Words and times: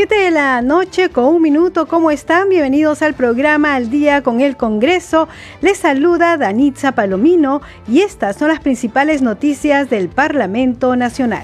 Siete 0.00 0.14
de 0.14 0.30
la 0.30 0.62
noche 0.62 1.10
con 1.10 1.26
un 1.26 1.42
minuto, 1.42 1.86
¿cómo 1.86 2.10
están? 2.10 2.48
Bienvenidos 2.48 3.02
al 3.02 3.12
programa 3.12 3.74
Al 3.74 3.90
Día 3.90 4.22
con 4.22 4.40
el 4.40 4.56
Congreso. 4.56 5.28
Les 5.60 5.76
saluda 5.76 6.38
Danitza 6.38 6.92
Palomino 6.92 7.60
y 7.86 8.00
estas 8.00 8.36
son 8.36 8.48
las 8.48 8.60
principales 8.60 9.20
noticias 9.20 9.90
del 9.90 10.08
Parlamento 10.08 10.96
Nacional. 10.96 11.42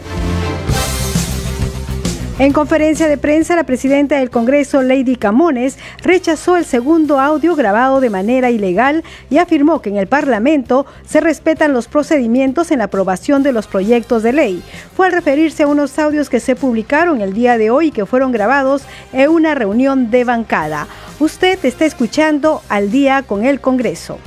En 2.38 2.52
conferencia 2.52 3.08
de 3.08 3.16
prensa, 3.16 3.56
la 3.56 3.64
presidenta 3.64 4.18
del 4.18 4.28
Congreso, 4.28 4.82
Lady 4.82 5.16
Camones, 5.16 5.78
rechazó 6.02 6.58
el 6.58 6.66
segundo 6.66 7.18
audio 7.18 7.56
grabado 7.56 7.98
de 7.98 8.10
manera 8.10 8.50
ilegal 8.50 9.04
y 9.30 9.38
afirmó 9.38 9.80
que 9.80 9.88
en 9.88 9.96
el 9.96 10.06
Parlamento 10.06 10.84
se 11.06 11.22
respetan 11.22 11.72
los 11.72 11.88
procedimientos 11.88 12.70
en 12.70 12.80
la 12.80 12.84
aprobación 12.84 13.42
de 13.42 13.52
los 13.52 13.66
proyectos 13.66 14.22
de 14.22 14.34
ley. 14.34 14.62
Fue 14.94 15.06
al 15.06 15.12
referirse 15.12 15.62
a 15.62 15.66
unos 15.66 15.98
audios 15.98 16.28
que 16.28 16.40
se 16.40 16.56
publicaron 16.56 17.22
el 17.22 17.32
día 17.32 17.56
de 17.56 17.70
hoy 17.70 17.86
y 17.86 17.90
que 17.90 18.04
fueron 18.04 18.32
grabados 18.32 18.82
en 19.14 19.30
una 19.30 19.54
reunión 19.54 20.10
de 20.10 20.24
bancada. 20.24 20.88
Usted 21.18 21.58
está 21.64 21.86
escuchando 21.86 22.60
al 22.68 22.90
día 22.90 23.22
con 23.22 23.46
el 23.46 23.62
Congreso. 23.62 24.18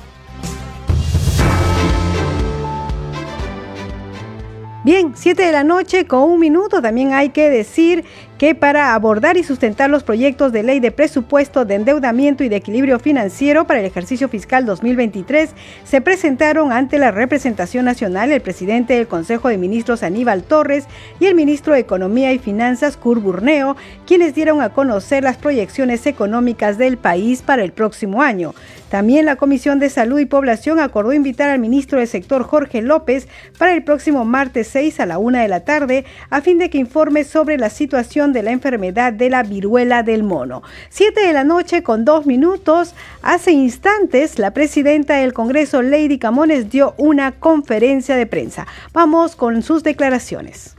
Bien, 4.82 5.12
7 5.14 5.44
de 5.44 5.52
la 5.52 5.66
noche 5.66 6.08
con 6.08 6.24
un 6.24 6.40
minuto. 6.40 6.82
También 6.82 7.12
hay 7.12 7.30
que 7.30 7.50
decir 7.50 8.06
que 8.40 8.56
para 8.56 8.96
abordar 8.96 9.36
y 9.36 9.44
sustentar 9.44 9.90
los 9.90 10.04
proyectos 10.04 10.54
de 10.54 10.64
ley 10.64 10.80
de 10.80 10.92
presupuesto 10.92 11.66
de 11.66 11.76
endeudamiento 11.76 12.46
y 12.46 12.50
de 12.50 12.56
equilibrio 12.56 12.98
financiero 12.98 13.68
para 13.68 13.82
el 13.82 13.86
ejercicio 13.86 14.30
fiscal 14.30 14.66
2023 14.66 15.50
se 15.84 16.00
presentaron 16.00 16.72
ante 16.72 17.00
la 17.00 17.12
representación 17.12 17.84
nacional 17.84 18.32
el 18.32 18.40
presidente 18.40 18.94
del 18.94 19.10
Consejo 19.10 19.50
de 19.50 19.58
Ministros 19.58 20.04
Aníbal 20.04 20.44
Torres 20.44 20.86
y 21.20 21.26
el 21.26 21.36
ministro 21.36 21.74
de 21.74 21.82
Economía 21.82 22.32
y 22.32 22.40
Finanzas 22.40 22.96
Cur 22.96 23.20
Burneo, 23.20 23.76
quienes 24.08 24.34
dieron 24.34 24.62
a 24.62 24.70
conocer 24.70 25.22
las 25.22 25.36
proyecciones 25.36 26.08
económicas 26.08 26.78
del 26.78 26.98
país 26.98 27.42
para 27.42 27.62
el 27.62 27.74
próximo 27.74 28.22
año. 28.22 28.54
También 28.90 29.26
la 29.26 29.36
Comisión 29.36 29.80
de 29.80 29.90
Salud 29.90 30.18
y 30.18 30.26
Población 30.26 30.80
acordó 30.80 31.14
invitar 31.14 31.50
al 31.50 31.60
ministro 31.60 32.00
del 32.00 32.08
sector 32.08 32.44
Jorge 32.44 32.82
López 32.82 33.28
para 33.58 33.74
el 33.74 33.84
próximo 33.84 34.26
martes 34.26 34.68
6 34.70 35.00
a 35.02 35.06
la 35.06 35.20
una 35.20 35.42
de 35.42 35.48
la 35.48 35.60
tarde 35.60 36.06
a 36.32 36.42
fin 36.42 36.58
de 36.58 36.72
que 36.72 36.80
informe 36.80 37.24
sobre 37.24 37.58
la 37.58 37.70
situación 37.70 38.29
de 38.34 38.44
la 38.44 38.52
enfermedad 38.52 39.14
de 39.14 39.30
la 39.30 39.44
viruela 39.44 40.04
del 40.04 40.24
mono. 40.24 40.64
Siete 40.90 41.22
de 41.22 41.34
la 41.34 41.44
noche 41.44 41.84
con 41.84 42.06
dos 42.06 42.26
minutos. 42.26 42.94
Hace 43.22 43.52
instantes, 43.52 44.40
la 44.40 44.52
presidenta 44.52 45.18
del 45.18 45.34
Congreso, 45.34 45.82
Lady 45.82 46.18
Camones, 46.18 46.70
dio 46.70 46.94
una 46.98 47.34
conferencia 47.34 48.16
de 48.16 48.26
prensa. 48.26 48.68
Vamos 48.94 49.36
con 49.36 49.62
sus 49.62 49.84
declaraciones. 49.84 50.76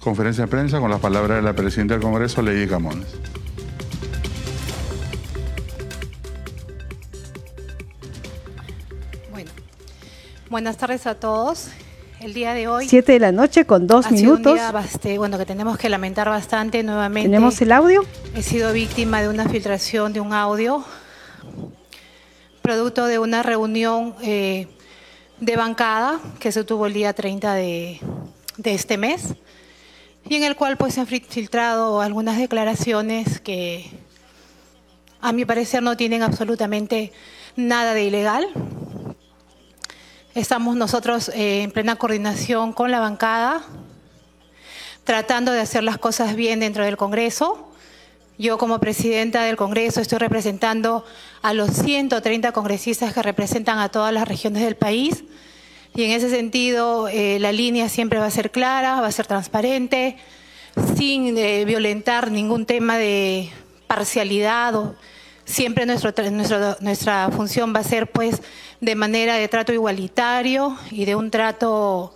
conferencia 0.00 0.44
de 0.44 0.48
prensa 0.48 0.80
con 0.80 0.90
las 0.90 1.00
palabras 1.00 1.38
de 1.38 1.42
la 1.42 1.54
presidenta 1.54 1.94
del 1.94 2.02
Congreso, 2.02 2.42
Lady 2.42 2.66
Camones. 2.66 3.06
Bueno, 9.32 9.50
buenas 10.48 10.76
tardes 10.76 11.06
a 11.06 11.14
todos 11.14 11.70
el 12.20 12.34
día 12.34 12.54
de 12.54 12.68
hoy. 12.68 12.88
Siete 12.88 13.12
de 13.12 13.20
la 13.20 13.32
noche 13.32 13.64
con 13.64 13.86
dos 13.86 14.10
minutos. 14.10 14.52
un 14.52 15.02
día 15.02 15.18
bueno, 15.18 15.38
que 15.38 15.46
tenemos 15.46 15.78
que 15.78 15.88
lamentar 15.88 16.28
bastante 16.28 16.82
nuevamente. 16.82 17.28
¿Tenemos 17.28 17.60
el 17.60 17.72
audio? 17.72 18.04
He 18.34 18.42
sido 18.42 18.72
víctima 18.72 19.22
de 19.22 19.28
una 19.28 19.48
filtración 19.48 20.12
de 20.12 20.20
un 20.20 20.32
audio, 20.32 20.84
producto 22.62 23.06
de 23.06 23.18
una 23.18 23.42
reunión 23.42 24.14
eh, 24.22 24.66
de 25.40 25.56
bancada 25.56 26.20
que 26.40 26.52
se 26.52 26.64
tuvo 26.64 26.86
el 26.86 26.94
día 26.94 27.12
30 27.12 27.54
de, 27.54 28.00
de 28.56 28.74
este 28.74 28.96
mes 28.96 29.34
y 30.28 30.36
en 30.36 30.42
el 30.42 30.56
cual 30.56 30.76
pues 30.76 30.94
se 30.94 31.00
han 31.00 31.06
filtrado 31.06 32.00
algunas 32.00 32.38
declaraciones 32.38 33.40
que 33.40 33.86
a 35.20 35.32
mi 35.32 35.44
parecer 35.44 35.82
no 35.82 35.96
tienen 35.96 36.22
absolutamente 36.22 37.12
nada 37.56 37.94
de 37.94 38.04
ilegal 38.04 38.48
Estamos 40.36 40.76
nosotros 40.76 41.30
eh, 41.30 41.62
en 41.62 41.70
plena 41.70 41.96
coordinación 41.96 42.74
con 42.74 42.90
la 42.90 43.00
bancada, 43.00 43.62
tratando 45.02 45.50
de 45.50 45.60
hacer 45.60 45.82
las 45.82 45.96
cosas 45.96 46.36
bien 46.36 46.60
dentro 46.60 46.84
del 46.84 46.98
Congreso. 46.98 47.72
Yo 48.36 48.58
como 48.58 48.78
presidenta 48.78 49.44
del 49.44 49.56
Congreso 49.56 50.02
estoy 50.02 50.18
representando 50.18 51.06
a 51.40 51.54
los 51.54 51.70
130 51.70 52.52
congresistas 52.52 53.14
que 53.14 53.22
representan 53.22 53.78
a 53.78 53.88
todas 53.88 54.12
las 54.12 54.28
regiones 54.28 54.62
del 54.62 54.76
país. 54.76 55.24
Y 55.94 56.02
en 56.02 56.10
ese 56.10 56.28
sentido, 56.28 57.08
eh, 57.08 57.38
la 57.40 57.52
línea 57.52 57.88
siempre 57.88 58.18
va 58.18 58.26
a 58.26 58.30
ser 58.30 58.50
clara, 58.50 59.00
va 59.00 59.06
a 59.06 59.12
ser 59.12 59.26
transparente, 59.26 60.18
sin 60.98 61.38
eh, 61.38 61.64
violentar 61.64 62.30
ningún 62.30 62.66
tema 62.66 62.98
de 62.98 63.50
parcialidad. 63.86 64.74
O, 64.74 64.96
siempre 65.46 65.86
nuestra 65.86 67.30
función 67.30 67.74
va 67.74 67.80
a 67.80 67.84
ser 67.84 68.10
pues 68.10 68.42
de 68.86 68.94
manera 68.94 69.34
de 69.34 69.48
trato 69.48 69.72
igualitario 69.72 70.78
y 70.92 71.06
de 71.06 71.16
un 71.16 71.32
trato 71.32 72.14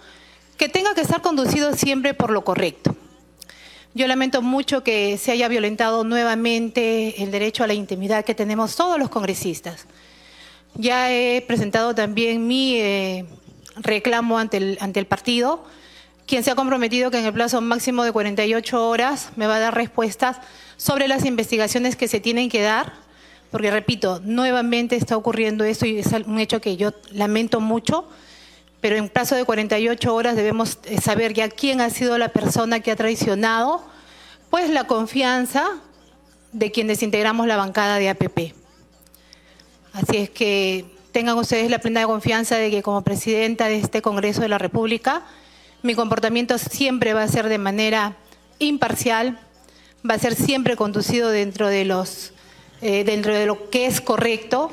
que 0.57 0.69
tenga 0.69 0.95
que 0.95 1.01
estar 1.01 1.21
conducido 1.21 1.75
siempre 1.75 2.15
por 2.15 2.31
lo 2.31 2.45
correcto. 2.45 2.95
Yo 3.93 4.07
lamento 4.07 4.41
mucho 4.41 4.85
que 4.85 5.19
se 5.19 5.33
haya 5.33 5.49
violentado 5.49 6.05
nuevamente 6.05 7.25
el 7.25 7.33
derecho 7.33 7.65
a 7.65 7.67
la 7.67 7.75
intimidad 7.75 8.25
que 8.25 8.37
tenemos 8.37 8.77
todos 8.77 9.01
los 9.01 9.09
congresistas. 9.09 9.87
Ya 10.77 11.13
he 11.13 11.43
presentado 11.43 11.93
también 11.93 12.47
mi 12.47 12.77
eh, 12.77 13.25
reclamo 13.75 14.39
ante 14.39 14.59
el, 14.59 14.79
ante 14.81 15.01
el 15.01 15.07
partido, 15.07 15.65
quien 16.25 16.45
se 16.45 16.53
ha 16.53 16.55
comprometido 16.55 17.11
que 17.11 17.19
en 17.19 17.25
el 17.25 17.33
plazo 17.33 17.61
máximo 17.61 18.05
de 18.05 18.13
48 18.13 18.89
horas 18.89 19.31
me 19.35 19.49
va 19.49 19.57
a 19.57 19.59
dar 19.59 19.75
respuestas 19.75 20.37
sobre 20.77 21.09
las 21.09 21.25
investigaciones 21.25 21.97
que 21.97 22.07
se 22.07 22.21
tienen 22.21 22.49
que 22.49 22.63
dar 22.63 23.10
porque 23.51 23.71
repito, 23.71 24.21
nuevamente 24.25 24.97
está 24.97 25.17
ocurriendo 25.17 25.65
esto 25.65 25.87
y 25.87 25.99
es 25.99 26.09
un 26.27 26.39
hecho 26.39 26.61
que 26.61 26.77
yo 26.77 26.93
lamento 27.13 27.61
mucho, 27.61 28.07
pero 28.81 28.97
en 28.97 29.09
plazo 29.09 29.35
de 29.35 29.45
48 29.45 30.15
horas 30.15 30.37
debemos 30.37 30.79
eh, 30.85 31.01
saber 31.01 31.35
ya 31.35 31.49
quién 31.49 31.81
ha 31.81 31.91
sido 31.91 32.17
la 32.17 32.29
persona 32.29 32.81
que 32.81 32.91
ha 32.91 32.97
traicionado, 32.97 33.83
pues 34.49 34.71
la 34.71 34.85
confianza 34.85 35.67
de 36.53 36.71
quienes 36.71 37.03
integramos 37.03 37.47
la 37.47 37.57
bancada 37.57 37.99
de 37.99 38.09
APP. 38.09 38.55
Así 39.93 40.17
es 40.17 40.31
que 40.31 40.85
tengan 41.13 41.37
ustedes 41.37 41.71
la 41.71 41.81
plena 41.81 42.07
confianza 42.07 42.57
de 42.57 42.71
que 42.71 42.83
como 42.83 43.03
presidenta 43.03 43.67
de 43.67 43.79
este 43.79 44.03
Congreso 44.03 44.41
de 44.43 44.49
la 44.49 44.59
República, 44.59 45.23
mi 45.83 45.95
comportamiento 45.95 46.57
siempre 46.59 47.15
va 47.15 47.23
a 47.23 47.29
ser 47.29 47.49
de 47.49 47.59
manera 47.59 48.17
imparcial, 48.59 49.41
va 50.09 50.15
a 50.15 50.19
ser 50.19 50.35
siempre 50.35 50.77
conducido 50.77 51.31
dentro 51.31 51.69
de 51.69 51.85
los 51.85 52.33
eh, 52.83 53.05
dentro 53.05 53.35
de 53.35 53.47
lo 53.47 53.71
que 53.71 53.87
es 53.87 54.01
correcto 54.01 54.71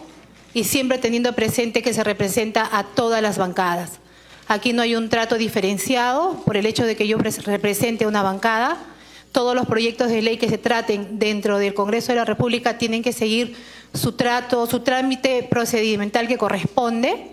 y 0.53 0.63
siempre 0.63 0.97
teniendo 0.97 1.33
presente 1.33 1.81
que 1.81 1.93
se 1.93 2.03
representa 2.03 2.67
a 2.71 2.83
todas 2.83 3.21
las 3.21 3.37
bancadas. 3.37 3.99
Aquí 4.47 4.71
no 4.71 4.81
hay 4.81 4.95
un 4.95 5.09
trato 5.09 5.37
diferenciado 5.37 6.41
por 6.45 6.55
el 6.55 6.65
hecho 6.65 6.85
de 6.85 6.95
que 6.95 7.07
yo 7.07 7.17
represente 7.17 8.07
una 8.07 8.23
bancada. 8.23 8.77
Todos 9.33 9.53
los 9.53 9.67
proyectos 9.67 10.09
de 10.09 10.21
ley 10.21 10.37
que 10.37 10.47
se 10.47 10.57
traten 10.57 11.19
dentro 11.19 11.59
del 11.59 11.73
Congreso 11.73 12.13
de 12.13 12.15
la 12.15 12.25
República 12.25 12.77
tienen 12.77 13.03
que 13.03 13.11
seguir 13.11 13.55
su 13.93 14.13
trato, 14.13 14.65
su 14.65 14.79
trámite 14.79 15.43
procedimental 15.43 16.29
que 16.29 16.37
corresponde. 16.37 17.31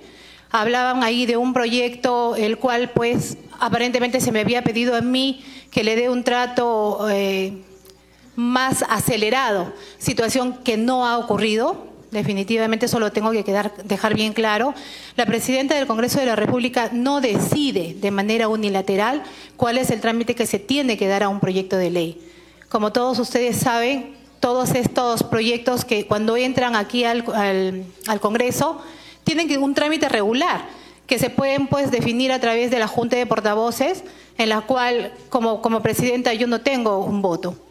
Hablaban 0.50 1.04
ahí 1.04 1.24
de 1.24 1.36
un 1.36 1.52
proyecto 1.52 2.34
el 2.34 2.58
cual 2.58 2.90
pues 2.90 3.38
aparentemente 3.60 4.20
se 4.20 4.32
me 4.32 4.40
había 4.40 4.62
pedido 4.62 4.96
a 4.96 5.00
mí 5.00 5.44
que 5.70 5.84
le 5.84 5.94
dé 5.94 6.10
un 6.10 6.24
trato 6.24 7.08
eh, 7.10 7.52
más 8.36 8.84
acelerado, 8.88 9.72
situación 9.98 10.58
que 10.64 10.76
no 10.76 11.06
ha 11.06 11.18
ocurrido. 11.18 11.92
Definitivamente 12.10 12.86
eso 12.86 13.00
lo 13.00 13.10
tengo 13.10 13.32
que 13.32 13.44
quedar, 13.44 13.72
dejar 13.84 14.14
bien 14.14 14.32
claro. 14.32 14.74
La 15.16 15.26
presidenta 15.26 15.74
del 15.74 15.86
Congreso 15.86 16.20
de 16.20 16.26
la 16.26 16.36
República 16.36 16.90
no 16.92 17.20
decide 17.20 17.96
de 18.00 18.10
manera 18.10 18.48
unilateral 18.48 19.22
cuál 19.56 19.78
es 19.78 19.90
el 19.90 20.00
trámite 20.00 20.34
que 20.34 20.46
se 20.46 20.60
tiene 20.60 20.96
que 20.96 21.08
dar 21.08 21.24
a 21.24 21.28
un 21.28 21.40
proyecto 21.40 21.76
de 21.76 21.90
ley. 21.90 22.20
Como 22.68 22.92
todos 22.92 23.18
ustedes 23.18 23.56
saben, 23.56 24.14
todos 24.38 24.74
estos 24.74 25.24
proyectos 25.24 25.84
que 25.84 26.06
cuando 26.06 26.36
entran 26.36 26.76
aquí 26.76 27.04
al, 27.04 27.24
Congreso 28.20 28.80
tienen 29.24 29.60
un 29.60 29.74
trámite 29.74 30.08
regular 30.08 30.66
que 31.06 31.18
se 31.18 31.30
pueden 31.30 31.66
pues 31.66 31.90
definir 31.90 32.30
a 32.30 32.40
través 32.40 32.70
de 32.70 32.78
la 32.78 32.86
Junta 32.86 33.16
de 33.16 33.26
Portavoces, 33.26 34.04
en 34.38 34.48
la 34.48 34.60
cual 34.62 35.12
como 35.30 35.82
presidenta 35.82 36.32
yo 36.32 36.46
no 36.46 36.60
tengo 36.60 36.98
un 36.98 37.22
voto 37.22 37.63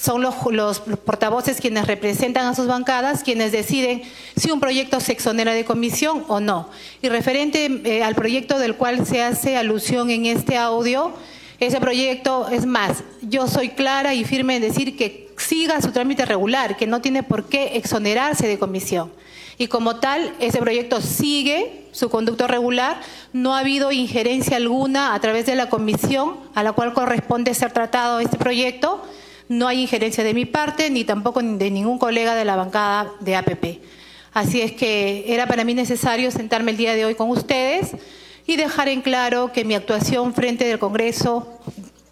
son 0.00 0.22
los, 0.22 0.34
los, 0.50 0.80
portavoces 0.80 1.60
quienes 1.60 1.86
representan 1.86 2.46
a 2.46 2.54
sus 2.54 2.66
bancadas, 2.66 3.22
quienes 3.22 3.52
deciden 3.52 4.02
si 4.34 4.50
un 4.50 4.60
proyecto 4.60 4.98
se 5.00 5.12
exonera 5.12 5.52
de 5.52 5.64
comisión 5.64 6.24
o 6.28 6.40
no. 6.40 6.70
Y 7.02 7.08
referente 7.08 7.82
eh, 7.84 8.02
al 8.02 8.14
proyecto 8.14 8.58
del 8.58 8.76
cual 8.76 9.06
se 9.06 9.22
hace 9.22 9.56
alusión 9.56 10.10
en 10.10 10.24
este 10.24 10.56
audio, 10.56 11.12
ese 11.58 11.80
proyecto, 11.80 12.48
es 12.48 12.64
más, 12.64 13.04
yo 13.20 13.46
soy 13.46 13.70
clara 13.70 14.14
y 14.14 14.24
firme 14.24 14.56
en 14.56 14.62
decir 14.62 14.96
que 14.96 15.28
siga 15.36 15.82
su 15.82 15.92
trámite 15.92 16.24
regular, 16.24 16.78
que 16.78 16.86
no 16.86 17.02
tiene 17.02 17.22
por 17.22 17.44
qué 17.44 17.76
exonerarse 17.76 18.48
de 18.48 18.58
comisión. 18.58 19.12
Y 19.58 19.66
como 19.66 19.96
tal, 19.96 20.32
ese 20.40 20.58
proyecto 20.58 21.02
sigue 21.02 21.84
su 21.92 22.08
conducto 22.08 22.46
regular, 22.46 22.98
no 23.34 23.54
ha 23.54 23.58
habido 23.58 23.92
injerencia 23.92 24.56
alguna 24.56 25.12
a 25.12 25.20
través 25.20 25.44
de 25.44 25.54
la 25.54 25.68
comisión 25.68 26.36
a 26.54 26.62
la 26.62 26.72
cual 26.72 26.94
corresponde 26.94 27.52
ser 27.52 27.70
tratado 27.70 28.20
este 28.20 28.38
proyecto, 28.38 29.04
no 29.50 29.66
hay 29.66 29.82
injerencia 29.82 30.22
de 30.22 30.32
mi 30.32 30.44
parte 30.44 30.90
ni 30.90 31.02
tampoco 31.02 31.42
de 31.42 31.70
ningún 31.72 31.98
colega 31.98 32.36
de 32.36 32.44
la 32.44 32.54
bancada 32.54 33.10
de 33.18 33.34
APP. 33.34 33.80
Así 34.32 34.60
es 34.60 34.70
que 34.70 35.24
era 35.26 35.48
para 35.48 35.64
mí 35.64 35.74
necesario 35.74 36.30
sentarme 36.30 36.70
el 36.70 36.76
día 36.76 36.94
de 36.94 37.04
hoy 37.04 37.16
con 37.16 37.28
ustedes 37.30 37.96
y 38.46 38.54
dejar 38.54 38.88
en 38.88 39.02
claro 39.02 39.50
que 39.52 39.64
mi 39.64 39.74
actuación 39.74 40.34
frente 40.34 40.66
del 40.66 40.78
Congreso, 40.78 41.58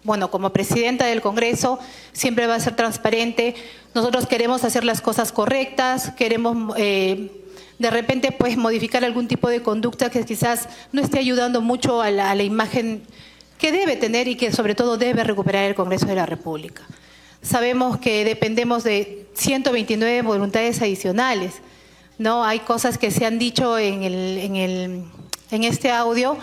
bueno, 0.03 0.29
como 0.29 0.49
presidenta 0.49 1.05
del 1.05 1.21
Congreso, 1.21 1.79
siempre 2.11 2.45
va 2.45 2.55
a 2.55 2.59
ser 2.59 2.75
transparente. 2.75 3.55
Nosotros 3.95 4.27
queremos 4.27 4.65
hacer 4.65 4.83
las 4.83 4.99
cosas 4.99 5.31
correctas, 5.31 6.11
queremos 6.17 6.75
eh, 6.77 7.31
de 7.77 7.89
repente 7.89 8.33
pues 8.33 8.57
modificar 8.57 9.05
algún 9.05 9.29
tipo 9.29 9.47
de 9.47 9.63
conducta 9.63 10.09
que 10.09 10.25
quizás 10.25 10.67
no 10.91 11.01
esté 11.01 11.19
ayudando 11.19 11.61
mucho 11.61 12.01
a 12.01 12.11
la 12.11 12.43
imagen 12.43 13.01
que 13.57 13.71
debe 13.71 13.95
tener 13.95 14.27
y 14.27 14.35
que 14.35 14.51
sobre 14.51 14.75
todo 14.75 14.97
debe 14.97 15.23
recuperar 15.23 15.63
el 15.63 15.75
Congreso 15.75 16.05
de 16.05 16.15
la 16.15 16.25
República. 16.25 16.85
Sabemos 17.41 17.99
que 17.99 18.25
dependemos 18.25 18.83
de 18.83 19.27
129 19.33 20.21
voluntades 20.21 20.81
adicionales. 20.81 21.61
¿no? 22.19 22.43
Hay 22.43 22.59
cosas 22.59 22.97
que 22.97 23.09
se 23.09 23.25
han 23.25 23.39
dicho 23.39 23.79
en, 23.79 24.03
en, 24.03 25.63
este 25.63 25.89
audio 25.89 26.37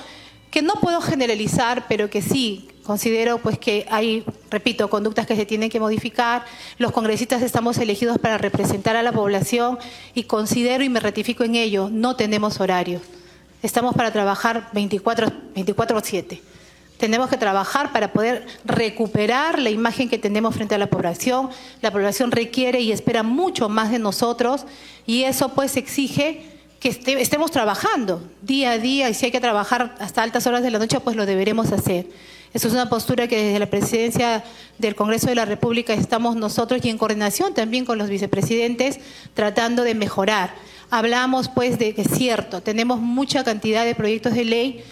que 0.50 0.62
no 0.62 0.74
puedo 0.80 1.00
generalizar, 1.00 1.84
pero 1.86 2.10
que 2.10 2.22
sí 2.22 2.68
considero 2.82 3.38
pues 3.38 3.58
que 3.58 3.86
hay, 3.90 4.24
repito, 4.50 4.88
conductas 4.88 5.26
que 5.26 5.36
se 5.36 5.44
tienen 5.44 5.68
que 5.68 5.78
modificar. 5.78 6.44
Los 6.78 6.92
congresistas 6.92 7.42
estamos 7.42 7.76
elegidos 7.78 8.18
para 8.18 8.38
representar 8.38 8.96
a 8.96 9.02
la 9.02 9.12
población 9.12 9.78
y 10.14 10.24
considero 10.24 10.82
y 10.82 10.88
me 10.88 11.00
ratifico 11.00 11.44
en 11.44 11.56
ello, 11.56 11.90
no 11.92 12.16
tenemos 12.16 12.58
horario. 12.58 13.00
Estamos 13.62 13.94
para 13.94 14.12
trabajar 14.12 14.70
24-7. 14.72 16.40
Tenemos 16.98 17.28
que 17.28 17.36
trabajar 17.36 17.92
para 17.92 18.12
poder 18.12 18.46
recuperar 18.64 19.58
la 19.58 19.70
imagen 19.70 20.08
que 20.08 20.18
tenemos 20.18 20.54
frente 20.54 20.74
a 20.74 20.78
la 20.78 20.86
población. 20.86 21.50
La 21.82 21.90
población 21.90 22.30
requiere 22.30 22.80
y 22.80 22.92
espera 22.92 23.22
mucho 23.22 23.68
más 23.68 23.90
de 23.90 23.98
nosotros 23.98 24.64
y 25.06 25.24
eso 25.24 25.50
pues 25.50 25.76
exige 25.76 26.56
que 26.80 26.88
estemos 27.20 27.50
trabajando 27.50 28.22
día 28.42 28.72
a 28.72 28.78
día 28.78 29.10
y 29.10 29.14
si 29.14 29.26
hay 29.26 29.32
que 29.32 29.40
trabajar 29.40 29.94
hasta 29.98 30.22
altas 30.22 30.46
horas 30.46 30.62
de 30.62 30.70
la 30.70 30.78
noche 30.78 31.00
pues 31.00 31.16
lo 31.16 31.26
deberemos 31.26 31.72
hacer. 31.72 32.06
Eso 32.54 32.68
es 32.68 32.74
una 32.74 32.88
postura 32.88 33.28
que 33.28 33.42
desde 33.42 33.58
la 33.58 33.68
presidencia 33.68 34.42
del 34.78 34.94
Congreso 34.94 35.26
de 35.26 35.34
la 35.34 35.44
República 35.44 35.92
estamos 35.92 36.36
nosotros 36.36 36.80
y 36.82 36.88
en 36.88 36.96
coordinación 36.96 37.52
también 37.52 37.84
con 37.84 37.98
los 37.98 38.08
vicepresidentes 38.08 39.00
tratando 39.34 39.82
de 39.82 39.94
mejorar. 39.94 40.54
Hablamos 40.88 41.48
pues 41.48 41.78
de 41.78 41.94
que 41.94 42.02
es 42.02 42.10
cierto, 42.10 42.62
tenemos 42.62 43.00
mucha 43.00 43.44
cantidad 43.44 43.84
de 43.84 43.94
proyectos 43.94 44.34
de 44.34 44.44
ley 44.44 44.84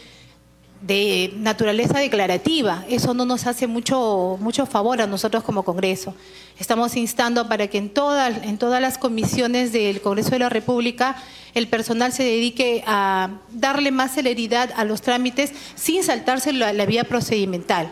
de 0.87 1.33
naturaleza 1.39 1.99
declarativa. 1.99 2.85
Eso 2.89 3.15
no 3.15 3.25
nos 3.25 3.47
hace 3.47 3.67
mucho, 3.67 4.37
mucho 4.41 4.67
favor 4.67 5.01
a 5.01 5.07
nosotros 5.07 5.43
como 5.43 5.63
Congreso. 5.63 6.15
Estamos 6.59 6.95
instando 6.97 7.49
para 7.49 7.69
que 7.69 7.79
en 7.79 7.89
todas, 7.89 8.45
en 8.45 8.59
todas 8.59 8.83
las 8.83 8.99
comisiones 8.99 9.73
del 9.73 10.03
Congreso 10.03 10.31
de 10.31 10.41
la 10.41 10.51
República 10.51 11.17
el 11.55 11.69
personal 11.69 12.13
se 12.13 12.25
dedique 12.25 12.83
a 12.87 13.31
darle 13.51 13.93
más 13.93 14.15
celeridad 14.15 14.71
a 14.77 14.85
los 14.85 15.01
trámites 15.01 15.53
sin 15.75 16.03
saltarse 16.03 16.53
la, 16.53 16.73
vía 16.85 17.05
procedimental. 17.05 17.91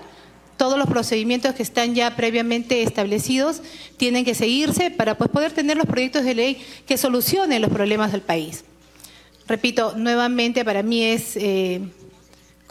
Todos 0.58 0.76
los 0.76 0.88
procedimientos 0.88 1.54
que 1.54 1.62
están 1.62 1.94
ya 1.94 2.14
previamente 2.14 2.82
establecidos 2.82 3.62
tienen 3.96 4.24
que 4.24 4.34
seguirse 4.34 4.90
para 4.90 5.16
pues, 5.16 5.30
poder 5.30 5.52
tener 5.52 5.76
los 5.76 5.86
proyectos 5.86 6.24
de 6.24 6.34
ley 6.34 6.62
que 6.86 6.98
solucionen 6.98 7.62
los 7.62 7.70
problemas 7.70 8.12
del 8.12 8.20
país. 8.20 8.64
Repito, 9.46 9.94
nuevamente 9.96 10.62
para 10.62 10.82
mí 10.82 11.02
es... 11.04 11.36
Eh, 11.36 11.80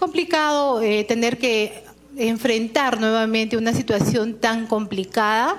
complicado 0.02 0.82
eh, 0.82 1.04
tener 1.04 1.38
que 1.38 1.84
enfrentar 2.18 3.00
nuevamente 3.00 3.56
una 3.56 3.72
situación 3.72 4.34
tan 4.34 4.66
complicada, 4.66 5.58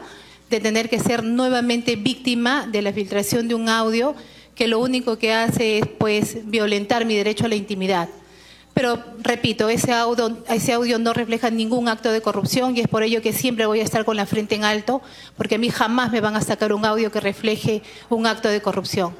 de 0.50 0.58
tener 0.58 0.90
que 0.90 0.98
ser 0.98 1.22
nuevamente 1.22 1.94
víctima 1.94 2.66
de 2.66 2.82
la 2.82 2.92
filtración 2.92 3.46
de 3.46 3.54
un 3.54 3.68
audio 3.68 4.16
que 4.56 4.66
lo 4.66 4.80
único 4.80 5.16
que 5.16 5.32
hace 5.32 5.78
es 5.78 5.86
pues 5.86 6.38
violentar 6.50 7.04
mi 7.04 7.14
derecho 7.14 7.44
a 7.44 7.48
la 7.48 7.54
intimidad. 7.54 8.08
Pero 8.74 8.98
repito, 9.20 9.68
ese 9.68 9.92
audio, 9.92 10.36
ese 10.48 10.72
audio 10.72 10.98
no 10.98 11.12
refleja 11.12 11.48
ningún 11.48 11.86
acto 11.88 12.10
de 12.10 12.20
corrupción 12.20 12.76
y 12.76 12.80
es 12.80 12.88
por 12.88 13.04
ello 13.04 13.22
que 13.22 13.32
siempre 13.32 13.66
voy 13.66 13.78
a 13.78 13.84
estar 13.84 14.04
con 14.04 14.16
la 14.16 14.26
frente 14.26 14.56
en 14.56 14.64
alto, 14.64 15.02
porque 15.36 15.54
a 15.54 15.58
mí 15.58 15.68
jamás 15.68 16.10
me 16.10 16.20
van 16.20 16.34
a 16.34 16.40
sacar 16.40 16.72
un 16.72 16.84
audio 16.84 17.12
que 17.12 17.20
refleje 17.20 17.82
un 18.08 18.26
acto 18.26 18.48
de 18.48 18.60
corrupción 18.60 19.14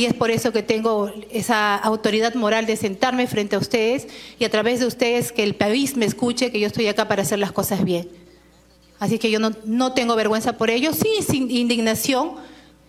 y 0.00 0.06
es 0.06 0.14
por 0.14 0.30
eso 0.30 0.50
que 0.50 0.62
tengo 0.62 1.12
esa 1.30 1.76
autoridad 1.76 2.32
moral 2.34 2.64
de 2.64 2.74
sentarme 2.76 3.26
frente 3.26 3.54
a 3.54 3.58
ustedes 3.58 4.08
y 4.38 4.46
a 4.46 4.50
través 4.50 4.80
de 4.80 4.86
ustedes 4.86 5.30
que 5.30 5.42
el 5.42 5.54
país 5.54 5.94
me 5.94 6.06
escuche 6.06 6.50
que 6.50 6.58
yo 6.58 6.68
estoy 6.68 6.86
acá 6.86 7.06
para 7.06 7.20
hacer 7.20 7.38
las 7.38 7.52
cosas 7.52 7.84
bien. 7.84 8.08
Así 8.98 9.18
que 9.18 9.30
yo 9.30 9.38
no, 9.38 9.50
no 9.66 9.92
tengo 9.92 10.16
vergüenza 10.16 10.56
por 10.56 10.70
ello, 10.70 10.94
sí 10.94 11.18
sin 11.28 11.50
indignación 11.50 12.30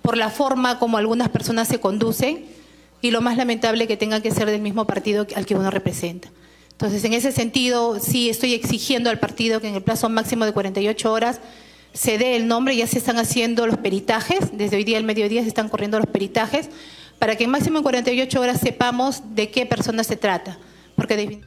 por 0.01 0.15
la 0.15 0.29
forma 0.29 0.79
como 0.79 0.97
algunas 0.97 1.27
personas 1.27 1.67
se 1.67 1.81
conducen 1.81 2.45
y 3.01 3.11
lo 3.11 3.19
más 3.19 3.35
lamentable 3.35 3.87
que 3.87 3.97
tengan 3.97 4.21
que 4.21 4.31
ser 4.31 4.49
del 4.49 4.61
mismo 4.61 4.87
partido 4.87 5.27
al 5.35 5.45
que 5.45 5.55
uno 5.55 5.69
representa. 5.69 6.31
Entonces, 6.71 7.03
en 7.03 7.11
ese 7.11 7.33
sentido, 7.33 7.99
sí 7.99 8.29
estoy 8.29 8.53
exigiendo 8.53 9.09
al 9.09 9.19
partido 9.19 9.59
que 9.59 9.67
en 9.67 9.75
el 9.75 9.83
plazo 9.83 10.07
máximo 10.07 10.45
de 10.45 10.53
48 10.53 11.11
horas 11.11 11.41
se 11.93 12.17
dé 12.17 12.35
el 12.35 12.47
nombre, 12.47 12.75
ya 12.75 12.87
se 12.87 12.97
están 12.97 13.17
haciendo 13.17 13.67
los 13.67 13.77
peritajes, 13.77 14.39
desde 14.53 14.77
hoy 14.77 14.83
día 14.83 14.97
al 14.97 15.03
mediodía 15.03 15.41
se 15.41 15.49
están 15.49 15.67
corriendo 15.67 15.97
los 15.97 16.07
peritajes, 16.07 16.69
para 17.21 17.35
que 17.35 17.44
en 17.44 17.51
máximo 17.51 17.77
en 17.77 17.83
48 17.83 18.41
horas 18.41 18.59
sepamos 18.59 19.21
de 19.35 19.51
qué 19.51 19.68
persona 19.68 20.03
se 20.03 20.15
trata. 20.15 20.57
Porque 20.95 21.39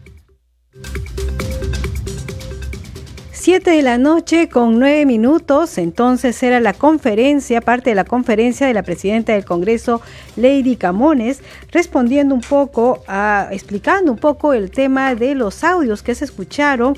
7 3.32 3.70
de 3.72 3.82
la 3.82 3.98
noche 3.98 4.48
con 4.48 4.78
9 4.78 5.04
minutos, 5.04 5.76
entonces 5.78 6.40
era 6.44 6.60
la 6.60 6.74
conferencia, 6.74 7.60
parte 7.60 7.90
de 7.90 7.96
la 7.96 8.04
conferencia 8.04 8.68
de 8.68 8.72
la 8.72 8.84
presidenta 8.84 9.32
del 9.32 9.44
Congreso, 9.44 10.00
Lady 10.36 10.76
Camones, 10.76 11.42
respondiendo 11.72 12.36
un 12.36 12.40
poco, 12.40 13.02
explicando 13.50 14.12
un 14.12 14.18
poco 14.18 14.54
el 14.54 14.70
tema 14.70 15.16
de 15.16 15.34
los 15.34 15.64
audios 15.64 16.04
que 16.04 16.14
se 16.14 16.24
escucharon 16.24 16.96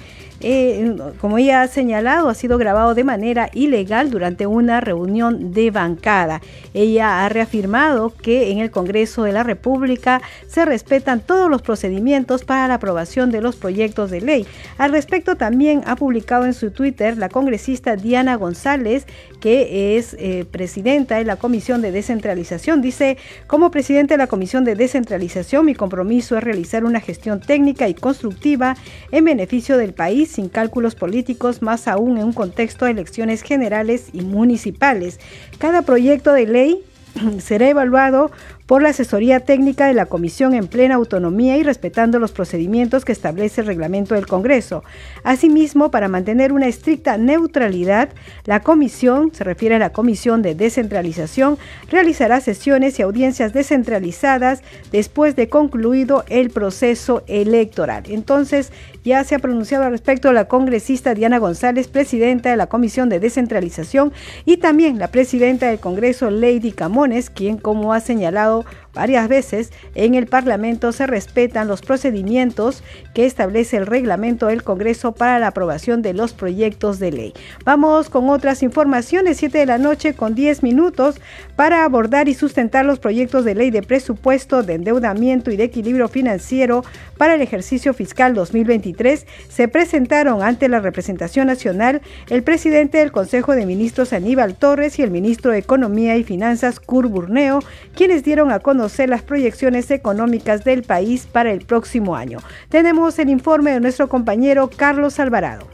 eh, 0.48 0.96
como 1.20 1.38
ella 1.38 1.62
ha 1.62 1.66
señalado, 1.66 2.28
ha 2.28 2.34
sido 2.34 2.56
grabado 2.56 2.94
de 2.94 3.02
manera 3.02 3.50
ilegal 3.52 4.12
durante 4.12 4.46
una 4.46 4.80
reunión 4.80 5.52
de 5.52 5.72
bancada. 5.72 6.40
Ella 6.72 7.24
ha 7.24 7.28
reafirmado 7.28 8.14
que 8.14 8.52
en 8.52 8.58
el 8.58 8.70
Congreso 8.70 9.24
de 9.24 9.32
la 9.32 9.42
República 9.42 10.22
se 10.46 10.64
respetan 10.64 11.18
todos 11.18 11.50
los 11.50 11.62
procedimientos 11.62 12.44
para 12.44 12.68
la 12.68 12.74
aprobación 12.74 13.32
de 13.32 13.40
los 13.40 13.56
proyectos 13.56 14.12
de 14.12 14.20
ley. 14.20 14.46
Al 14.78 14.92
respecto, 14.92 15.34
también 15.34 15.82
ha 15.84 15.96
publicado 15.96 16.44
en 16.44 16.54
su 16.54 16.70
Twitter 16.70 17.18
la 17.18 17.28
congresista 17.28 17.96
Diana 17.96 18.36
González, 18.36 19.06
que 19.40 19.96
es 19.96 20.14
eh, 20.20 20.44
presidenta 20.48 21.16
de 21.16 21.24
la 21.24 21.34
Comisión 21.34 21.82
de 21.82 21.90
Descentralización. 21.90 22.82
Dice, 22.82 23.18
como 23.48 23.72
presidente 23.72 24.14
de 24.14 24.18
la 24.18 24.28
Comisión 24.28 24.64
de 24.64 24.76
Descentralización, 24.76 25.66
mi 25.66 25.74
compromiso 25.74 26.36
es 26.36 26.44
realizar 26.44 26.84
una 26.84 27.00
gestión 27.00 27.40
técnica 27.40 27.88
y 27.88 27.94
constructiva 27.94 28.76
en 29.10 29.24
beneficio 29.24 29.76
del 29.76 29.92
país 29.92 30.35
sin 30.36 30.48
cálculos 30.48 30.94
políticos, 30.94 31.62
más 31.62 31.88
aún 31.88 32.18
en 32.18 32.24
un 32.24 32.32
contexto 32.32 32.84
de 32.84 32.92
elecciones 32.92 33.42
generales 33.42 34.10
y 34.12 34.20
municipales. 34.20 35.18
Cada 35.58 35.82
proyecto 35.82 36.32
de 36.32 36.46
ley 36.46 36.84
será 37.38 37.68
evaluado 37.68 38.30
por 38.66 38.82
la 38.82 38.88
asesoría 38.88 39.40
técnica 39.40 39.86
de 39.86 39.94
la 39.94 40.06
Comisión 40.06 40.52
en 40.52 40.66
plena 40.66 40.96
autonomía 40.96 41.56
y 41.56 41.62
respetando 41.62 42.18
los 42.18 42.32
procedimientos 42.32 43.04
que 43.04 43.12
establece 43.12 43.60
el 43.60 43.68
reglamento 43.68 44.14
del 44.14 44.26
Congreso. 44.26 44.82
Asimismo, 45.22 45.90
para 45.90 46.08
mantener 46.08 46.52
una 46.52 46.66
estricta 46.66 47.16
neutralidad, 47.16 48.08
la 48.44 48.60
Comisión, 48.60 49.30
se 49.32 49.44
refiere 49.44 49.76
a 49.76 49.78
la 49.78 49.92
Comisión 49.92 50.42
de 50.42 50.54
Descentralización, 50.54 51.58
realizará 51.90 52.40
sesiones 52.40 52.98
y 52.98 53.02
audiencias 53.02 53.52
descentralizadas 53.52 54.62
después 54.90 55.36
de 55.36 55.48
concluido 55.48 56.24
el 56.28 56.50
proceso 56.50 57.22
electoral. 57.28 58.04
Entonces, 58.08 58.72
ya 59.04 59.22
se 59.22 59.36
ha 59.36 59.38
pronunciado 59.38 59.84
al 59.84 59.92
respecto 59.92 60.32
la 60.32 60.48
congresista 60.48 61.14
Diana 61.14 61.38
González, 61.38 61.86
presidenta 61.86 62.50
de 62.50 62.56
la 62.56 62.66
Comisión 62.66 63.08
de 63.08 63.20
Descentralización, 63.20 64.12
y 64.44 64.56
también 64.56 64.98
la 64.98 65.08
presidenta 65.08 65.68
del 65.68 65.78
Congreso, 65.78 66.30
Lady 66.30 66.72
Camones, 66.72 67.30
quien, 67.30 67.56
como 67.58 67.92
ha 67.92 68.00
señalado, 68.00 68.55
So 68.56 68.64
varias 68.96 69.28
veces 69.28 69.70
en 69.94 70.14
el 70.14 70.26
Parlamento 70.26 70.90
se 70.90 71.06
respetan 71.06 71.68
los 71.68 71.82
procedimientos 71.82 72.82
que 73.14 73.26
establece 73.26 73.76
el 73.76 73.86
reglamento 73.86 74.46
del 74.46 74.64
Congreso 74.64 75.12
para 75.12 75.38
la 75.38 75.48
aprobación 75.48 76.02
de 76.02 76.14
los 76.14 76.32
proyectos 76.32 76.98
de 76.98 77.12
ley. 77.12 77.34
Vamos 77.64 78.08
con 78.08 78.30
otras 78.30 78.62
informaciones, 78.62 79.36
7 79.36 79.58
de 79.58 79.66
la 79.66 79.78
noche 79.78 80.14
con 80.14 80.34
10 80.34 80.62
minutos, 80.62 81.20
para 81.56 81.84
abordar 81.84 82.28
y 82.28 82.34
sustentar 82.34 82.86
los 82.86 82.98
proyectos 82.98 83.44
de 83.44 83.54
ley 83.54 83.70
de 83.70 83.82
presupuesto, 83.82 84.62
de 84.62 84.74
endeudamiento 84.74 85.50
y 85.50 85.56
de 85.56 85.64
equilibrio 85.64 86.08
financiero 86.08 86.82
para 87.18 87.34
el 87.34 87.42
ejercicio 87.42 87.92
fiscal 87.92 88.34
2023, 88.34 89.26
se 89.48 89.68
presentaron 89.68 90.42
ante 90.42 90.68
la 90.68 90.80
representación 90.80 91.46
nacional 91.46 92.00
el 92.30 92.42
presidente 92.42 92.98
del 92.98 93.12
Consejo 93.12 93.54
de 93.54 93.66
Ministros 93.66 94.14
Aníbal 94.14 94.54
Torres 94.54 94.98
y 94.98 95.02
el 95.02 95.10
ministro 95.10 95.50
de 95.52 95.58
Economía 95.58 96.16
y 96.16 96.24
Finanzas 96.24 96.80
Cur 96.80 97.08
Burneo, 97.08 97.60
quienes 97.94 98.24
dieron 98.24 98.50
a 98.50 98.60
conocer 98.60 98.85
las 99.08 99.22
proyecciones 99.22 99.90
económicas 99.90 100.64
del 100.64 100.82
país 100.82 101.26
para 101.26 101.50
el 101.50 101.64
próximo 101.64 102.16
año. 102.16 102.38
Tenemos 102.68 103.18
el 103.18 103.28
informe 103.28 103.72
de 103.72 103.80
nuestro 103.80 104.08
compañero 104.08 104.70
Carlos 104.74 105.18
Alvarado. 105.20 105.66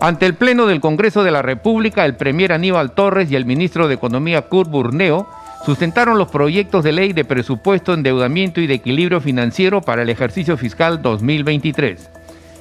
Ante 0.00 0.26
el 0.26 0.34
Pleno 0.34 0.66
del 0.66 0.80
Congreso 0.80 1.24
de 1.24 1.30
la 1.30 1.42
República, 1.42 2.04
el 2.04 2.16
Premier 2.16 2.52
Aníbal 2.52 2.92
Torres 2.92 3.30
y 3.30 3.36
el 3.36 3.44
ministro 3.44 3.88
de 3.88 3.94
Economía 3.94 4.42
Kurt 4.42 4.70
Burneo 4.70 5.28
sustentaron 5.64 6.16
los 6.16 6.28
proyectos 6.28 6.84
de 6.84 6.92
ley 6.92 7.12
de 7.12 7.24
presupuesto, 7.24 7.92
endeudamiento 7.92 8.60
y 8.60 8.68
de 8.68 8.74
equilibrio 8.74 9.20
financiero 9.20 9.80
para 9.80 10.02
el 10.02 10.10
ejercicio 10.10 10.56
fiscal 10.56 11.02
2023. 11.02 12.10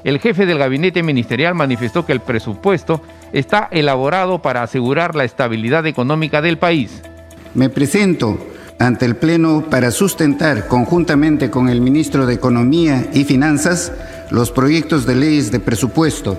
El 0.05 0.19
jefe 0.19 0.45
del 0.45 0.59
gabinete 0.59 1.03
ministerial 1.03 1.55
manifestó 1.55 2.05
que 2.05 2.13
el 2.13 2.19
presupuesto 2.19 3.01
está 3.35 3.67
elaborado 3.71 4.41
para 4.41 4.63
asegurar 4.63 5.13
la 5.13 5.25
estabilidad 5.25 5.85
económica 5.85 6.41
del 6.41 6.57
país. 6.57 7.01
Me 7.53 7.69
presento 7.69 8.39
ante 8.79 9.05
el 9.05 9.17
Pleno 9.17 9.65
para 9.69 9.91
sustentar 9.91 10.67
conjuntamente 10.67 11.49
con 11.49 11.67
el 11.67 11.81
ministro 11.81 12.25
de 12.25 12.33
Economía 12.33 13.07
y 13.13 13.25
Finanzas 13.25 13.91
los 14.31 14.51
proyectos 14.51 15.05
de 15.05 15.15
leyes 15.15 15.51
de 15.51 15.59
presupuesto 15.59 16.37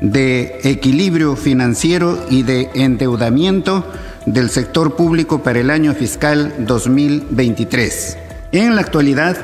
de 0.00 0.58
equilibrio 0.64 1.36
financiero 1.36 2.26
y 2.28 2.42
de 2.42 2.68
endeudamiento 2.74 3.86
del 4.26 4.50
sector 4.50 4.96
público 4.96 5.42
para 5.42 5.60
el 5.60 5.70
año 5.70 5.94
fiscal 5.94 6.52
2023. 6.58 8.18
En 8.50 8.74
la 8.74 8.80
actualidad, 8.80 9.36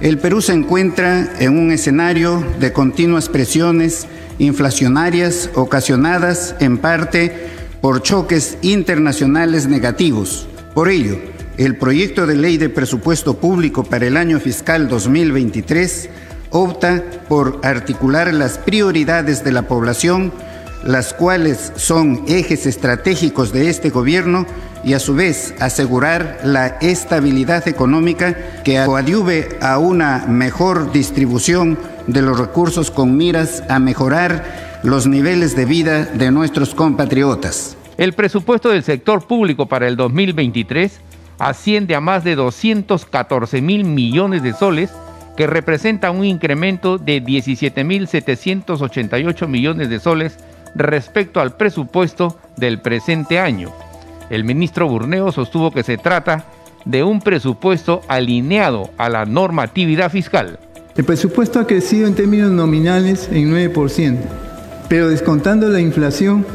el 0.00 0.18
Perú 0.18 0.42
se 0.42 0.52
encuentra 0.52 1.28
en 1.38 1.56
un 1.56 1.70
escenario 1.70 2.44
de 2.58 2.72
continuas 2.72 3.28
presiones 3.28 4.08
inflacionarias 4.38 5.50
ocasionadas 5.54 6.54
en 6.60 6.78
parte 6.78 7.32
por 7.80 8.02
choques 8.02 8.58
internacionales 8.62 9.66
negativos. 9.66 10.48
Por 10.74 10.88
ello, 10.88 11.18
el 11.56 11.76
proyecto 11.76 12.26
de 12.26 12.36
ley 12.36 12.56
de 12.56 12.68
presupuesto 12.68 13.38
público 13.38 13.84
para 13.84 14.06
el 14.06 14.16
año 14.16 14.40
fiscal 14.40 14.88
2023 14.88 16.08
opta 16.50 17.02
por 17.28 17.60
articular 17.62 18.32
las 18.32 18.58
prioridades 18.58 19.44
de 19.44 19.52
la 19.52 19.62
población, 19.62 20.32
las 20.84 21.12
cuales 21.12 21.72
son 21.76 22.24
ejes 22.26 22.66
estratégicos 22.66 23.52
de 23.52 23.70
este 23.70 23.90
gobierno 23.90 24.46
y 24.84 24.92
a 24.94 24.98
su 24.98 25.14
vez 25.14 25.54
asegurar 25.60 26.40
la 26.44 26.66
estabilidad 26.80 27.66
económica 27.68 28.62
que 28.64 28.82
coadyuve 28.84 29.58
a 29.60 29.78
una 29.78 30.26
mejor 30.28 30.92
distribución 30.92 31.78
de 32.06 32.22
los 32.22 32.38
recursos 32.38 32.90
con 32.90 33.14
miras 33.16 33.62
a 33.68 33.78
mejorar 33.78 34.80
los 34.82 35.06
niveles 35.06 35.54
de 35.56 35.64
vida 35.64 36.04
de 36.04 36.30
nuestros 36.30 36.74
compatriotas. 36.74 37.78
El 37.96 38.12
presupuesto 38.12 38.68
del 38.70 38.82
sector 38.82 39.26
público 39.26 39.64
para 39.66 39.88
el 39.88 39.96
2023 39.96 41.00
asciende 41.38 41.94
a 41.94 42.00
más 42.00 42.24
de 42.24 42.34
214 42.34 43.62
mil 43.62 43.84
millones 43.84 44.42
de 44.42 44.52
soles 44.52 44.90
que 45.36 45.46
representa 45.46 46.10
un 46.10 46.24
incremento 46.24 46.98
de 46.98 47.22
17.788 47.22 49.46
millones 49.48 49.88
de 49.88 50.00
soles 50.00 50.36
respecto 50.74 51.40
al 51.40 51.56
presupuesto 51.56 52.36
del 52.56 52.80
presente 52.80 53.38
año. 53.38 53.70
El 54.30 54.44
ministro 54.44 54.88
Burneo 54.88 55.30
sostuvo 55.32 55.70
que 55.70 55.82
se 55.82 55.98
trata 55.98 56.46
de 56.84 57.02
un 57.02 57.20
presupuesto 57.20 58.02
alineado 58.08 58.90
a 58.98 59.08
la 59.08 59.24
normatividad 59.24 60.10
fiscal. 60.10 60.58
El 60.96 61.04
presupuesto 61.04 61.58
ha 61.58 61.66
crecido 61.66 62.06
en 62.06 62.14
términos 62.14 62.52
nominales 62.52 63.28
en 63.32 63.52
9%, 63.52 64.16
pero 64.88 65.08
descontando 65.08 65.68
la 65.68 65.80
inflación, 65.80 66.46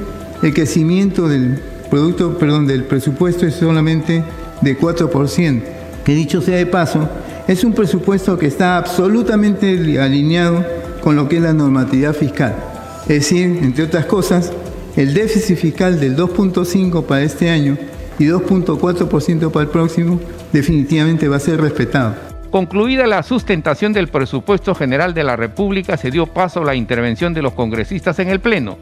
el 0.41 0.53
crecimiento 0.53 1.27
del 1.27 1.59
producto, 1.89 2.37
perdón, 2.37 2.65
del 2.65 2.85
presupuesto 2.85 3.45
es 3.45 3.55
solamente 3.55 4.23
de 4.61 4.79
4%, 4.79 5.61
que 6.05 6.13
dicho 6.13 6.41
sea 6.41 6.55
de 6.55 6.65
paso, 6.65 7.09
es 7.49 7.65
un 7.65 7.73
presupuesto 7.73 8.39
que 8.39 8.47
está 8.47 8.77
absolutamente 8.77 9.99
alineado 9.99 10.63
con 11.01 11.17
lo 11.17 11.27
que 11.27 11.35
es 11.35 11.41
la 11.41 11.51
normatividad 11.51 12.13
fiscal. 12.13 12.55
Es 13.03 13.29
decir, 13.29 13.59
entre 13.61 13.83
otras 13.83 14.05
cosas, 14.05 14.53
el 14.95 15.13
déficit 15.13 15.57
fiscal 15.57 15.99
del 15.99 16.15
2.5 16.15 17.03
para 17.03 17.23
este 17.23 17.49
año 17.49 17.77
y 18.17 18.27
2.4% 18.27 19.51
para 19.51 19.63
el 19.63 19.69
próximo 19.69 20.17
definitivamente 20.53 21.27
va 21.27 21.35
a 21.35 21.41
ser 21.41 21.59
respetado. 21.59 22.28
Concluida 22.51 23.05
la 23.07 23.23
sustentación 23.23 23.93
del 23.93 24.07
presupuesto 24.07 24.73
general 24.73 25.13
de 25.13 25.23
la 25.23 25.35
República, 25.35 25.97
se 25.97 26.11
dio 26.11 26.25
paso 26.25 26.61
a 26.61 26.65
la 26.65 26.75
intervención 26.75 27.33
de 27.33 27.41
los 27.41 27.53
congresistas 27.53 28.19
en 28.19 28.29
el 28.29 28.39
Pleno. 28.39 28.77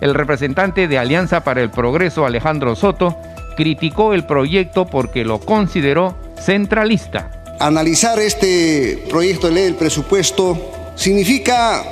El 0.00 0.14
representante 0.14 0.88
de 0.88 0.98
Alianza 0.98 1.44
para 1.44 1.60
el 1.60 1.70
Progreso, 1.70 2.24
Alejandro 2.24 2.74
Soto, 2.74 3.16
criticó 3.56 4.14
el 4.14 4.24
proyecto 4.24 4.86
porque 4.86 5.24
lo 5.24 5.40
consideró 5.40 6.16
centralista 6.40 7.30
analizar 7.60 8.18
este 8.18 9.04
proyecto 9.10 9.48
de 9.48 9.52
ley 9.52 9.64
del 9.64 9.74
presupuesto 9.74 10.72
significa 10.96 11.84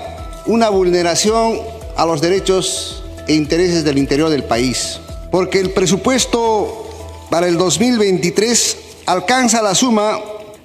una 0.47 0.71
vulneración 0.71 1.61
a 1.97 2.07
los 2.07 2.23
derechos 2.23 3.05
e 3.27 3.35
intereses 3.35 3.85
del 3.85 3.99
interior 3.99 4.31
del 4.31 4.45
país, 4.45 4.99
porque 5.31 5.61
el 5.61 5.71
presupuesto 5.71 7.27
para 7.31 7.47
el 7.47 7.59
2023 7.59 8.79
alcanza 9.05 9.61
la 9.61 9.75
suma 9.75 10.19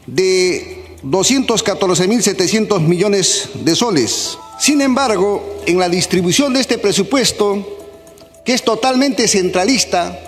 de 0.08 0.84
214.700 1.04 2.80
millones 2.82 3.50
de 3.56 3.76
soles. 3.76 4.38
Sin 4.60 4.82
embargo, 4.82 5.62
en 5.66 5.80
la 5.80 5.90
distribución 5.90 6.54
de 6.54 6.62
este 6.62 6.78
presupuesto, 6.78 7.80
que 8.46 8.54
es 8.54 8.64
totalmente 8.64 9.28
centralista, 9.28 10.20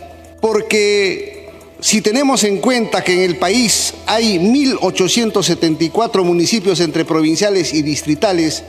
porque 0.41 1.50
si 1.79 2.01
tenemos 2.01 2.44
en 2.44 2.58
cuenta 2.58 3.03
que 3.03 3.13
en 3.13 3.22
el 3.22 3.38
país 3.38 3.94
hay 4.05 4.38
1.874 4.38 6.24
municipios 6.24 6.79
entre 6.79 7.05
provinciales 7.05 7.74
y 7.74 7.82
distritales, 7.82 8.63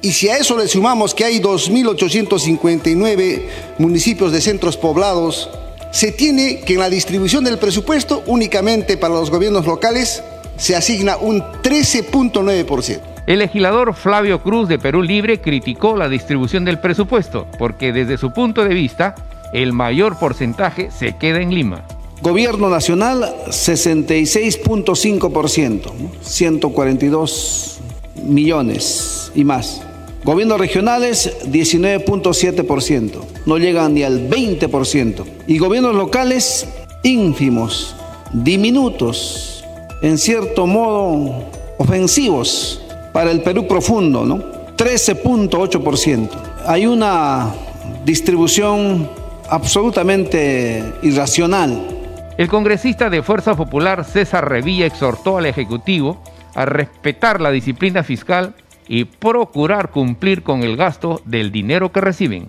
y 0.00 0.12
si 0.12 0.28
a 0.28 0.36
eso 0.36 0.56
le 0.56 0.68
sumamos 0.68 1.14
que 1.14 1.24
hay 1.24 1.40
2.859 1.40 3.42
municipios 3.78 4.30
de 4.30 4.40
centros 4.40 4.76
poblados, 4.76 5.50
se 5.90 6.12
tiene 6.12 6.60
que 6.60 6.74
en 6.74 6.80
la 6.80 6.90
distribución 6.90 7.42
del 7.42 7.58
presupuesto 7.58 8.22
únicamente 8.26 8.96
para 8.96 9.14
los 9.14 9.30
gobiernos 9.30 9.66
locales 9.66 10.22
se 10.58 10.76
asigna 10.76 11.16
un 11.16 11.40
13.9%. 11.40 13.00
El 13.26 13.38
legislador 13.40 13.94
Flavio 13.94 14.42
Cruz 14.42 14.68
de 14.68 14.78
Perú 14.78 15.02
Libre 15.02 15.40
criticó 15.40 15.96
la 15.96 16.08
distribución 16.08 16.64
del 16.64 16.78
presupuesto 16.80 17.46
porque 17.58 17.92
desde 17.92 18.16
su 18.18 18.32
punto 18.32 18.64
de 18.64 18.74
vista 18.74 19.14
el 19.52 19.72
mayor 19.72 20.18
porcentaje 20.18 20.90
se 20.90 21.16
queda 21.16 21.40
en 21.40 21.54
Lima. 21.54 21.84
Gobierno 22.20 22.68
nacional 22.68 23.32
66.5%, 23.46 25.92
142 26.20 27.78
millones 28.24 29.30
y 29.34 29.44
más. 29.44 29.82
Gobiernos 30.24 30.58
regionales 30.58 31.36
19.7%, 31.44 33.20
no 33.46 33.58
llegan 33.58 33.94
ni 33.94 34.02
al 34.02 34.28
20%. 34.28 35.24
Y 35.46 35.58
gobiernos 35.58 35.94
locales 35.94 36.66
ínfimos, 37.04 37.94
diminutos, 38.32 39.57
en 40.02 40.18
cierto 40.18 40.66
modo 40.66 41.50
ofensivos 41.78 42.82
para 43.12 43.30
el 43.30 43.42
Perú 43.42 43.66
profundo, 43.66 44.24
¿no? 44.24 44.38
13.8%. 44.76 46.28
Hay 46.66 46.86
una 46.86 47.52
distribución 48.04 49.10
absolutamente 49.48 50.84
irracional 51.02 51.98
el 52.38 52.46
congresista 52.46 53.10
de 53.10 53.24
Fuerza 53.24 53.56
Popular 53.56 54.04
César 54.04 54.48
Revilla 54.48 54.86
exhortó 54.86 55.38
al 55.38 55.46
Ejecutivo 55.46 56.22
a 56.54 56.66
respetar 56.66 57.40
la 57.40 57.50
disciplina 57.50 58.04
fiscal 58.04 58.54
y 58.86 59.06
procurar 59.06 59.90
cumplir 59.90 60.44
con 60.44 60.62
el 60.62 60.76
gasto 60.76 61.20
del 61.24 61.50
dinero 61.50 61.90
que 61.90 62.00
reciben. 62.00 62.48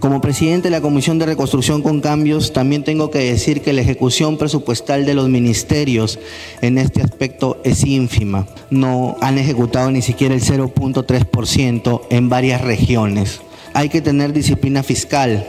Como 0.00 0.20
presidente 0.20 0.68
de 0.68 0.72
la 0.72 0.82
Comisión 0.82 1.18
de 1.18 1.24
Reconstrucción 1.24 1.80
con 1.80 2.02
Cambios, 2.02 2.52
también 2.52 2.84
tengo 2.84 3.10
que 3.10 3.18
decir 3.20 3.62
que 3.62 3.72
la 3.72 3.80
ejecución 3.80 4.36
presupuestal 4.36 5.06
de 5.06 5.14
los 5.14 5.30
ministerios 5.30 6.18
en 6.60 6.76
este 6.76 7.00
aspecto 7.00 7.58
es 7.64 7.82
ínfima. 7.84 8.46
No 8.68 9.16
han 9.22 9.38
ejecutado 9.38 9.90
ni 9.90 10.02
siquiera 10.02 10.34
el 10.34 10.42
0.3% 10.42 12.02
en 12.10 12.28
varias 12.28 12.60
regiones. 12.60 13.40
Hay 13.72 13.88
que 13.88 14.02
tener 14.02 14.34
disciplina 14.34 14.82
fiscal, 14.82 15.46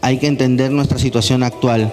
hay 0.00 0.18
que 0.18 0.28
entender 0.28 0.70
nuestra 0.70 0.98
situación 0.98 1.42
actual 1.42 1.92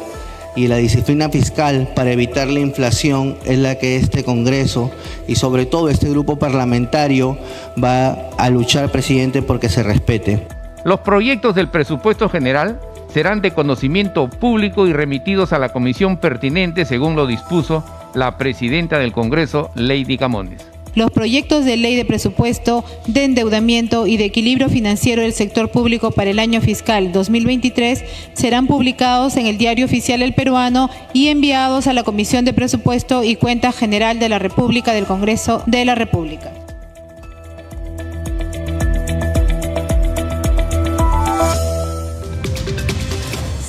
y 0.56 0.68
la 0.68 0.78
disciplina 0.78 1.30
fiscal 1.30 1.92
para 1.94 2.12
evitar 2.12 2.48
la 2.48 2.62
inflación 2.62 3.38
es 3.46 3.60
la 3.60 3.76
que 3.76 3.98
este 3.98 4.24
Congreso 4.24 4.92
y 5.28 5.36
sobre 5.36 5.66
todo 5.66 5.90
este 5.90 6.10
grupo 6.10 6.40
parlamentario 6.40 7.38
va 7.82 8.30
a 8.38 8.50
luchar, 8.50 8.92
presidente, 8.92 9.42
porque 9.42 9.68
se 9.68 9.84
respete. 9.84 10.57
Los 10.88 11.02
proyectos 11.02 11.54
del 11.54 11.68
presupuesto 11.68 12.30
general 12.30 12.80
serán 13.14 13.42
de 13.42 13.52
conocimiento 13.52 14.30
público 14.30 14.88
y 14.88 14.94
remitidos 14.94 15.52
a 15.52 15.60
la 15.60 15.68
comisión 15.68 16.16
pertinente 16.16 16.86
según 16.86 17.18
lo 17.18 17.28
dispuso 17.28 17.84
la 18.14 18.38
presidenta 18.38 18.98
del 18.98 19.12
Congreso, 19.12 19.70
Lady 19.76 20.16
Camones. 20.18 20.66
Los 20.96 21.12
proyectos 21.12 21.66
de 21.66 21.76
ley 21.76 21.98
de 21.98 22.06
presupuesto, 22.06 22.86
de 23.06 23.26
endeudamiento 23.26 24.08
y 24.08 24.16
de 24.16 24.24
equilibrio 24.24 24.70
financiero 24.70 25.24
del 25.24 25.34
sector 25.34 25.70
público 25.72 26.12
para 26.12 26.30
el 26.30 26.40
año 26.40 26.62
fiscal 26.62 27.12
2023 27.12 28.06
serán 28.32 28.66
publicados 28.66 29.36
en 29.36 29.46
el 29.46 29.58
Diario 29.58 29.88
Oficial 29.88 30.22
El 30.22 30.36
Peruano 30.36 30.90
y 31.12 31.28
enviados 31.28 31.88
a 31.88 31.94
la 31.94 32.04
Comisión 32.04 32.46
de 32.46 32.54
Presupuesto 32.54 33.26
y 33.26 33.36
Cuenta 33.36 33.74
General 33.74 34.20
de 34.20 34.30
la 34.30 34.40
República 34.40 34.94
del 34.94 35.04
Congreso 35.04 35.64
de 35.66 35.84
la 35.84 35.96
República. 35.96 36.54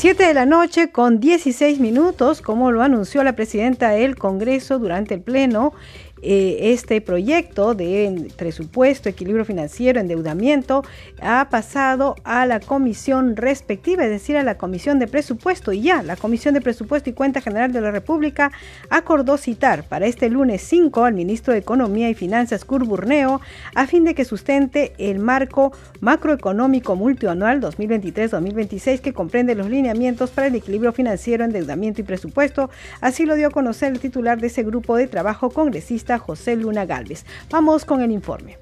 Siete 0.08 0.24
de 0.24 0.32
la 0.32 0.46
noche 0.46 0.90
con 0.90 1.20
16 1.20 1.80
minutos, 1.80 2.40
como 2.40 2.72
lo 2.72 2.80
anunció 2.80 3.22
la 3.24 3.36
presidenta 3.36 3.90
del 3.90 4.16
Congreso 4.16 4.78
durante 4.78 5.12
el 5.12 5.20
Pleno, 5.20 5.74
eh, 6.22 6.72
este 6.72 7.00
proyecto 7.00 7.74
de 7.74 8.30
presupuesto, 8.36 9.08
equilibrio 9.08 9.44
financiero, 9.44 10.00
endeudamiento, 10.00 10.84
ha 11.20 11.48
pasado 11.50 12.16
a 12.24 12.46
la 12.46 12.60
comisión 12.60 13.36
respectiva, 13.36 14.04
es 14.04 14.10
decir, 14.10 14.36
a 14.36 14.42
la 14.42 14.56
comisión 14.56 14.98
de 14.98 15.06
presupuesto. 15.06 15.72
Y 15.72 15.82
ya, 15.82 16.02
la 16.02 16.16
comisión 16.16 16.54
de 16.54 16.60
presupuesto 16.60 17.10
y 17.10 17.12
cuenta 17.12 17.40
general 17.40 17.72
de 17.72 17.80
la 17.80 17.90
República 17.90 18.50
acordó 18.90 19.36
citar 19.36 19.84
para 19.84 20.06
este 20.06 20.28
lunes 20.30 20.62
5 20.62 21.04
al 21.04 21.14
ministro 21.14 21.52
de 21.52 21.60
Economía 21.60 22.10
y 22.10 22.14
Finanzas, 22.14 22.64
Curburneo, 22.64 23.40
a 23.74 23.86
fin 23.86 24.04
de 24.04 24.14
que 24.14 24.24
sustente 24.24 24.92
el 24.98 25.18
marco 25.18 25.72
macroeconómico 26.00 26.96
multianual 26.96 27.60
2023-2026 27.60 29.00
que 29.00 29.12
comprende 29.12 29.54
los 29.54 29.68
lineamientos 29.68 30.30
para 30.30 30.48
el 30.48 30.54
equilibrio 30.54 30.92
financiero, 30.92 31.44
endeudamiento 31.44 32.00
y 32.00 32.04
presupuesto. 32.04 32.70
Así 33.00 33.26
lo 33.26 33.34
dio 33.34 33.48
a 33.48 33.50
conocer 33.50 33.92
el 33.92 34.00
titular 34.00 34.40
de 34.40 34.48
ese 34.48 34.62
grupo 34.62 34.96
de 34.96 35.06
trabajo 35.06 35.50
congresista 35.50 36.07
José 36.16 36.56
Luna 36.56 36.86
Galvez. 36.86 37.26
Vamos 37.50 37.84
con 37.84 38.00
el 38.00 38.10
informe. 38.10 38.56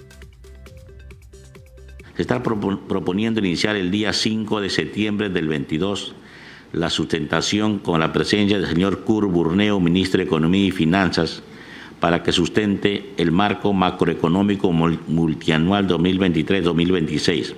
Se 2.17 2.23
está 2.23 2.43
proponiendo 2.43 3.39
iniciar 3.39 3.77
el 3.77 3.91
día 3.93 4.13
5 4.13 4.63
de 4.63 4.71
septiembre 4.71 5.29
del 5.29 5.47
22 5.47 6.17
la 6.73 6.91
sustentación 6.91 7.79
con 7.79 8.01
la 8.01 8.13
presencia 8.13 8.59
del 8.59 8.69
señor 8.69 9.01
Cur 9.01 9.27
Burneo, 9.29 9.81
ministro 9.81 10.19
de 10.19 10.25
Economía 10.25 10.67
y 10.67 10.71
Finanzas, 10.71 11.43
para 12.01 12.23
que 12.23 12.33
sustente 12.33 13.15
el 13.17 13.33
marco 13.33 13.73
macroeconómico 13.73 14.71
multianual 14.73 15.89
2023-2026, 15.89 17.55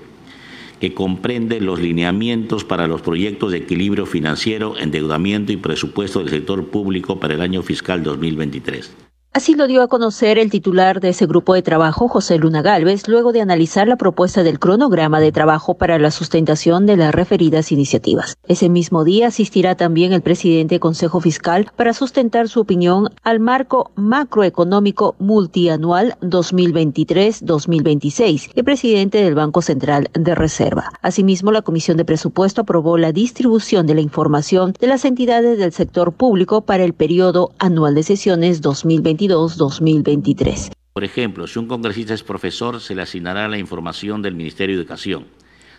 que 0.80 0.94
comprende 0.94 1.60
los 1.60 1.80
lineamientos 1.80 2.64
para 2.64 2.86
los 2.86 3.02
proyectos 3.02 3.50
de 3.50 3.58
equilibrio 3.58 4.06
financiero, 4.06 4.78
endeudamiento 4.78 5.52
y 5.52 5.56
presupuesto 5.56 6.20
del 6.20 6.30
sector 6.30 6.68
público 6.68 7.18
para 7.18 7.34
el 7.34 7.40
año 7.40 7.62
fiscal 7.62 8.04
2023. 8.04 9.07
Así 9.34 9.54
lo 9.54 9.66
dio 9.66 9.82
a 9.82 9.88
conocer 9.88 10.38
el 10.38 10.50
titular 10.50 11.00
de 11.00 11.10
ese 11.10 11.26
grupo 11.26 11.52
de 11.52 11.60
trabajo, 11.60 12.08
José 12.08 12.38
Luna 12.38 12.62
Galvez, 12.62 13.06
luego 13.08 13.32
de 13.32 13.42
analizar 13.42 13.86
la 13.86 13.96
propuesta 13.96 14.42
del 14.42 14.58
cronograma 14.58 15.20
de 15.20 15.32
trabajo 15.32 15.74
para 15.74 15.98
la 15.98 16.10
sustentación 16.10 16.86
de 16.86 16.96
las 16.96 17.14
referidas 17.14 17.70
iniciativas. 17.70 18.38
Ese 18.48 18.70
mismo 18.70 19.04
día 19.04 19.26
asistirá 19.28 19.74
también 19.74 20.14
el 20.14 20.22
presidente 20.22 20.76
del 20.76 20.80
Consejo 20.80 21.20
Fiscal 21.20 21.70
para 21.76 21.92
sustentar 21.92 22.48
su 22.48 22.60
opinión 22.60 23.10
al 23.22 23.38
marco 23.38 23.90
macroeconómico 23.96 25.14
multianual 25.18 26.16
2023-2026 26.22 28.52
y 28.54 28.62
presidente 28.62 29.22
del 29.22 29.34
Banco 29.34 29.60
Central 29.60 30.08
de 30.14 30.34
Reserva. 30.34 30.90
Asimismo, 31.02 31.52
la 31.52 31.60
Comisión 31.60 31.98
de 31.98 32.06
Presupuesto 32.06 32.62
aprobó 32.62 32.96
la 32.96 33.12
distribución 33.12 33.86
de 33.86 33.94
la 33.94 34.00
información 34.00 34.72
de 34.80 34.86
las 34.86 35.04
entidades 35.04 35.58
del 35.58 35.72
sector 35.72 36.12
público 36.12 36.62
para 36.62 36.82
el 36.82 36.94
periodo 36.94 37.50
anual 37.58 37.94
de 37.94 38.02
sesiones 38.02 38.62
2023 38.62 39.17
2023 39.26 40.70
Por 40.92 41.04
ejemplo, 41.04 41.46
si 41.46 41.58
un 41.58 41.66
congresista 41.66 42.14
es 42.14 42.22
profesor, 42.22 42.80
se 42.80 42.94
le 42.94 43.02
asignará 43.02 43.48
la 43.48 43.58
información 43.58 44.22
del 44.22 44.34
Ministerio 44.34 44.76
de 44.76 44.82
Educación. 44.82 45.26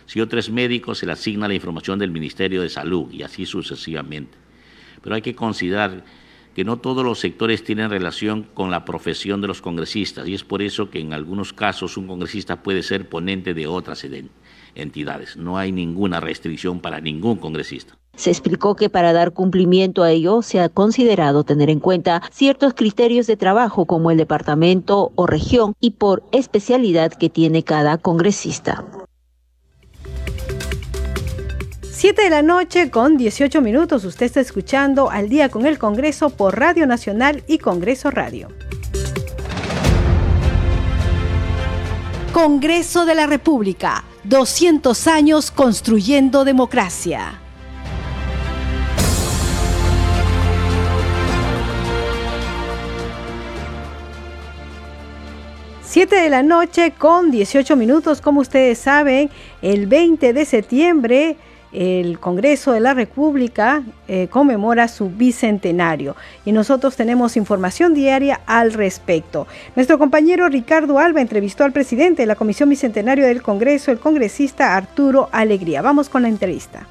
Si 0.06 0.20
otro 0.20 0.38
es 0.38 0.50
médico, 0.50 0.94
se 0.94 1.06
le 1.06 1.12
asigna 1.12 1.48
la 1.48 1.54
información 1.54 1.98
del 1.98 2.10
Ministerio 2.10 2.62
de 2.62 2.68
Salud 2.68 3.10
y 3.12 3.22
así 3.22 3.46
sucesivamente. 3.46 4.36
Pero 5.02 5.14
hay 5.14 5.22
que 5.22 5.34
considerar 5.34 6.04
que 6.54 6.64
no 6.64 6.78
todos 6.78 7.04
los 7.04 7.20
sectores 7.20 7.62
tienen 7.62 7.90
relación 7.90 8.42
con 8.42 8.70
la 8.70 8.84
profesión 8.84 9.40
de 9.40 9.46
los 9.46 9.62
congresistas 9.62 10.26
y 10.26 10.34
es 10.34 10.42
por 10.42 10.62
eso 10.62 10.90
que 10.90 10.98
en 10.98 11.12
algunos 11.12 11.52
casos 11.52 11.96
un 11.96 12.06
congresista 12.06 12.62
puede 12.62 12.82
ser 12.82 13.08
ponente 13.08 13.54
de 13.54 13.66
otras 13.66 14.04
entidades. 14.74 15.36
No 15.36 15.58
hay 15.58 15.70
ninguna 15.70 16.18
restricción 16.20 16.80
para 16.80 17.00
ningún 17.00 17.36
congresista. 17.36 17.99
Se 18.20 18.28
explicó 18.28 18.76
que 18.76 18.90
para 18.90 19.14
dar 19.14 19.32
cumplimiento 19.32 20.02
a 20.02 20.10
ello 20.10 20.42
se 20.42 20.60
ha 20.60 20.68
considerado 20.68 21.42
tener 21.42 21.70
en 21.70 21.80
cuenta 21.80 22.20
ciertos 22.30 22.74
criterios 22.74 23.26
de 23.26 23.38
trabajo 23.38 23.86
como 23.86 24.10
el 24.10 24.18
departamento 24.18 25.10
o 25.14 25.26
región 25.26 25.74
y 25.80 25.92
por 25.92 26.22
especialidad 26.30 27.14
que 27.14 27.30
tiene 27.30 27.62
cada 27.62 27.96
congresista. 27.96 28.84
Siete 31.80 32.24
de 32.24 32.28
la 32.28 32.42
noche 32.42 32.90
con 32.90 33.16
18 33.16 33.62
minutos. 33.62 34.04
Usted 34.04 34.26
está 34.26 34.40
escuchando 34.40 35.08
al 35.08 35.30
día 35.30 35.48
con 35.48 35.64
el 35.64 35.78
Congreso 35.78 36.28
por 36.28 36.60
Radio 36.60 36.86
Nacional 36.86 37.42
y 37.48 37.56
Congreso 37.56 38.10
Radio. 38.10 38.48
Congreso 42.34 43.06
de 43.06 43.14
la 43.14 43.26
República. 43.26 44.04
200 44.24 45.06
años 45.06 45.50
construyendo 45.50 46.44
democracia. 46.44 47.40
Siete 55.90 56.14
de 56.14 56.30
la 56.30 56.44
noche 56.44 56.92
con 56.96 57.32
18 57.32 57.74
minutos, 57.74 58.20
como 58.20 58.42
ustedes 58.42 58.78
saben, 58.78 59.28
el 59.60 59.88
20 59.88 60.32
de 60.32 60.44
septiembre 60.44 61.36
el 61.72 62.20
Congreso 62.20 62.70
de 62.70 62.78
la 62.78 62.94
República 62.94 63.82
eh, 64.06 64.28
conmemora 64.30 64.86
su 64.86 65.10
bicentenario 65.10 66.14
y 66.44 66.52
nosotros 66.52 66.94
tenemos 66.94 67.36
información 67.36 67.92
diaria 67.92 68.40
al 68.46 68.72
respecto. 68.72 69.48
Nuestro 69.74 69.98
compañero 69.98 70.48
Ricardo 70.48 71.00
Alba 71.00 71.22
entrevistó 71.22 71.64
al 71.64 71.72
presidente 71.72 72.22
de 72.22 72.26
la 72.26 72.36
Comisión 72.36 72.68
Bicentenario 72.68 73.26
del 73.26 73.42
Congreso, 73.42 73.90
el 73.90 73.98
congresista 73.98 74.76
Arturo 74.76 75.28
Alegría. 75.32 75.82
Vamos 75.82 76.08
con 76.08 76.22
la 76.22 76.28
entrevista. 76.28 76.86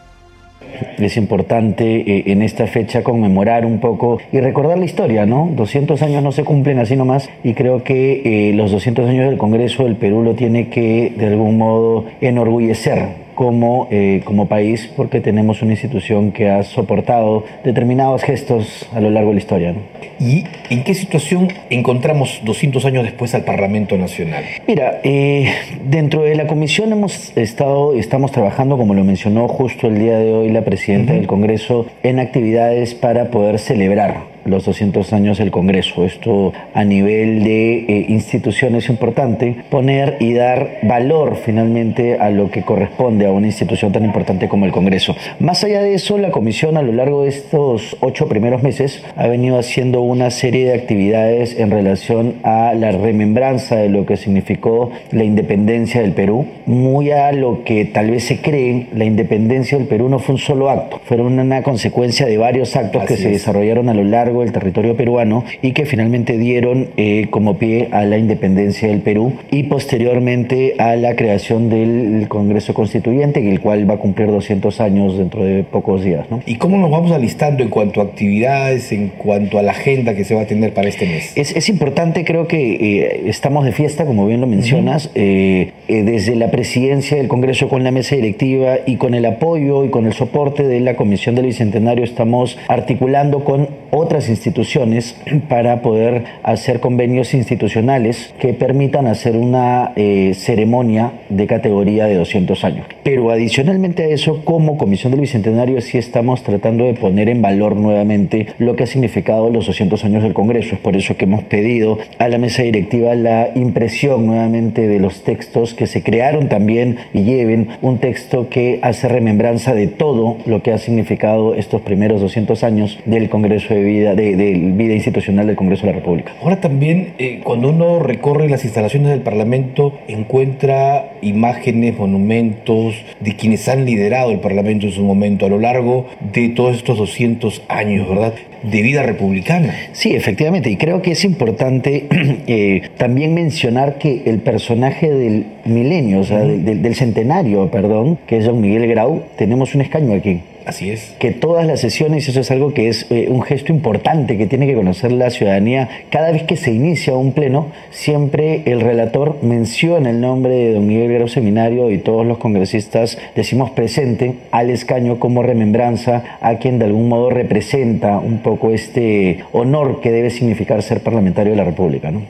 Es 0.98 1.18
importante 1.18 1.98
eh, 1.98 2.24
en 2.28 2.42
esta 2.42 2.68
fecha 2.68 3.04
conmemorar 3.04 3.66
un 3.66 3.80
poco 3.80 4.20
y 4.32 4.40
recordar 4.40 4.78
la 4.78 4.86
historia, 4.86 5.26
¿no? 5.26 5.50
200 5.56 6.02
años 6.02 6.24
no 6.24 6.32
se 6.32 6.44
cumplen 6.44 6.80
así 6.80 6.96
nomás 6.96 7.30
y 7.44 7.54
creo 7.54 7.84
que 7.84 8.50
eh, 8.50 8.54
los 8.54 8.72
200 8.72 9.08
años 9.10 9.30
del 9.30 9.38
Congreso 9.38 9.84
del 9.84 9.96
Perú 9.96 10.24
lo 10.24 10.36
tiene 10.36 10.70
que 10.70 11.14
de 11.16 11.28
algún 11.28 11.58
modo 11.58 12.06
enorgullecer 12.22 13.29
como, 13.40 13.88
eh, 13.90 14.20
como 14.26 14.50
país 14.50 14.92
porque 14.98 15.22
tenemos 15.22 15.62
una 15.62 15.72
institución 15.72 16.34
que 16.34 16.50
ha 16.50 16.62
soportado 16.64 17.46
determinados 17.64 18.22
gestos 18.22 18.86
a 18.94 19.00
lo 19.00 19.12
largo 19.12 19.30
de 19.30 19.36
la 19.36 19.40
historia. 19.40 19.74
¿Y 20.20 20.44
en 20.70 20.84
qué 20.84 20.94
situación 20.94 21.48
encontramos 21.70 22.42
200 22.44 22.84
años 22.84 23.06
después 23.06 23.34
al 23.36 23.46
Parlamento 23.46 23.98
Nacional? 23.98 24.44
Mira, 24.68 25.00
eh, 25.06 25.54
dentro 25.86 26.24
de 26.24 26.36
la 26.36 26.48
comisión 26.48 26.92
hemos 26.92 27.32
estado, 27.38 27.94
estamos 27.94 28.34
trabajando, 28.34 28.76
como 28.76 28.94
lo 28.94 29.06
mencionó 29.06 29.48
justo 29.48 29.88
el 29.88 30.00
día 30.00 30.20
de 30.20 30.34
hoy 30.34 30.50
la 30.50 30.66
presidenta 30.66 31.14
del 31.14 31.26
Congreso, 31.26 31.86
en 32.04 32.20
actividades 32.20 32.94
para 32.94 33.32
poder 33.32 33.58
celebrar 33.58 34.18
los 34.46 34.66
200 34.66 35.14
años 35.14 35.38
del 35.38 35.52
Congreso. 35.52 36.06
Esto 36.06 36.54
a 36.74 36.84
nivel 36.84 37.44
de 37.44 37.80
eh, 37.80 38.06
institución 38.10 38.76
es 38.76 38.90
importante, 38.90 39.56
poner 39.70 40.18
y 40.20 40.34
dar 40.34 40.80
valor 40.84 41.38
finalmente 41.38 42.18
a 42.20 42.30
lo 42.30 42.52
que 42.52 42.64
corresponde 42.64 43.26
a 43.26 43.32
una 43.32 43.48
institución 43.48 43.92
tan 43.92 44.06
importante 44.06 44.48
como 44.48 44.66
el 44.66 44.72
Congreso. 44.72 45.16
Más 45.40 45.64
allá 45.64 45.82
de 45.82 45.94
eso, 45.94 46.18
la 46.18 46.32
Comisión 46.32 46.78
a 46.78 46.82
lo 46.82 46.92
largo 46.92 47.24
de 47.24 47.30
estos 47.30 47.98
ocho 48.00 48.28
primeros 48.28 48.64
meses 48.64 49.04
ha 49.16 49.28
venido 49.28 49.58
haciendo 49.58 50.02
una 50.02 50.30
serie 50.32 50.66
de 50.66 50.74
actividades 50.74 51.58
en 51.58 51.72
relación 51.72 52.36
a 52.44 52.74
la 52.74 52.92
remembranza 52.92 53.76
de 53.76 53.90
lo 53.90 54.06
que 54.06 54.18
significó 54.18 54.92
la 55.12 55.24
independencia 55.24 56.02
del 56.02 56.14
Perú. 56.14 56.46
Muy 56.66 57.12
a 57.12 57.32
lo 57.32 57.64
que 57.64 57.86
tal 57.86 58.12
vez 58.12 58.26
se 58.26 58.42
cree, 58.42 58.88
la 58.94 59.06
independencia 59.06 59.78
del 59.78 59.88
Perú 59.88 60.10
no 60.10 60.20
fue 60.20 60.36
un 60.36 60.40
solo 60.40 60.70
acto, 60.70 61.02
fueron 61.06 61.40
una 61.40 61.64
consecuencia 61.64 62.26
de 62.26 62.38
varios 62.38 62.76
actos 62.76 63.04
que 63.06 63.18
se 63.18 63.30
desarrollaron 63.30 63.90
a 63.90 63.94
lo 63.94 64.04
largo 64.04 64.29
largo 64.30 64.42
del 64.42 64.52
territorio 64.52 64.96
peruano 64.96 65.44
y 65.62 65.72
que 65.72 65.86
finalmente 65.86 66.38
dieron 66.38 66.90
eh, 66.98 67.28
como 67.32 67.58
pie 67.58 67.90
a 67.92 68.06
la 68.06 68.18
independencia 68.18 68.88
del 68.88 69.02
Perú 69.02 69.34
y 69.52 69.64
posteriormente 69.64 70.76
a 70.78 70.96
la 70.96 71.16
creación 71.16 71.70
del 71.70 72.28
Congreso 72.28 72.74
Constituyente, 72.74 73.48
el 73.50 73.60
cual 73.60 73.90
va 73.90 73.96
a 73.96 73.98
cumplir 73.98 74.28
200 74.28 74.80
años 74.82 75.18
dentro 75.18 75.44
de 75.44 75.64
pocos 75.64 76.04
días. 76.04 76.28
¿Y 76.46 76.56
cómo 76.56 76.78
nos 76.78 76.92
vamos 76.92 77.12
alistando 77.12 77.64
en 77.64 77.70
cuanto 77.70 78.02
a 78.02 78.04
actividades, 78.04 78.92
en 78.92 79.10
cuanto 79.10 79.58
a 79.58 79.64
la 79.64 79.72
agenda 79.72 80.14
que 80.14 80.24
se 80.24 80.36
va 80.36 80.42
a 80.42 80.46
tener 80.46 80.74
para 80.74 80.88
este 80.90 81.08
mes? 81.08 81.34
Es, 81.36 81.70
importante, 81.70 82.24
creo 82.24 82.48
que 82.48 82.74
eh, 82.74 83.24
estamos 83.26 83.66
de 83.66 83.72
fiesta, 83.72 84.06
como 84.06 84.28
bien 84.28 84.42
lo 84.42 84.48
mencionas, 84.48 85.10
eh, 85.16 85.72
desde 85.88 86.36
la 86.36 86.52
presidencia 86.52 87.18
del 87.18 87.28
Congreso 87.28 87.68
con 87.68 87.84
la 87.84 87.92
mesa 87.92 88.16
directiva 88.16 88.78
y 88.86 88.98
con 88.98 89.16
el 89.16 89.26
apoyo 89.26 89.86
y 89.86 89.90
con 89.90 90.06
el 90.06 90.14
soporte 90.14 90.64
de 90.64 90.80
la 90.80 90.96
Comisión 90.96 91.36
del 91.36 91.48
Bicentenario 91.48 92.04
estamos 92.04 92.58
articulando 92.68 93.44
con 93.44 93.70
otras 93.92 94.19
instituciones 94.28 95.16
para 95.48 95.82
poder 95.82 96.26
hacer 96.44 96.82
convenios 96.82 97.34
institucionales 97.34 98.34
que 98.40 98.54
permitan 98.54 99.08
hacer 99.08 99.38
una 99.38 99.94
eh, 99.96 100.34
ceremonia 100.36 101.14
de 101.30 101.48
categoría 101.48 102.08
de 102.08 102.16
200 102.16 102.64
años. 102.64 102.88
Pero 103.04 103.32
adicionalmente 103.32 104.04
a 104.04 104.08
eso, 104.08 104.44
como 104.44 104.78
Comisión 104.78 105.12
del 105.12 105.22
Bicentenario 105.22 105.80
sí 105.82 105.98
estamos 105.98 106.44
tratando 106.44 106.86
de 106.86 106.94
poner 106.96 107.30
en 107.30 107.42
valor 107.42 107.76
nuevamente 107.76 108.48
lo 108.58 108.76
que 108.76 108.84
ha 108.84 108.88
significado 108.88 109.50
los 109.50 109.68
200 109.68 110.04
años 110.06 110.24
del 110.24 110.34
Congreso. 110.34 110.76
Es 110.76 110.82
por 110.82 110.96
eso 110.96 111.16
que 111.16 111.26
hemos 111.26 111.44
pedido 111.44 112.00
a 112.18 112.28
la 112.28 112.38
mesa 112.38 112.64
directiva 112.64 113.16
la 113.16 113.50
impresión 113.56 114.26
nuevamente 114.26 114.88
de 114.88 115.00
los 115.00 115.24
textos 115.24 115.74
que 115.74 115.88
se 115.88 116.04
crearon 116.04 116.50
también 116.50 116.98
y 117.14 117.24
lleven 117.24 117.70
un 117.82 118.00
texto 118.00 118.50
que 118.50 118.80
hace 118.82 119.08
remembranza 119.08 119.74
de 119.74 119.88
todo 119.88 120.38
lo 120.46 120.64
que 120.64 120.72
ha 120.72 120.78
significado 120.78 121.56
estos 121.56 121.82
primeros 121.82 122.22
200 122.22 122.64
años 122.64 123.00
del 123.06 123.30
Congreso 123.30 123.74
de 123.74 123.84
Vida, 123.84 124.09
de, 124.16 124.36
vida 124.76 124.94
institucional 124.94 125.48
del 125.48 125.56
Congreso 125.56 125.86
de 125.86 125.94
la 125.94 126.00
República. 126.00 126.34
Ahora 126.42 126.60
también, 126.62 127.14
eh, 127.18 127.42
cuando 127.44 127.70
uno 127.70 128.00
recorre 128.00 128.50
las 128.50 128.64
instalaciones 128.64 129.10
del 129.10 129.22
Parlamento, 129.22 130.00
encuentra 130.08 131.14
imágenes, 131.22 131.98
monumentos 131.98 132.96
de 133.20 133.36
quienes 133.36 133.68
han 133.68 133.86
liderado 133.86 134.32
el 134.32 134.40
Parlamento 134.40 134.86
en 134.86 134.92
su 134.92 135.04
momento 135.04 135.46
a 135.46 135.50
lo 135.50 135.60
largo 135.60 136.08
de 136.34 136.50
todos 136.50 136.78
estos 136.78 136.98
200 136.98 137.64
años, 137.68 138.08
¿verdad? 138.08 138.34
De 138.64 138.82
vida 138.82 139.04
republicana. 139.04 139.74
Sí, 139.94 140.16
efectivamente, 140.16 140.70
y 140.70 140.76
creo 140.76 141.02
que 141.02 141.12
es 141.12 141.24
importante 141.24 142.08
eh, 142.48 142.82
también 142.98 143.34
mencionar 143.34 143.98
que 143.98 144.24
el 144.26 144.40
personaje 144.40 145.10
del 145.10 145.46
milenio, 145.66 146.20
o 146.20 146.24
sea, 146.24 146.40
del, 146.40 146.82
del 146.82 146.96
centenario, 146.96 147.70
perdón, 147.72 148.18
que 148.28 148.38
es 148.38 148.46
don 148.46 148.62
Miguel 148.62 148.88
Grau, 148.88 149.24
tenemos 149.38 149.76
un 149.76 149.82
escaño 149.82 150.14
aquí. 150.14 150.42
Así 150.70 150.92
es. 150.92 151.16
Que 151.18 151.32
todas 151.32 151.66
las 151.66 151.82
sesiones, 151.82 152.30
eso 152.30 152.42
es 152.42 152.52
algo 152.52 152.76
que 152.76 152.90
es 152.90 153.08
eh, 153.10 153.26
un 153.28 153.42
gesto 153.42 153.72
importante 153.72 154.38
que 154.38 154.46
tiene 154.46 154.68
que 154.68 154.76
conocer 154.76 155.12
la 155.12 155.32
ciudadanía, 155.32 155.90
cada 156.12 156.32
vez 156.32 156.44
que 156.44 156.58
se 156.58 156.72
inicia 156.72 157.16
un 157.16 157.32
pleno, 157.32 157.72
siempre 157.90 158.62
el 158.66 158.82
relator 158.82 159.40
menciona 159.42 160.12
el 160.12 160.22
nombre 160.22 160.54
de 160.54 160.74
don 160.74 160.86
Miguel 160.86 161.12
Grau 161.12 161.28
Seminario 161.28 161.90
y 161.90 161.98
todos 161.98 162.24
los 162.24 162.38
congresistas 162.38 163.18
decimos 163.36 163.72
presente 163.72 164.36
al 164.52 164.70
escaño 164.70 165.18
como 165.18 165.42
remembranza 165.42 166.38
a 166.40 166.60
quien 166.60 166.78
de 166.78 166.86
algún 166.86 167.10
modo 167.10 167.32
representa 167.32 168.20
un 168.20 168.38
poco 168.44 168.70
este 168.70 169.40
honor 169.52 170.02
que 170.02 170.12
debe 170.12 170.30
significar 170.30 170.84
ser 170.84 171.02
parlamentario 171.02 171.54
de 171.54 171.58
la 171.58 171.64
República. 171.64 172.12
¿no? 172.12 172.22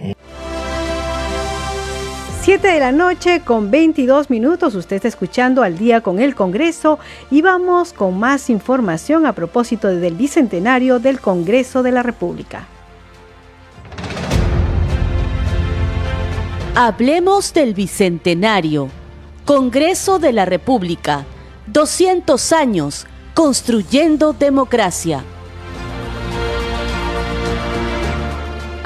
7 2.49 2.67
de 2.67 2.79
la 2.79 2.91
noche 2.91 3.41
con 3.41 3.69
22 3.69 4.31
minutos. 4.31 4.73
Usted 4.73 4.95
está 4.95 5.07
escuchando 5.07 5.62
al 5.62 5.77
día 5.77 6.01
con 6.01 6.17
el 6.17 6.33
Congreso 6.33 6.97
y 7.29 7.43
vamos 7.43 7.93
con 7.93 8.17
más 8.17 8.49
información 8.49 9.27
a 9.27 9.33
propósito 9.33 9.88
del 9.88 10.15
bicentenario 10.15 10.97
del 10.97 11.19
Congreso 11.19 11.83
de 11.83 11.91
la 11.91 12.01
República. 12.01 12.65
Hablemos 16.73 17.53
del 17.53 17.75
bicentenario. 17.75 18.89
Congreso 19.45 20.17
de 20.17 20.33
la 20.33 20.45
República. 20.45 21.25
200 21.67 22.51
años 22.51 23.05
construyendo 23.35 24.33
democracia. 24.33 25.23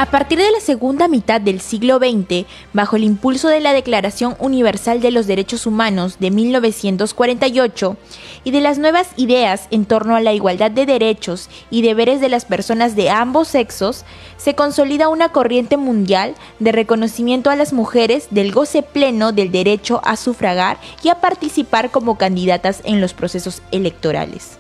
A 0.04 0.12
partir 0.12 0.38
de 0.38 0.52
la 0.52 0.60
segunda 0.60 1.08
mitad 1.08 1.39
del 1.39 1.62
siglo 1.62 1.98
XX, 1.98 2.46
bajo 2.74 2.98
el 2.98 3.06
impulso 3.06 3.48
de 3.48 3.62
la 3.62 3.72
Declaración 3.72 4.36
Universal 4.38 5.00
de 5.00 5.12
los 5.12 5.28
Derechos 5.28 5.66
Humanos 5.66 6.18
de 6.20 6.30
1948 6.30 7.96
y 8.44 8.52
de 8.52 8.60
las 8.60 8.80
nuevas 8.80 9.08
ideas 9.16 9.70
en 9.72 9.86
torno 9.86 10.18
a 10.18 10.20
la 10.20 10.34
igualdad 10.34 10.72
de 10.72 10.86
derechos 10.86 11.50
y 11.70 11.84
deberes 11.84 12.20
de 12.20 12.28
las 12.28 12.44
personas 12.44 12.98
de 12.98 13.12
ambos 13.12 13.48
sexos, 13.48 14.04
se 14.36 14.56
consolida 14.56 15.08
una 15.08 15.30
corriente 15.30 15.78
mundial 15.78 16.36
de 16.60 16.74
reconocimiento 16.74 17.50
a 17.50 17.56
las 17.56 17.72
mujeres 17.72 18.28
del 18.30 18.52
goce 18.52 18.84
pleno 18.84 19.32
del 19.32 19.54
derecho 19.54 20.02
a 20.04 20.18
sufragar 20.18 20.80
y 21.02 21.08
a 21.08 21.22
participar 21.22 21.92
como 21.92 22.18
candidatas 22.18 22.82
en 22.84 23.00
los 23.00 23.13
procesos 23.13 23.62
electorales. 23.72 24.60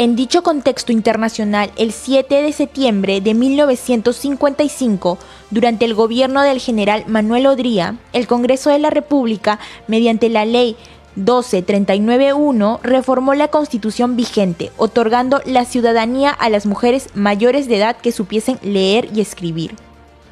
En 0.00 0.16
dicho 0.16 0.42
contexto 0.42 0.92
internacional, 0.92 1.72
el 1.76 1.92
7 1.92 2.40
de 2.40 2.54
septiembre 2.54 3.20
de 3.20 3.34
1955, 3.34 5.18
durante 5.50 5.84
el 5.84 5.92
gobierno 5.92 6.40
del 6.40 6.58
general 6.58 7.04
Manuel 7.06 7.46
Odría, 7.46 7.98
el 8.14 8.26
Congreso 8.26 8.70
de 8.70 8.78
la 8.78 8.88
República, 8.88 9.58
mediante 9.88 10.30
la 10.30 10.46
ley 10.46 10.74
12391 11.16 12.80
reformó 12.82 13.34
la 13.34 13.48
constitución 13.48 14.16
vigente, 14.16 14.72
otorgando 14.78 15.42
la 15.44 15.66
ciudadanía 15.66 16.30
a 16.30 16.48
las 16.48 16.64
mujeres 16.64 17.10
mayores 17.12 17.68
de 17.68 17.76
edad 17.76 17.98
que 17.98 18.10
supiesen 18.10 18.58
leer 18.62 19.10
y 19.14 19.20
escribir. 19.20 19.74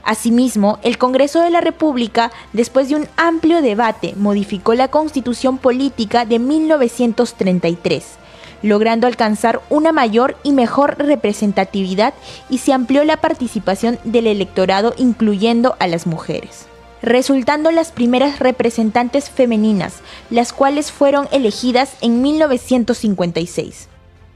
Asimismo, 0.03 0.79
el 0.83 0.97
Congreso 0.97 1.43
de 1.43 1.51
la 1.51 1.61
República, 1.61 2.33
después 2.55 2.89
de 2.89 2.97
un 2.97 3.07
amplio 3.19 3.61
debate, 3.61 4.15
modificó 4.17 4.73
la 4.73 4.89
constitución 4.89 5.59
política 5.59 6.25
de 6.25 6.39
1933 6.39 8.17
logrando 8.63 9.07
alcanzar 9.07 9.61
una 9.71 9.93
mayor 9.93 10.37
y 10.43 10.53
mejor 10.53 10.97
representatividad 10.99 12.15
y 12.49 12.59
se 12.59 12.73
amplió 12.73 13.05
la 13.05 13.19
participación 13.19 13.99
del 14.05 14.27
electorado 14.27 14.95
incluyendo 14.97 15.77
a 15.79 15.87
las 15.87 16.07
mujeres 16.07 16.67
resultando 17.03 17.71
las 17.71 17.93
primeras 17.93 18.39
representantes 18.39 19.31
femeninas, 19.31 20.01
las 20.31 20.53
cuales 20.53 20.91
fueron 20.91 21.29
elegidas 21.31 21.93
en 22.01 22.23
1956. 22.23 23.89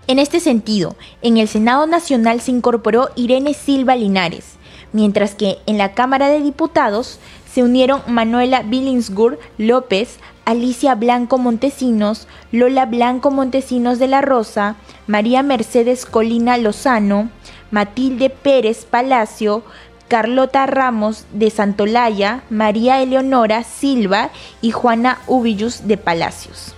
En 0.08 0.18
este 0.18 0.40
sentido, 0.40 0.96
en 1.22 1.37
el 1.37 1.48
Senado 1.48 1.87
Nacional 1.87 2.40
se 2.40 2.50
incorporó 2.50 3.11
Irene 3.14 3.54
Silva 3.54 3.96
Linares, 3.96 4.56
mientras 4.92 5.35
que 5.35 5.58
en 5.66 5.78
la 5.78 5.94
Cámara 5.94 6.28
de 6.28 6.40
Diputados 6.40 7.18
se 7.52 7.62
unieron 7.62 8.02
Manuela 8.08 8.62
Billingsgur 8.62 9.38
López, 9.58 10.18
Alicia 10.44 10.94
Blanco 10.96 11.38
Montesinos, 11.38 12.26
Lola 12.50 12.87
Blanco 12.87 13.31
Montesinos 13.31 13.98
de 13.98 14.09
la 14.09 14.20
Rosa, 14.20 14.76
María 15.07 15.42
Mercedes 15.42 16.05
Colina 16.05 16.59
Lozano, 16.59 17.31
Matilde 17.70 18.28
Pérez 18.28 18.85
Palacio, 18.85 19.62
Carlota 20.09 20.66
Ramos 20.66 21.26
de 21.33 21.48
Santolaya, 21.50 22.42
María 22.50 23.00
Eleonora 23.00 23.62
Silva 23.62 24.31
y 24.61 24.72
Juana 24.72 25.18
Ubillus 25.26 25.87
de 25.87 25.96
Palacios. 25.96 26.74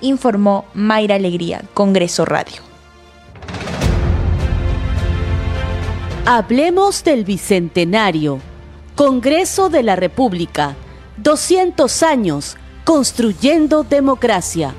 Informó 0.00 0.66
Mayra 0.74 1.16
Alegría, 1.16 1.62
Congreso 1.72 2.24
Radio. 2.24 2.62
Hablemos 6.26 7.02
del 7.02 7.24
Bicentenario, 7.24 8.40
Congreso 8.94 9.68
de 9.68 9.82
la 9.82 9.96
República, 9.96 10.74
200 11.16 12.02
años 12.02 12.56
Construyendo 12.84 13.82
Democracia. 13.82 14.74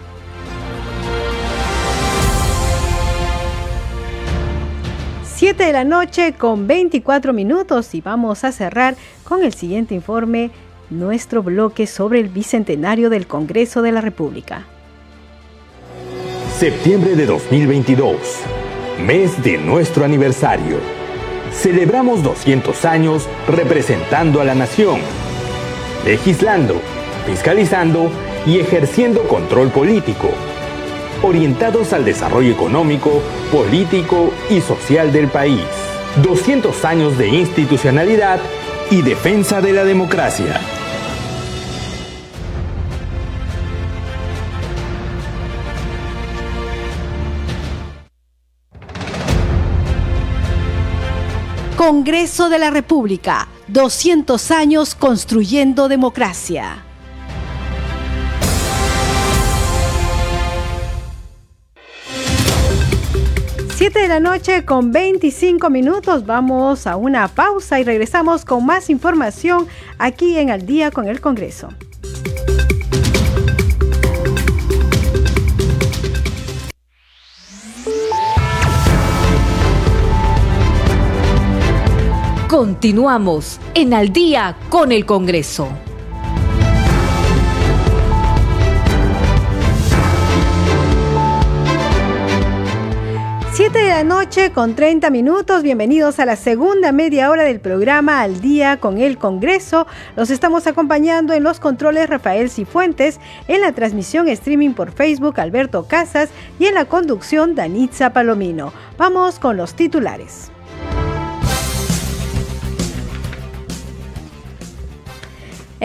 Siete 5.25 5.63
de 5.65 5.73
la 5.73 5.83
noche 5.83 6.33
con 6.33 6.67
24 6.67 7.33
minutos 7.33 7.95
y 7.95 8.01
vamos 8.01 8.43
a 8.43 8.51
cerrar 8.51 8.95
con 9.23 9.43
el 9.43 9.55
siguiente 9.55 9.95
informe, 9.95 10.51
nuestro 10.91 11.41
bloque 11.41 11.87
sobre 11.87 12.19
el 12.19 12.29
Bicentenario 12.29 13.09
del 13.09 13.25
Congreso 13.25 13.81
de 13.81 13.91
la 13.91 14.01
República. 14.01 14.67
Septiembre 16.59 17.15
de 17.15 17.25
2022, 17.25 18.17
mes 19.03 19.41
de 19.41 19.57
nuestro 19.57 20.05
aniversario. 20.05 20.77
Celebramos 21.51 22.21
200 22.21 22.85
años 22.85 23.27
representando 23.47 24.41
a 24.41 24.43
la 24.43 24.53
nación, 24.53 24.99
legislando 26.05 26.79
fiscalizando 27.25 28.09
y 28.45 28.59
ejerciendo 28.59 29.23
control 29.27 29.69
político, 29.69 30.29
orientados 31.23 31.93
al 31.93 32.05
desarrollo 32.05 32.51
económico, 32.51 33.21
político 33.51 34.31
y 34.49 34.61
social 34.61 35.11
del 35.11 35.27
país. 35.27 35.61
200 36.23 36.85
años 36.85 37.17
de 37.17 37.27
institucionalidad 37.27 38.39
y 38.89 39.01
defensa 39.01 39.61
de 39.61 39.73
la 39.73 39.83
democracia. 39.83 40.61
Congreso 51.75 52.49
de 52.49 52.57
la 52.57 52.69
República, 52.69 53.49
200 53.67 54.49
años 54.51 54.95
construyendo 54.95 55.89
democracia. 55.89 56.84
Siete 63.85 63.99
de 63.99 64.07
la 64.07 64.19
noche 64.19 64.65
con 64.65 64.91
25 64.91 65.69
minutos. 65.69 66.25
Vamos 66.25 66.87
a 66.87 66.95
una 66.95 67.27
pausa 67.27 67.79
y 67.79 67.83
regresamos 67.83 68.43
con 68.43 68.65
más 68.65 68.89
información 68.89 69.67
aquí 69.99 70.39
en 70.39 70.49
Al 70.49 70.65
día 70.65 70.89
con 70.89 71.07
el 71.07 71.21
Congreso. 71.21 71.69
Continuamos 82.47 83.59
en 83.75 83.93
Al 83.93 84.11
día 84.11 84.57
con 84.69 84.91
el 84.91 85.05
Congreso. 85.05 85.84
La 93.95 94.03
noche 94.03 94.51
con 94.51 94.75
30 94.75 95.09
minutos. 95.09 95.63
Bienvenidos 95.63 96.19
a 96.19 96.25
la 96.25 96.35
segunda 96.35 96.91
media 96.91 97.29
hora 97.29 97.45
del 97.45 97.61
programa 97.61 98.19
Al 98.19 98.41
día 98.41 98.75
con 98.81 98.97
el 98.97 99.17
Congreso. 99.17 99.87
Los 100.17 100.31
estamos 100.31 100.67
acompañando 100.67 101.33
en 101.33 101.43
los 101.43 101.61
controles 101.61 102.09
Rafael 102.09 102.49
Cifuentes, 102.49 103.21
en 103.47 103.61
la 103.61 103.71
transmisión 103.71 104.27
streaming 104.27 104.71
por 104.71 104.91
Facebook 104.91 105.39
Alberto 105.39 105.87
Casas 105.87 106.29
y 106.59 106.65
en 106.65 106.73
la 106.73 106.83
conducción 106.83 107.55
Danitza 107.55 108.11
Palomino. 108.11 108.73
Vamos 108.97 109.39
con 109.39 109.55
los 109.55 109.75
titulares. 109.75 110.51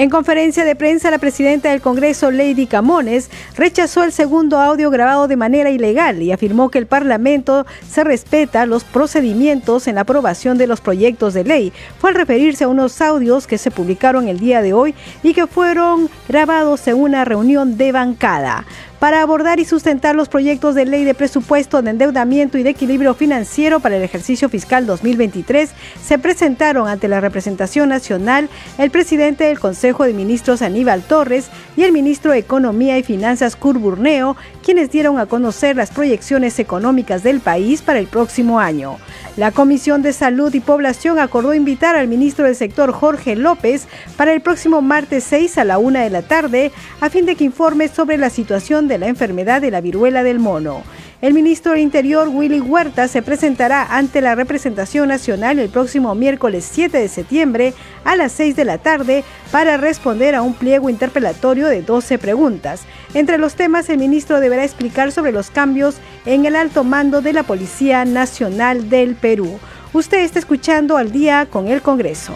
En 0.01 0.09
conferencia 0.09 0.65
de 0.65 0.77
prensa, 0.77 1.11
la 1.11 1.19
presidenta 1.19 1.69
del 1.69 1.83
Congreso, 1.83 2.31
Lady 2.31 2.67
Camones, 2.67 3.29
rechazó 3.55 4.03
el 4.03 4.13
segundo 4.13 4.59
audio 4.59 4.89
grabado 4.89 5.29
de 5.29 5.37
manera 5.37 5.69
ilegal 5.69 6.23
y 6.23 6.33
afirmó 6.33 6.71
que 6.71 6.79
el 6.79 6.87
Parlamento 6.87 7.67
se 7.87 8.03
respeta 8.03 8.65
los 8.65 8.83
procedimientos 8.83 9.87
en 9.89 9.97
la 9.97 10.01
aprobación 10.01 10.57
de 10.57 10.67
los 10.67 10.81
proyectos 10.81 11.35
de 11.35 11.45
ley. 11.45 11.75
Fue 11.99 12.09
al 12.09 12.17
referirse 12.17 12.65
a 12.65 12.69
unos 12.69 12.99
audios 13.03 13.47
que 13.47 13.59
se 13.59 13.71
publicaron 13.71 14.27
el 14.27 14.41
día 14.41 14.63
de 14.63 14.73
hoy 14.73 14.95
y 15.23 15.35
que 15.35 15.47
fueron 15.47 16.09
grabados 16.27 16.89
en 16.89 16.97
una 16.97 17.27
reunión 17.27 17.77
de 17.77 17.93
bancada 17.93 18.65
para 19.01 19.23
abordar 19.23 19.59
y 19.59 19.65
sustentar 19.65 20.15
los 20.15 20.29
proyectos 20.29 20.75
de 20.75 20.85
ley 20.85 21.05
de 21.05 21.15
presupuesto 21.15 21.81
de 21.81 21.91
endeudamiento 21.91 22.59
y 22.59 22.63
de 22.63 22.71
equilibrio 22.71 23.15
financiero 23.15 23.81
para 23.81 23.97
el 23.97 24.03
ejercicio 24.03 24.51
fiscal 24.51 24.87
2023, 24.87 25.71
se 26.05 26.19
presentaron 26.19 26.87
ante 26.87 27.09
la 27.09 27.19
representación 27.19 27.89
nacional 27.89 28.51
el 28.77 28.91
presidente 28.91 29.45
del 29.45 29.59
Consejo 29.59 30.05
de 30.05 30.13
Ministros 30.13 30.61
Aníbal 30.61 31.03
Torres 31.03 31.49
y 31.79 31.85
el 31.85 31.93
ministro 31.93 32.33
de 32.33 32.39
Economía 32.39 32.99
y 32.99 33.03
Finanzas 33.03 33.57
Kurt 33.57 33.81
Burneo, 33.81 34.37
quienes 34.63 34.91
dieron 34.91 35.19
a 35.19 35.25
conocer 35.25 35.77
las 35.77 35.91
proyecciones 35.91 36.59
económicas 36.59 37.23
del 37.23 37.41
país 37.41 37.81
para 37.81 37.99
el 37.99 38.07
próximo 38.07 38.61
año. 38.61 38.99
La 39.39 39.53
Comisión 39.53 40.03
de 40.03 40.13
Salud 40.13 40.53
y 40.53 40.61
Población 40.61 41.19
acordó 41.19 41.55
invitar 41.55 41.97
al 41.97 42.09
ministro 42.09 42.45
del 42.45 42.57
sector 42.57 42.93
Jorge 42.93 43.35
López 43.35 43.87
para 44.19 44.35
el 44.35 44.43
próximo 44.43 44.83
martes 44.83 45.25
6 45.25 45.57
a 45.57 45.65
la 45.65 45.79
una 45.79 46.03
de 46.03 46.11
la 46.11 46.21
tarde 46.21 46.71
a 47.01 47.09
fin 47.09 47.25
de 47.25 47.37
que 47.37 47.45
informe 47.45 47.89
sobre 47.89 48.19
la 48.19 48.29
situación 48.29 48.90
de 48.91 48.99
la 48.99 49.07
enfermedad 49.07 49.63
de 49.63 49.71
la 49.71 49.81
viruela 49.81 50.23
del 50.23 50.39
mono. 50.39 50.83
El 51.23 51.35
ministro 51.35 51.73
del 51.73 51.83
Interior, 51.83 52.29
Willy 52.29 52.61
Huerta, 52.61 53.07
se 53.07 53.23
presentará 53.23 53.97
ante 53.97 54.21
la 54.21 54.35
representación 54.35 55.09
nacional 55.09 55.59
el 55.59 55.69
próximo 55.69 56.15
miércoles 56.15 56.69
7 56.71 56.99
de 56.99 57.09
septiembre 57.09 57.75
a 58.05 58.17
las 58.17 58.33
6 58.33 58.57
de 58.57 58.65
la 58.65 58.79
tarde 58.79 59.23
para 59.53 59.77
responder 59.77 60.35
a 60.35 60.43
un 60.43 60.55
pliego 60.55 60.91
interpelatorio 60.91 61.69
de 61.69 61.83
12 61.83 62.19
preguntas. 62.19 62.83
Entre 63.15 63.39
los 63.39 63.55
temas, 63.55 63.89
el 63.91 63.99
ministro 63.99 64.41
deberá 64.41 64.65
explicar 64.65 65.13
sobre 65.13 65.33
los 65.33 65.51
cambios 65.51 65.97
en 66.27 66.47
el 66.47 66.57
alto 66.57 66.85
mando 66.85 67.21
de 67.21 67.33
la 67.33 67.43
Policía 67.43 68.05
Nacional 68.05 68.89
del 68.91 69.15
Perú. 69.15 69.59
Usted 69.93 70.21
está 70.21 70.39
escuchando 70.39 70.97
al 70.97 71.13
día 71.13 71.47
con 71.51 71.69
el 71.69 71.83
Congreso. 71.83 72.35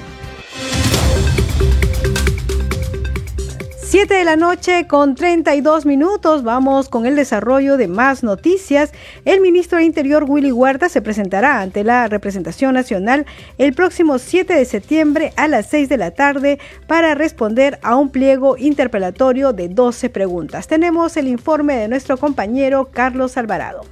7 3.95 4.13
de 4.13 4.25
la 4.25 4.35
noche 4.35 4.89
con 4.89 5.15
32 5.15 5.87
minutos. 5.87 6.43
Vamos 6.43 6.89
con 6.89 7.07
el 7.07 7.15
desarrollo 7.15 7.77
de 7.77 7.87
más 7.87 8.25
noticias. 8.25 8.91
El 9.25 9.41
ministro 9.41 9.79
de 9.79 9.85
Interior 9.85 10.25
Willy 10.27 10.51
Huerta 10.51 10.89
se 10.89 11.01
presentará 11.01 11.61
ante 11.61 11.85
la 11.85 12.09
representación 12.09 12.75
nacional 12.75 13.25
el 13.57 13.73
próximo 13.73 14.19
7 14.19 14.53
de 14.53 14.65
septiembre 14.65 15.33
a 15.37 15.47
las 15.47 15.67
6 15.67 15.89
de 15.89 15.97
la 15.97 16.11
tarde 16.11 16.59
para 16.89 17.15
responder 17.15 17.79
a 17.85 17.95
un 17.95 18.11
pliego 18.11 18.57
interpelatorio 18.59 19.53
de 19.53 19.69
12 19.69 20.11
preguntas. 20.11 20.67
Tenemos 20.67 21.17
el 21.17 21.29
informe 21.29 21.77
de 21.77 21.87
nuestro 21.87 22.17
compañero 22.17 22.91
Carlos 22.91 23.37
Alvarado. 23.37 23.83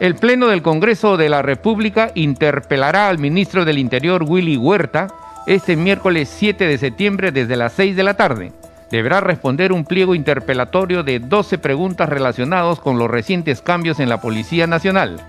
El 0.00 0.14
Pleno 0.14 0.48
del 0.48 0.62
Congreso 0.62 1.18
de 1.18 1.28
la 1.28 1.42
República 1.42 2.10
interpelará 2.14 3.10
al 3.10 3.18
ministro 3.18 3.66
del 3.66 3.76
Interior 3.76 4.24
Willy 4.26 4.56
Huerta 4.56 5.08
este 5.46 5.76
miércoles 5.76 6.32
7 6.34 6.66
de 6.66 6.78
septiembre 6.78 7.32
desde 7.32 7.54
las 7.54 7.74
6 7.74 7.96
de 7.96 8.02
la 8.02 8.14
tarde. 8.14 8.50
Deberá 8.90 9.20
responder 9.20 9.72
un 9.72 9.84
pliego 9.84 10.14
interpelatorio 10.14 11.02
de 11.02 11.18
12 11.18 11.58
preguntas 11.58 12.08
relacionadas 12.08 12.80
con 12.80 12.98
los 12.98 13.10
recientes 13.10 13.60
cambios 13.60 14.00
en 14.00 14.08
la 14.08 14.22
Policía 14.22 14.66
Nacional. 14.66 15.20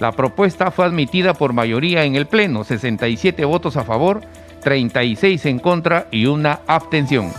La 0.00 0.10
propuesta 0.10 0.72
fue 0.72 0.86
admitida 0.86 1.32
por 1.32 1.52
mayoría 1.52 2.02
en 2.02 2.16
el 2.16 2.26
Pleno, 2.26 2.64
67 2.64 3.44
votos 3.44 3.76
a 3.76 3.84
favor, 3.84 4.22
36 4.60 5.46
en 5.46 5.60
contra 5.60 6.08
y 6.10 6.26
una 6.26 6.58
abstención. 6.66 7.30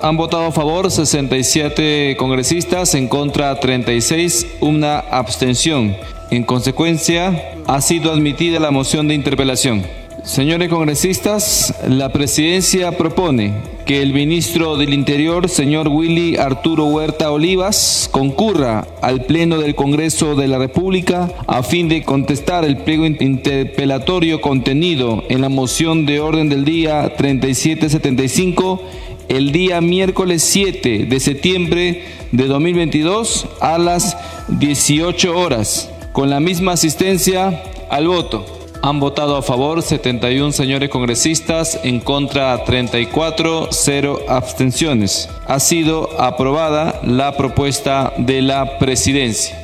Han 0.00 0.16
votado 0.16 0.44
a 0.44 0.52
favor 0.52 0.92
67 0.92 2.16
congresistas, 2.16 2.94
en 2.94 3.08
contra 3.08 3.58
36, 3.58 4.46
una 4.60 5.00
abstención. 5.00 5.96
En 6.30 6.44
consecuencia, 6.44 7.54
ha 7.66 7.80
sido 7.80 8.12
admitida 8.12 8.60
la 8.60 8.70
moción 8.70 9.08
de 9.08 9.14
interpelación. 9.14 9.84
Señores 10.22 10.68
congresistas, 10.68 11.74
la 11.88 12.12
presidencia 12.12 12.96
propone 12.96 13.54
que 13.86 14.02
el 14.02 14.12
ministro 14.12 14.76
del 14.76 14.92
Interior, 14.92 15.48
señor 15.48 15.88
Willy 15.88 16.36
Arturo 16.36 16.84
Huerta 16.84 17.32
Olivas, 17.32 18.08
concurra 18.12 18.86
al 19.00 19.24
Pleno 19.24 19.58
del 19.58 19.74
Congreso 19.74 20.34
de 20.34 20.46
la 20.46 20.58
República 20.58 21.30
a 21.46 21.62
fin 21.62 21.88
de 21.88 22.02
contestar 22.02 22.64
el 22.64 22.76
pliego 22.76 23.06
interpelatorio 23.06 24.40
contenido 24.40 25.24
en 25.28 25.40
la 25.40 25.48
moción 25.48 26.04
de 26.04 26.20
orden 26.20 26.48
del 26.48 26.64
día 26.64 27.14
3775 27.16 28.82
el 29.28 29.52
día 29.52 29.80
miércoles 29.80 30.42
7 30.42 31.04
de 31.06 31.20
septiembre 31.20 32.04
de 32.32 32.46
2022 32.46 33.46
a 33.60 33.78
las 33.78 34.16
18 34.48 35.38
horas 35.38 35.90
con 36.12 36.30
la 36.30 36.40
misma 36.40 36.72
asistencia 36.72 37.62
al 37.90 38.08
voto. 38.08 38.46
Han 38.82 39.00
votado 39.00 39.36
a 39.36 39.42
favor 39.42 39.82
71 39.82 40.52
señores 40.52 40.88
congresistas, 40.88 41.80
en 41.82 42.00
contra 42.00 42.64
34, 42.64 43.68
0 43.70 44.20
abstenciones. 44.28 45.28
Ha 45.46 45.58
sido 45.58 46.20
aprobada 46.20 47.00
la 47.02 47.36
propuesta 47.36 48.12
de 48.18 48.40
la 48.40 48.78
presidencia. 48.78 49.56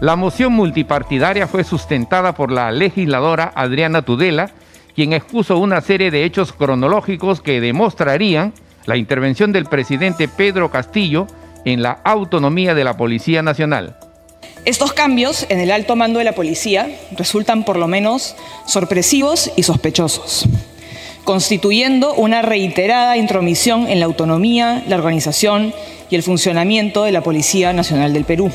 La 0.00 0.16
moción 0.16 0.52
multipartidaria 0.52 1.46
fue 1.46 1.62
sustentada 1.62 2.34
por 2.34 2.50
la 2.50 2.72
legisladora 2.72 3.52
Adriana 3.54 4.02
Tudela, 4.02 4.50
quien 4.96 5.12
expuso 5.12 5.56
una 5.58 5.80
serie 5.80 6.10
de 6.10 6.24
hechos 6.24 6.52
cronológicos 6.52 7.40
que 7.40 7.60
demostrarían 7.60 8.52
la 8.86 8.96
intervención 8.96 9.52
del 9.52 9.66
presidente 9.66 10.28
Pedro 10.28 10.70
Castillo 10.70 11.26
en 11.64 11.82
la 11.82 12.00
autonomía 12.04 12.74
de 12.74 12.84
la 12.84 12.96
Policía 12.96 13.42
Nacional. 13.42 13.96
Estos 14.64 14.92
cambios 14.92 15.46
en 15.48 15.58
el 15.58 15.72
alto 15.72 15.96
mando 15.96 16.20
de 16.20 16.24
la 16.24 16.34
policía 16.34 16.88
resultan 17.16 17.64
por 17.64 17.76
lo 17.76 17.88
menos 17.88 18.36
sorpresivos 18.66 19.50
y 19.56 19.64
sospechosos, 19.64 20.46
constituyendo 21.24 22.14
una 22.14 22.42
reiterada 22.42 23.16
intromisión 23.16 23.88
en 23.88 23.98
la 23.98 24.06
autonomía, 24.06 24.84
la 24.86 24.96
organización 24.96 25.74
y 26.10 26.14
el 26.14 26.22
funcionamiento 26.22 27.02
de 27.02 27.12
la 27.12 27.22
Policía 27.22 27.72
Nacional 27.72 28.12
del 28.12 28.24
Perú. 28.24 28.52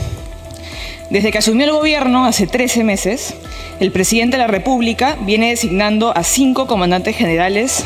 Desde 1.10 1.32
que 1.32 1.40
asumió 1.40 1.66
el 1.66 1.72
gobierno 1.72 2.26
hace 2.26 2.48
13 2.48 2.84
meses, 2.84 3.34
el 3.80 3.92
presidente 3.92 4.38
de 4.38 4.44
la 4.44 4.48
República 4.48 5.18
viene 5.22 5.50
designando 5.50 6.16
a 6.16 6.24
cinco 6.24 6.68
comandantes 6.68 7.16
generales 7.16 7.84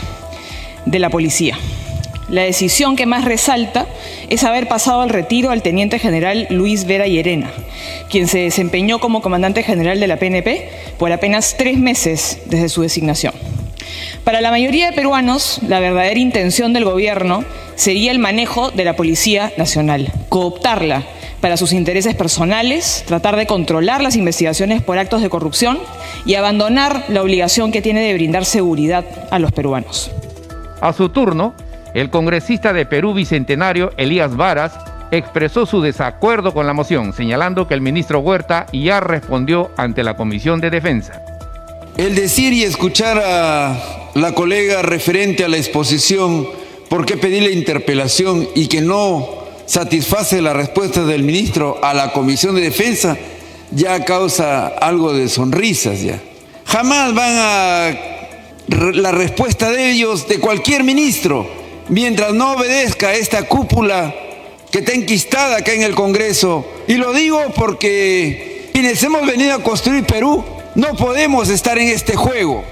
de 0.85 0.99
la 0.99 1.09
policía. 1.09 1.57
La 2.29 2.43
decisión 2.43 2.95
que 2.95 3.05
más 3.05 3.25
resalta 3.25 3.87
es 4.29 4.43
haber 4.43 4.67
pasado 4.67 5.01
al 5.01 5.09
retiro 5.09 5.51
al 5.51 5.61
teniente 5.61 5.99
general 5.99 6.47
Luis 6.49 6.85
Vera 6.85 7.07
Llerena, 7.07 7.51
quien 8.09 8.27
se 8.27 8.39
desempeñó 8.39 8.99
como 8.99 9.21
comandante 9.21 9.63
general 9.63 9.99
de 9.99 10.07
la 10.07 10.17
PNP 10.17 10.69
por 10.97 11.11
apenas 11.11 11.55
tres 11.57 11.77
meses 11.77 12.39
desde 12.45 12.69
su 12.69 12.81
designación. 12.83 13.33
Para 14.23 14.41
la 14.41 14.51
mayoría 14.51 14.87
de 14.87 14.95
peruanos, 14.95 15.59
la 15.67 15.79
verdadera 15.79 16.19
intención 16.19 16.73
del 16.73 16.85
gobierno 16.85 17.43
sería 17.75 18.11
el 18.11 18.19
manejo 18.19 18.71
de 18.71 18.85
la 18.85 18.95
Policía 18.95 19.51
Nacional, 19.57 20.11
cooptarla 20.29 21.03
para 21.41 21.57
sus 21.57 21.73
intereses 21.73 22.13
personales, 22.13 23.03
tratar 23.07 23.35
de 23.35 23.47
controlar 23.47 24.01
las 24.01 24.15
investigaciones 24.15 24.81
por 24.81 24.99
actos 24.99 25.23
de 25.23 25.29
corrupción 25.29 25.79
y 26.25 26.35
abandonar 26.35 27.05
la 27.09 27.23
obligación 27.23 27.71
que 27.71 27.81
tiene 27.81 28.01
de 28.01 28.13
brindar 28.13 28.45
seguridad 28.45 29.03
a 29.31 29.39
los 29.39 29.51
peruanos. 29.51 30.11
A 30.81 30.93
su 30.93 31.09
turno, 31.09 31.55
el 31.93 32.09
congresista 32.09 32.73
de 32.73 32.85
Perú 32.85 33.13
Bicentenario, 33.13 33.91
Elías 33.97 34.35
Varas, 34.35 34.73
expresó 35.11 35.65
su 35.65 35.81
desacuerdo 35.81 36.53
con 36.53 36.65
la 36.65 36.73
moción, 36.73 37.13
señalando 37.13 37.67
que 37.67 37.73
el 37.73 37.81
ministro 37.81 38.19
Huerta 38.19 38.65
ya 38.71 38.99
respondió 39.01 39.71
ante 39.77 40.03
la 40.03 40.15
Comisión 40.15 40.61
de 40.61 40.69
Defensa. 40.69 41.21
El 41.97 42.15
decir 42.15 42.53
y 42.53 42.63
escuchar 42.63 43.21
a 43.23 44.09
la 44.15 44.33
colega 44.33 44.81
referente 44.81 45.43
a 45.43 45.49
la 45.49 45.57
exposición, 45.57 46.47
por 46.89 47.05
qué 47.05 47.17
pedir 47.17 47.43
la 47.43 47.49
interpelación 47.49 48.47
y 48.55 48.67
que 48.67 48.81
no 48.81 49.27
satisface 49.65 50.41
la 50.41 50.53
respuesta 50.53 51.03
del 51.03 51.23
ministro 51.23 51.79
a 51.83 51.93
la 51.93 52.13
Comisión 52.13 52.55
de 52.55 52.61
Defensa, 52.61 53.17
ya 53.71 54.03
causa 54.05 54.67
algo 54.67 55.13
de 55.13 55.29
sonrisas 55.29 56.01
ya. 56.01 56.19
Jamás 56.65 57.13
van 57.13 57.33
a 57.37 57.91
la 58.93 59.11
respuesta 59.11 59.69
de 59.69 59.91
ellos, 59.91 60.27
de 60.27 60.39
cualquier 60.39 60.83
ministro, 60.83 61.60
mientras 61.91 62.33
no 62.33 62.53
obedezca 62.53 63.13
esta 63.13 63.43
cúpula 63.43 64.15
que 64.71 64.79
está 64.79 64.93
enquistada 64.93 65.57
acá 65.57 65.73
en 65.73 65.83
el 65.83 65.93
Congreso. 65.93 66.65
Y 66.87 66.95
lo 66.95 67.13
digo 67.13 67.39
porque 67.55 68.69
quienes 68.73 69.03
hemos 69.03 69.27
venido 69.27 69.53
a 69.53 69.61
construir 69.61 70.05
Perú 70.05 70.43
no 70.73 70.95
podemos 70.95 71.49
estar 71.49 71.77
en 71.77 71.89
este 71.89 72.15
juego. 72.15 72.63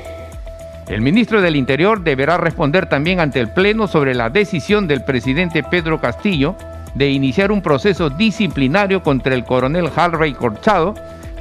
El 0.87 1.01
ministro 1.01 1.41
del 1.41 1.57
Interior 1.57 2.01
deberá 2.01 2.37
responder 2.37 2.87
también 2.87 3.19
ante 3.19 3.39
el 3.39 3.51
Pleno 3.51 3.87
sobre 3.87 4.15
la 4.15 4.29
decisión 4.29 4.87
del 4.87 5.03
presidente 5.03 5.61
Pedro 5.63 5.99
Castillo 5.99 6.55
de 6.95 7.11
iniciar 7.11 7.51
un 7.51 7.61
proceso 7.61 8.09
disciplinario 8.09 9.03
contra 9.03 9.35
el 9.35 9.43
coronel 9.43 9.91
Halrey 9.93 10.33
Corchado, 10.33 10.95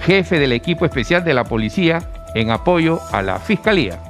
jefe 0.05 0.38
del 0.38 0.53
equipo 0.53 0.85
especial 0.85 1.25
de 1.25 1.33
la 1.33 1.45
policía, 1.45 2.03
en 2.35 2.51
apoyo 2.51 3.01
a 3.12 3.23
la 3.23 3.38
Fiscalía. 3.38 4.08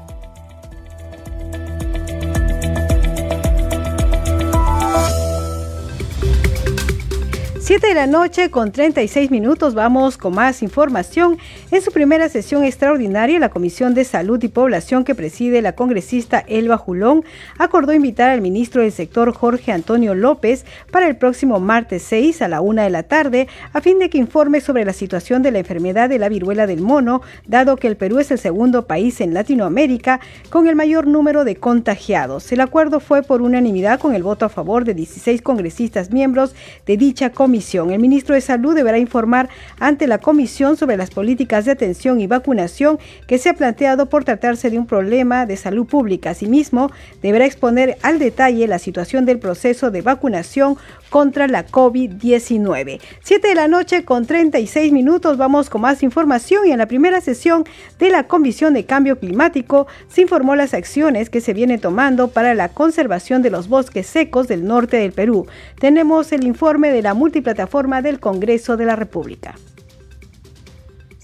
Siete 7.69 7.89
de 7.89 7.95
la 7.95 8.07
noche 8.07 8.51
con 8.51 8.73
36 8.73 9.31
minutos 9.31 9.75
vamos 9.75 10.17
con 10.17 10.35
más 10.35 10.63
información. 10.63 11.37
En 11.71 11.83
su 11.83 11.93
primera 11.93 12.31
sesión 12.31 12.65
extraordinaria, 12.65 13.39
la 13.39 13.51
Comisión 13.51 13.93
de 13.93 14.05
Salud 14.05 14.43
y 14.43 14.49
Población 14.49 15.05
que 15.05 15.15
preside 15.15 15.61
la 15.61 15.75
congresista 15.75 16.43
Elba 16.49 16.79
Julón 16.79 17.27
acordó 17.59 17.93
invitar 17.93 18.31
al 18.31 18.41
ministro 18.41 18.81
del 18.81 18.91
sector 18.91 19.35
Jorge 19.35 19.71
Antonio 19.71 20.15
López 20.15 20.65
para 20.91 21.09
el 21.09 21.17
próximo 21.17 21.61
martes 21.61 22.05
6 22.05 22.41
a 22.41 22.49
la 22.49 22.63
una 22.63 22.85
de 22.85 22.91
la 22.91 23.03
tarde 23.03 23.49
a 23.75 23.83
fin 23.83 23.99
de 23.99 24.09
que 24.09 24.17
informe 24.17 24.63
sobre 24.63 24.87
la 24.87 24.95
situación 24.95 25.43
de 25.43 25.51
la 25.51 25.59
enfermedad 25.59 26.09
de 26.09 26.19
la 26.19 26.31
viruela 26.31 26.67
del 26.67 26.81
mono, 26.81 27.21
dado 27.47 27.77
que 27.77 27.89
el 27.89 27.99
Perú 27.99 28.19
es 28.19 28.31
el 28.31 28.39
segundo 28.39 28.87
país 28.87 29.21
en 29.21 29.35
Latinoamérica 29.35 30.21
con 30.49 30.69
el 30.69 30.75
mayor 30.75 31.07
número 31.07 31.45
de 31.45 31.57
contagiados. 31.57 32.51
El 32.51 32.63
acuerdo 32.63 32.99
fue 32.99 33.23
por 33.23 33.43
unanimidad 33.43 34.01
con 34.01 34.15
el 34.15 34.23
voto 34.23 34.47
a 34.47 34.49
favor 34.49 34.87
de 34.87 34.95
16 34.95 35.43
congresistas 35.43 36.11
miembros 36.11 36.55
de 36.87 36.97
dicha 36.97 37.29
comisión 37.29 37.58
el 37.91 37.99
ministro 37.99 38.35
de 38.35 38.41
Salud 38.41 38.75
deberá 38.75 38.99
informar 38.99 39.49
ante 39.81 40.07
la 40.07 40.19
comisión 40.19 40.77
sobre 40.77 40.97
las 40.97 41.11
políticas 41.11 41.65
de 41.65 41.73
atención 41.73 42.21
y 42.21 42.27
vacunación 42.27 42.99
que 43.27 43.39
se 43.39 43.49
ha 43.49 43.55
planteado 43.55 44.09
por 44.09 44.25
tratarse 44.25 44.71
de 44.71 44.79
un 44.79 44.87
problema 44.87 45.45
de 45.45 45.57
salud 45.57 45.87
pública. 45.87 46.31
Asimismo, 46.31 46.91
deberá 47.21 47.47
exponer 47.47 47.99
al 48.03 48.19
detalle 48.19 48.69
la 48.69 48.79
situación 48.79 49.25
del 49.25 49.39
proceso 49.39 49.91
de 49.91 50.03
vacunación 50.03 50.77
contra 51.09 51.47
la 51.49 51.67
COVID-19. 51.67 53.01
Siete 53.23 53.49
de 53.49 53.55
la 53.55 53.69
noche 53.69 54.05
con 54.05 54.27
36 54.27 54.93
minutos 54.93 55.37
vamos 55.37 55.71
con 55.71 55.81
más 55.81 56.03
información 56.03 56.67
y 56.67 56.73
en 56.73 56.79
la 56.79 56.87
primera 56.87 57.21
sesión 57.21 57.65
de 57.99 58.11
la 58.11 58.25
Comisión 58.25 58.75
de 58.75 58.85
Cambio 58.85 59.19
Climático 59.19 59.87
se 60.09 60.23
informó 60.23 60.57
las 60.57 60.75
acciones 60.75 61.31
que 61.31 61.41
se 61.41 61.55
vienen 61.55 61.81
tomando 61.81 62.29
para 62.29 62.55
la 62.55 62.69
conservación 62.69 63.43
de 63.43 63.51
los 63.51 63.69
bosques 63.69 64.07
secos 64.07 64.49
del 64.49 64.67
norte 64.67 64.97
del 64.97 65.13
Perú. 65.13 65.47
Tenemos 65.81 66.33
el 66.33 66.45
informe 66.45 66.91
de 66.91 67.03
la 67.03 67.15
multiplataforma 67.15 68.03
del 68.03 68.21
Congreso 68.21 68.77
de 68.77 68.85
la 68.85 68.97
República 68.97 69.55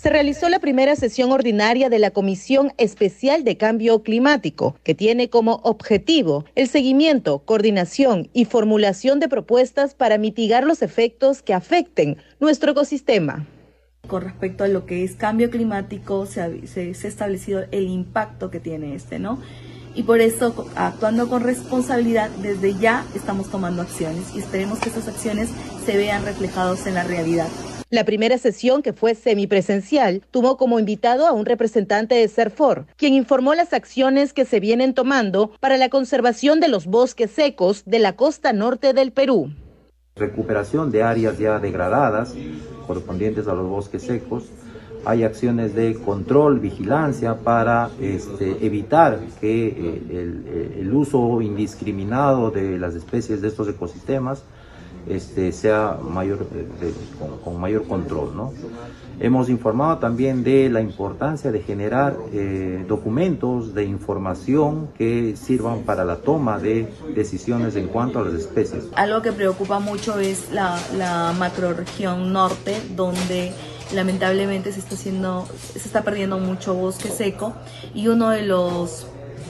se 0.04 0.10
realizó 0.10 0.50
la 0.50 0.58
primera 0.58 0.96
sesión 0.96 1.32
ordinaria 1.32 1.88
de 1.88 1.98
la 1.98 2.10
Comisión 2.10 2.74
Especial 2.76 3.42
de 3.42 3.56
Cambio 3.56 4.02
Climático, 4.02 4.76
que 4.82 4.94
tiene 4.94 5.30
como 5.30 5.62
objetivo 5.62 6.44
el 6.56 6.68
seguimiento, 6.68 7.38
coordinación 7.38 8.28
y 8.34 8.44
formulación 8.44 9.18
de 9.18 9.30
propuestas 9.30 9.94
para 9.94 10.18
mitigar 10.18 10.64
los 10.64 10.82
efectos 10.82 11.40
que 11.40 11.54
afecten 11.54 12.18
nuestro 12.38 12.72
ecosistema. 12.72 13.46
Con 14.06 14.20
respecto 14.20 14.64
a 14.64 14.68
lo 14.68 14.84
que 14.84 15.04
es 15.04 15.14
cambio 15.14 15.48
climático, 15.48 16.26
se 16.26 16.42
ha, 16.42 16.48
establecido 16.48 17.64
el 17.70 17.88
impacto 17.88 18.50
que 18.50 18.60
tiene 18.60 18.94
este, 18.94 19.18
¿no? 19.18 19.40
y 19.94 20.02
por 20.02 20.20
eso 20.20 20.68
actuando 20.74 21.30
con 21.30 21.42
responsabilidad 21.42 22.28
desde 22.42 22.74
ya 22.74 23.06
estamos 23.14 23.50
tomando 23.50 23.80
acciones 23.80 24.34
y 24.34 24.40
esperemos 24.40 24.80
que 24.80 24.90
esas 24.90 25.08
acciones 25.08 25.48
se 25.86 25.96
vean 25.96 26.26
reflejadas 26.26 26.86
en 26.86 26.92
la 26.92 27.04
realidad. 27.04 27.48
La 27.94 28.04
primera 28.04 28.38
sesión, 28.38 28.83
que 28.83 28.92
fue 28.92 29.14
semipresencial, 29.14 30.22
tuvo 30.33 30.57
como 30.57 30.80
invitado 30.80 31.28
a 31.28 31.33
un 31.33 31.46
representante 31.46 32.16
de 32.16 32.26
CERFOR, 32.26 32.87
quien 32.96 33.14
informó 33.14 33.54
las 33.54 33.72
acciones 33.72 34.33
que 34.33 34.44
se 34.44 34.59
vienen 34.59 34.94
tomando 34.94 35.52
para 35.61 35.76
la 35.76 35.90
conservación 35.90 36.59
de 36.59 36.66
los 36.66 36.87
bosques 36.87 37.30
secos 37.30 37.85
de 37.87 38.00
la 38.00 38.16
costa 38.16 38.52
norte 38.52 38.94
del 38.94 39.12
Perú. 39.12 39.52
Recuperación 40.16 40.90
de 40.90 41.04
áreas 41.04 41.38
ya 41.38 41.61
degradadas 41.61 42.35
correspondientes 42.85 43.46
a 43.46 43.54
los 43.54 43.68
bosques 43.68 44.02
secos. 44.02 44.50
Hay 45.04 45.22
acciones 45.22 45.76
de 45.76 45.94
control, 45.94 46.59
vigilancia 46.59 47.37
para 47.44 47.90
este, 48.00 48.66
evitar 48.66 49.20
que 49.40 49.68
eh, 49.68 50.76
el 50.80 50.92
uso 50.92 51.40
indiscriminado 51.40 52.50
de 52.50 52.76
las 52.76 52.96
especies 52.96 53.40
de 53.40 53.46
estos 53.46 53.68
ecosistemas 53.68 54.42
este, 55.08 55.52
sea 55.52 55.98
mayor, 56.02 56.46
eh, 56.54 56.92
con, 57.42 57.60
mayor 57.60 57.86
control. 57.86 58.36
¿no? 58.36 58.52
Hemos 59.20 59.48
informado 59.48 59.98
también 59.98 60.42
de 60.44 60.68
la 60.68 60.80
importancia 60.80 61.52
de 61.52 61.60
generar 61.60 62.16
eh, 62.32 62.84
documentos 62.88 63.74
de 63.74 63.84
información 63.84 64.88
que 64.96 65.36
sirvan 65.36 65.80
para 65.80 66.04
la 66.04 66.16
toma 66.16 66.58
de 66.58 66.88
decisiones 67.14 67.76
en 67.76 67.88
cuanto 67.88 68.18
a 68.18 68.22
las 68.24 68.34
especies. 68.34 68.88
Algo 68.96 69.22
que 69.22 69.32
preocupa 69.32 69.78
mucho 69.78 70.18
es 70.18 70.50
la, 70.50 70.78
la 70.96 71.32
macroregión 71.38 72.32
norte, 72.32 72.80
donde 72.96 73.52
lamentablemente 73.92 74.72
se 74.72 74.80
está 74.80 74.94
haciendo, 74.94 75.46
se 75.72 75.78
está 75.78 76.02
perdiendo 76.02 76.38
mucho 76.38 76.74
bosque 76.74 77.08
seco 77.08 77.52
y 77.94 78.08
uno 78.08 78.30
de 78.30 78.42
los 78.42 79.06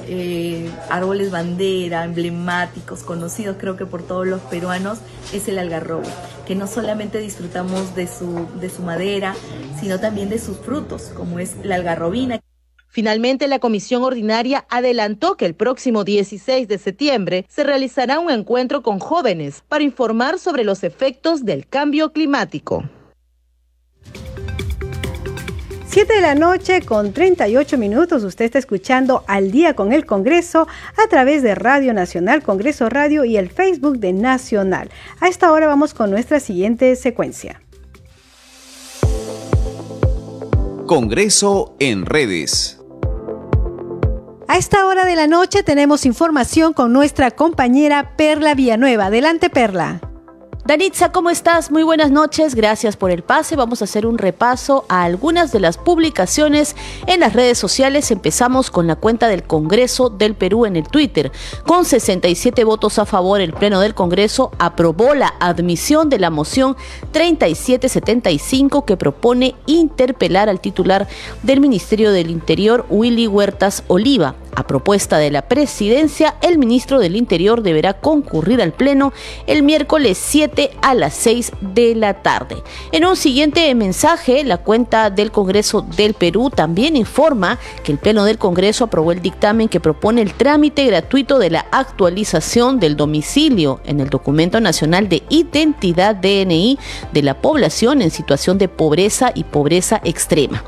eh, 0.06 0.70
árboles 0.90 1.30
bandera, 1.30 2.04
emblemáticos, 2.04 3.02
conocidos 3.02 3.56
creo 3.58 3.76
que 3.76 3.86
por 3.86 4.02
todos 4.02 4.26
los 4.26 4.40
peruanos, 4.42 4.98
es 5.32 5.48
el 5.48 5.58
algarrobo, 5.58 6.08
que 6.46 6.54
no 6.54 6.66
solamente 6.66 7.18
disfrutamos 7.18 7.94
de 7.94 8.06
su, 8.06 8.46
de 8.60 8.70
su 8.70 8.82
madera, 8.82 9.34
sino 9.80 10.00
también 10.00 10.28
de 10.28 10.38
sus 10.38 10.58
frutos, 10.58 11.10
como 11.14 11.38
es 11.38 11.54
la 11.62 11.76
algarrobina. 11.76 12.40
Finalmente, 12.88 13.48
la 13.48 13.58
comisión 13.58 14.04
ordinaria 14.04 14.66
adelantó 14.70 15.36
que 15.36 15.46
el 15.46 15.56
próximo 15.56 16.04
16 16.04 16.68
de 16.68 16.78
septiembre 16.78 17.44
se 17.48 17.64
realizará 17.64 18.20
un 18.20 18.30
encuentro 18.30 18.82
con 18.84 19.00
jóvenes 19.00 19.64
para 19.66 19.82
informar 19.82 20.38
sobre 20.38 20.62
los 20.62 20.84
efectos 20.84 21.44
del 21.44 21.66
cambio 21.66 22.12
climático. 22.12 22.84
7 25.94 26.12
de 26.12 26.20
la 26.22 26.34
noche 26.34 26.82
con 26.82 27.12
38 27.12 27.78
minutos. 27.78 28.24
Usted 28.24 28.46
está 28.46 28.58
escuchando 28.58 29.22
al 29.28 29.52
día 29.52 29.76
con 29.76 29.92
el 29.92 30.06
Congreso 30.06 30.66
a 30.96 31.08
través 31.08 31.44
de 31.44 31.54
Radio 31.54 31.94
Nacional, 31.94 32.42
Congreso 32.42 32.88
Radio 32.88 33.24
y 33.24 33.36
el 33.36 33.48
Facebook 33.48 34.00
de 34.00 34.12
Nacional. 34.12 34.90
A 35.20 35.28
esta 35.28 35.52
hora 35.52 35.68
vamos 35.68 35.94
con 35.94 36.10
nuestra 36.10 36.40
siguiente 36.40 36.96
secuencia. 36.96 37.62
Congreso 40.88 41.76
en 41.78 42.06
redes. 42.06 42.80
A 44.48 44.58
esta 44.58 44.86
hora 44.86 45.04
de 45.04 45.14
la 45.14 45.28
noche 45.28 45.62
tenemos 45.62 46.06
información 46.06 46.72
con 46.72 46.92
nuestra 46.92 47.30
compañera 47.30 48.16
Perla 48.16 48.56
Villanueva. 48.56 49.06
Adelante, 49.06 49.48
Perla. 49.48 50.00
Danitza, 50.66 51.12
¿cómo 51.12 51.28
estás? 51.28 51.70
Muy 51.70 51.82
buenas 51.82 52.10
noches, 52.10 52.54
gracias 52.54 52.96
por 52.96 53.10
el 53.10 53.22
pase. 53.22 53.54
Vamos 53.54 53.82
a 53.82 53.84
hacer 53.84 54.06
un 54.06 54.16
repaso 54.16 54.86
a 54.88 55.02
algunas 55.02 55.52
de 55.52 55.60
las 55.60 55.76
publicaciones 55.76 56.74
en 57.06 57.20
las 57.20 57.34
redes 57.34 57.58
sociales. 57.58 58.10
Empezamos 58.10 58.70
con 58.70 58.86
la 58.86 58.96
cuenta 58.96 59.28
del 59.28 59.42
Congreso 59.42 60.08
del 60.08 60.34
Perú 60.34 60.64
en 60.64 60.76
el 60.76 60.88
Twitter. 60.88 61.32
Con 61.66 61.84
67 61.84 62.64
votos 62.64 62.98
a 62.98 63.04
favor, 63.04 63.42
el 63.42 63.52
Pleno 63.52 63.78
del 63.78 63.94
Congreso 63.94 64.52
aprobó 64.58 65.14
la 65.14 65.34
admisión 65.38 66.08
de 66.08 66.18
la 66.18 66.30
moción 66.30 66.78
3775 67.12 68.86
que 68.86 68.96
propone 68.96 69.56
interpelar 69.66 70.48
al 70.48 70.60
titular 70.60 71.06
del 71.42 71.60
Ministerio 71.60 72.10
del 72.10 72.30
Interior, 72.30 72.86
Willy 72.88 73.26
Huertas 73.26 73.84
Oliva 73.88 74.34
A 74.56 74.66
propuesta 74.66 75.18
de 75.18 75.32
la 75.32 75.42
presidencia, 75.42 76.36
el 76.40 76.58
ministro 76.58 77.00
del 77.00 77.16
Interior 77.16 77.62
deberá 77.62 77.94
concurrir 77.94 78.62
al 78.62 78.72
Pleno 78.72 79.12
el 79.46 79.64
miércoles 79.64 80.16
7 80.18 80.70
a 80.80 80.94
las 80.94 81.14
6 81.14 81.52
de 81.60 81.96
la 81.96 82.22
tarde. 82.22 82.62
En 82.92 83.04
un 83.04 83.16
siguiente 83.16 83.74
mensaje, 83.74 84.44
la 84.44 84.58
cuenta 84.58 85.10
del 85.10 85.32
Congreso 85.32 85.82
del 85.96 86.14
Perú 86.14 86.50
también 86.50 86.96
informa 86.96 87.58
que 87.82 87.90
el 87.90 87.98
Pleno 87.98 88.24
del 88.24 88.38
Congreso 88.38 88.84
aprobó 88.84 89.10
el 89.10 89.22
dictamen 89.22 89.68
que 89.68 89.80
propone 89.80 90.22
el 90.22 90.34
trámite 90.34 90.84
gratuito 90.86 91.38
de 91.40 91.50
la 91.50 91.66
actualización 91.72 92.78
del 92.78 92.96
domicilio 92.96 93.80
en 93.84 93.98
el 93.98 94.08
Documento 94.08 94.60
Nacional 94.60 95.08
de 95.08 95.24
Identidad 95.30 96.14
DNI 96.14 96.78
de 97.12 97.22
la 97.22 97.40
población 97.40 98.02
en 98.02 98.12
situación 98.12 98.58
de 98.58 98.68
pobreza 98.68 99.32
y 99.34 99.42
pobreza 99.42 100.00
extrema. 100.04 100.62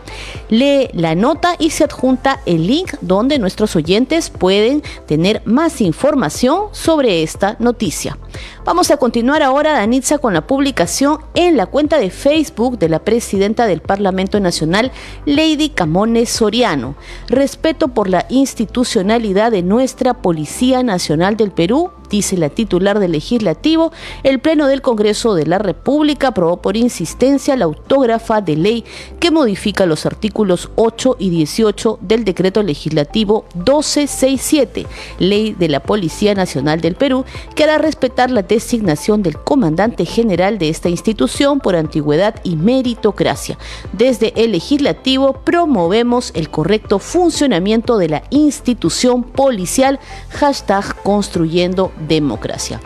Lee 0.49 0.89
la 0.93 1.15
nota 1.15 1.55
y 1.59 1.71
se 1.71 1.85
adjunta 1.85 2.41
el 2.47 2.67
link 2.67 2.95
donde 3.01 3.39
nuestros 3.39 3.76
oyentes 3.77 4.31
pueden 4.31 4.83
tener 5.07 5.43
más 5.45 5.81
información 5.81 6.65
sobre 6.73 7.23
esta 7.23 7.57
noticia. 7.59 8.19
Vamos 8.67 8.91
a 8.91 8.97
continuar 8.97 9.45
ahora, 9.45 9.75
Danitza, 9.75 10.19
con 10.19 10.35
la 10.35 10.49
publicación 10.49 11.21
en 11.35 11.57
la 11.57 11.67
cuenta 11.67 12.01
de 12.01 12.11
Facebook 12.11 12.81
de 12.81 12.89
la 12.89 12.99
presidenta 12.99 13.65
del 13.67 13.81
Parlamento 13.81 14.41
Nacional, 14.41 14.91
Lady 15.25 15.69
Camones 15.69 16.31
Soriano. 16.31 16.97
Respeto 17.29 17.87
por 17.87 18.09
la 18.09 18.27
institucionalidad 18.29 19.53
de 19.53 19.63
nuestra 19.63 20.15
Policía 20.15 20.83
Nacional 20.83 21.37
del 21.37 21.53
Perú 21.53 21.93
dice 22.09 22.37
la 22.37 22.49
titular 22.49 22.99
del 22.99 23.13
legislativo, 23.13 23.93
el 24.23 24.39
Pleno 24.41 24.67
del 24.67 24.83
Congreso 24.83 25.35
de 25.35 25.47
la 25.47 25.59
República 25.59 26.29
aprobó 26.29 26.61
por 26.63 26.77
insistencia 26.77 27.57
la 27.57 27.65
autógrafa 27.67 28.41
de 28.41 28.57
ley 28.57 28.85
que 29.21 29.31
modifica 29.31 29.87
los 29.87 30.07
artículos 30.07 30.71
8 30.77 31.17
y 31.19 31.31
18 31.31 31.99
del 32.01 32.25
decreto 32.25 32.63
legislativo 32.63 33.47
1267, 33.55 34.87
ley 35.19 35.53
de 35.53 35.69
la 35.69 35.81
Policía 35.81 36.35
Nacional 36.35 36.81
del 36.81 36.95
Perú, 36.95 37.25
que 37.55 37.65
hará 37.65 37.79
respetar 37.79 38.31
la 38.31 38.47
designación 38.57 39.23
del 39.23 39.39
comandante 39.39 40.07
general 40.07 40.57
de 40.57 40.71
esta 40.71 40.89
institución 40.89 41.61
por 41.61 41.77
antigüedad 41.77 42.37
y 42.43 42.57
meritocracia. 42.57 43.59
Desde 43.93 44.33
el 44.35 44.53
legislativo 44.53 45.35
promovemos 45.45 46.31
el 46.35 46.49
correcto 46.49 46.99
funcionamiento 46.99 47.99
de 47.99 48.09
la 48.09 48.23
institución 48.31 49.25
policial, 49.25 50.01
hashtag 50.31 51.03
construyendo 51.03 51.93
democracia. 52.09 52.81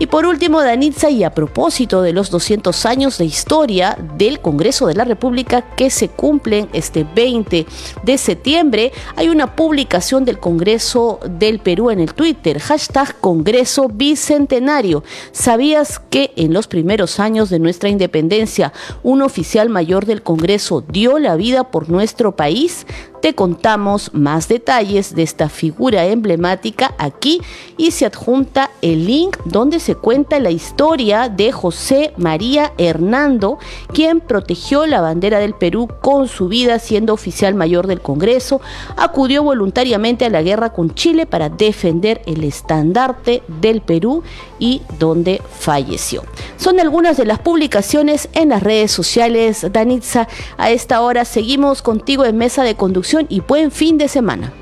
Y 0.00 0.06
por 0.06 0.26
último, 0.26 0.62
Danitza, 0.62 1.10
y 1.10 1.24
a 1.24 1.34
propósito 1.34 2.02
de 2.02 2.12
los 2.12 2.30
200 2.30 2.86
años 2.86 3.18
de 3.18 3.24
historia 3.24 3.98
del 4.16 4.40
Congreso 4.40 4.86
de 4.86 4.94
la 4.94 5.04
República 5.04 5.62
que 5.74 5.90
se 5.90 6.08
cumplen 6.08 6.68
este 6.72 7.04
20 7.04 7.66
de 8.04 8.18
septiembre, 8.18 8.92
hay 9.16 9.28
una 9.28 9.56
publicación 9.56 10.24
del 10.24 10.38
Congreso 10.38 11.18
del 11.28 11.58
Perú 11.58 11.90
en 11.90 11.98
el 11.98 12.14
Twitter, 12.14 12.60
hashtag 12.60 13.18
Congreso 13.20 13.88
Bicentenario. 13.88 15.02
¿Sabías 15.32 16.00
que 16.10 16.32
en 16.36 16.52
los 16.52 16.66
primeros 16.68 17.20
años 17.20 17.50
de 17.50 17.58
nuestra 17.58 17.88
independencia 17.88 18.72
un 19.02 19.22
oficial 19.22 19.68
mayor 19.68 20.06
del 20.06 20.22
Congreso 20.22 20.80
dio 20.80 21.18
la 21.18 21.36
vida 21.36 21.70
por 21.70 21.88
nuestro 21.88 22.36
país? 22.36 22.86
Te 23.20 23.34
contamos 23.34 24.14
más 24.14 24.46
detalles 24.46 25.16
de 25.16 25.24
esta 25.24 25.48
figura 25.48 26.06
emblemática 26.06 26.94
aquí 26.98 27.40
y 27.76 27.90
se 27.90 28.06
adjunta 28.06 28.70
el 28.80 29.06
link 29.06 29.36
donde 29.44 29.80
se 29.80 29.96
cuenta 29.96 30.38
la 30.38 30.52
historia 30.52 31.28
de 31.28 31.50
José 31.50 32.12
María 32.16 32.72
Hernando, 32.78 33.58
quien 33.92 34.20
protegió 34.20 34.86
la 34.86 35.00
bandera 35.00 35.40
del 35.40 35.54
Perú 35.54 35.88
con 36.00 36.28
su 36.28 36.46
vida 36.46 36.78
siendo 36.78 37.12
oficial 37.12 37.56
mayor 37.56 37.88
del 37.88 38.00
Congreso, 38.00 38.60
acudió 38.96 39.42
voluntariamente 39.42 40.24
a 40.24 40.30
la 40.30 40.42
guerra 40.42 40.72
con 40.72 40.94
Chile 40.94 41.26
para 41.26 41.48
defender 41.48 42.22
el 42.26 42.44
estandarte 42.44 43.42
del 43.60 43.80
Perú 43.80 44.22
y 44.60 44.82
donde 45.00 45.42
falleció. 45.58 46.22
Son 46.56 46.78
algunas 46.78 47.16
de 47.16 47.24
las 47.24 47.40
publicaciones 47.40 48.28
en 48.34 48.50
las 48.50 48.62
redes 48.62 48.92
sociales. 48.92 49.66
Danitza, 49.72 50.28
a 50.56 50.70
esta 50.70 51.00
hora 51.00 51.24
seguimos 51.24 51.82
contigo 51.82 52.24
en 52.24 52.36
mesa 52.36 52.62
de 52.62 52.76
conducción 52.76 53.07
y 53.28 53.40
buen 53.40 53.70
fin 53.70 53.96
de 53.96 54.06
semana. 54.08 54.52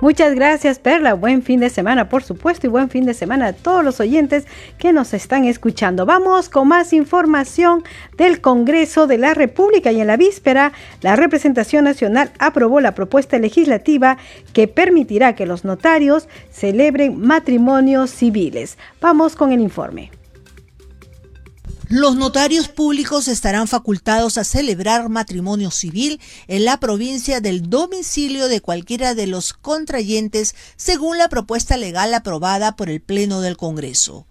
Muchas 0.00 0.34
gracias, 0.34 0.78
Perla. 0.78 1.12
Buen 1.12 1.42
fin 1.42 1.60
de 1.60 1.68
semana, 1.68 2.08
por 2.08 2.22
supuesto, 2.22 2.66
y 2.66 2.70
buen 2.70 2.88
fin 2.88 3.04
de 3.04 3.12
semana 3.12 3.48
a 3.48 3.52
todos 3.52 3.84
los 3.84 4.00
oyentes 4.00 4.46
que 4.78 4.94
nos 4.94 5.12
están 5.12 5.44
escuchando. 5.44 6.06
Vamos 6.06 6.48
con 6.48 6.68
más 6.68 6.94
información 6.94 7.84
del 8.16 8.40
Congreso 8.40 9.06
de 9.06 9.18
la 9.18 9.34
República 9.34 9.92
y 9.92 10.00
en 10.00 10.06
la 10.06 10.16
víspera, 10.16 10.72
la 11.02 11.16
representación 11.16 11.84
nacional 11.84 12.30
aprobó 12.38 12.80
la 12.80 12.94
propuesta 12.94 13.38
legislativa 13.38 14.16
que 14.54 14.68
permitirá 14.68 15.34
que 15.34 15.44
los 15.44 15.66
notarios 15.66 16.26
celebren 16.50 17.20
matrimonios 17.20 18.10
civiles. 18.10 18.78
Vamos 19.02 19.36
con 19.36 19.52
el 19.52 19.60
informe. 19.60 20.10
Los 21.90 22.14
notarios 22.14 22.68
públicos 22.68 23.26
estarán 23.26 23.66
facultados 23.66 24.38
a 24.38 24.44
celebrar 24.44 25.08
matrimonio 25.08 25.72
civil 25.72 26.20
en 26.46 26.64
la 26.64 26.78
provincia 26.78 27.40
del 27.40 27.68
domicilio 27.68 28.46
de 28.46 28.60
cualquiera 28.60 29.16
de 29.16 29.26
los 29.26 29.54
contrayentes 29.54 30.54
según 30.76 31.18
la 31.18 31.28
propuesta 31.28 31.76
legal 31.76 32.14
aprobada 32.14 32.76
por 32.76 32.90
el 32.90 33.00
Pleno 33.00 33.40
del 33.40 33.56
Congreso. 33.56 34.28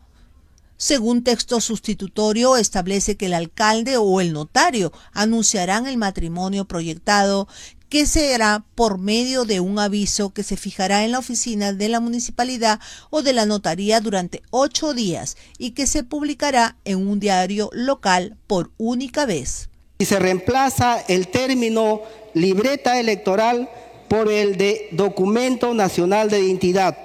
Según 0.77 1.25
texto 1.25 1.59
sustitutorio, 1.59 2.55
establece 2.55 3.17
que 3.17 3.25
el 3.25 3.33
alcalde 3.33 3.97
o 3.97 4.21
el 4.21 4.31
notario 4.31 4.93
anunciarán 5.11 5.85
el 5.85 5.97
matrimonio 5.97 6.63
proyectado 6.63 7.49
que 7.89 8.05
será 8.05 8.63
por 8.75 8.99
medio 8.99 9.45
de 9.45 9.59
un 9.59 9.79
aviso 9.79 10.31
que 10.31 10.43
se 10.43 10.57
fijará 10.57 11.03
en 11.03 11.11
la 11.11 11.19
oficina 11.19 11.73
de 11.73 11.89
la 11.89 11.99
municipalidad 11.99 12.79
o 13.09 13.23
de 13.23 13.33
la 13.33 13.45
notaría 13.45 13.99
durante 13.99 14.41
ocho 14.51 14.93
días 14.93 15.37
y 15.57 15.71
que 15.71 15.87
se 15.87 16.03
publicará 16.03 16.77
en 16.85 17.07
un 17.07 17.19
diario 17.19 17.69
local 17.73 18.37
por 18.45 18.71
única 18.77 19.25
vez. 19.25 19.69
Y 19.97 20.05
se 20.05 20.19
reemplaza 20.19 21.03
el 21.07 21.27
término 21.27 22.01
libreta 22.33 22.99
electoral 22.99 23.69
por 24.07 24.31
el 24.31 24.55
de 24.57 24.87
documento 24.91 25.73
nacional 25.73 26.29
de 26.29 26.41
identidad. 26.41 26.97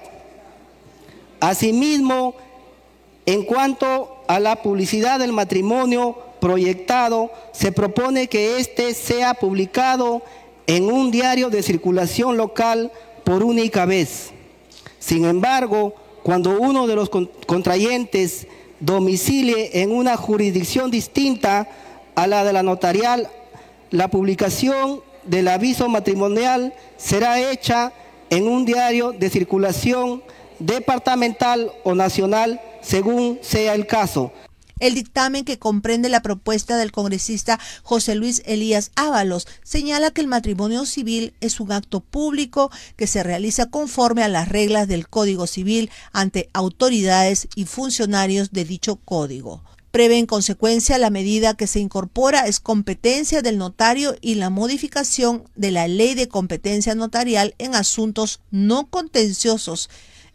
Asimismo, 1.40 2.36
en 3.26 3.44
cuanto 3.44 4.22
a 4.28 4.38
la 4.38 4.62
publicidad 4.62 5.18
del 5.18 5.32
matrimonio 5.32 6.18
proyectado, 6.40 7.30
se 7.52 7.72
propone 7.72 8.28
que 8.28 8.58
éste 8.58 8.94
sea 8.94 9.34
publicado 9.34 10.22
en 10.66 10.90
un 10.90 11.10
diario 11.10 11.50
de 11.50 11.62
circulación 11.62 12.36
local 12.36 12.90
por 13.24 13.42
única 13.42 13.86
vez. 13.86 14.30
Sin 14.98 15.24
embargo, 15.24 15.94
cuando 16.22 16.58
uno 16.58 16.86
de 16.86 16.96
los 16.96 17.10
contrayentes 17.10 18.46
domicilie 18.80 19.82
en 19.82 19.92
una 19.92 20.16
jurisdicción 20.16 20.90
distinta 20.90 21.68
a 22.14 22.26
la 22.26 22.44
de 22.44 22.52
la 22.52 22.62
notarial, 22.62 23.28
la 23.90 24.08
publicación 24.08 25.02
del 25.24 25.48
aviso 25.48 25.88
matrimonial 25.88 26.74
será 26.96 27.40
hecha 27.40 27.92
en 28.30 28.48
un 28.48 28.64
diario 28.64 29.12
de 29.12 29.30
circulación 29.30 30.22
departamental 30.58 31.72
o 31.82 31.94
nacional 31.94 32.60
según 32.80 33.38
sea 33.42 33.74
el 33.74 33.86
caso. 33.86 34.32
El 34.80 34.94
dictamen 34.94 35.44
que 35.44 35.58
comprende 35.58 36.08
la 36.08 36.22
propuesta 36.22 36.76
del 36.76 36.90
congresista 36.90 37.60
José 37.84 38.16
Luis 38.16 38.42
Elías 38.44 38.90
Ábalos 38.96 39.46
señala 39.62 40.10
que 40.10 40.20
el 40.20 40.26
matrimonio 40.26 40.84
civil 40.84 41.32
es 41.40 41.60
un 41.60 41.70
acto 41.70 42.00
público 42.00 42.72
que 42.96 43.06
se 43.06 43.22
realiza 43.22 43.70
conforme 43.70 44.24
a 44.24 44.28
las 44.28 44.48
reglas 44.48 44.88
del 44.88 45.08
Código 45.08 45.46
Civil 45.46 45.90
ante 46.12 46.50
autoridades 46.52 47.46
y 47.54 47.66
funcionarios 47.66 48.50
de 48.50 48.64
dicho 48.64 48.96
código. 48.96 49.62
Prevé 49.92 50.18
en 50.18 50.26
consecuencia 50.26 50.98
la 50.98 51.10
medida 51.10 51.54
que 51.54 51.68
se 51.68 51.78
incorpora 51.78 52.48
es 52.48 52.58
competencia 52.58 53.42
del 53.42 53.58
notario 53.58 54.16
y 54.20 54.34
la 54.34 54.50
modificación 54.50 55.44
de 55.54 55.70
la 55.70 55.86
ley 55.86 56.14
de 56.14 56.26
competencia 56.26 56.96
notarial 56.96 57.54
en 57.58 57.76
asuntos 57.76 58.40
no 58.50 58.90
contenciosos 58.90 59.88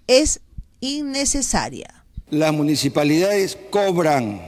es 0.08 0.40
innecesaria. 0.80 1.99
Las 2.32 2.54
municipalidades 2.54 3.58
cobran, 3.72 4.42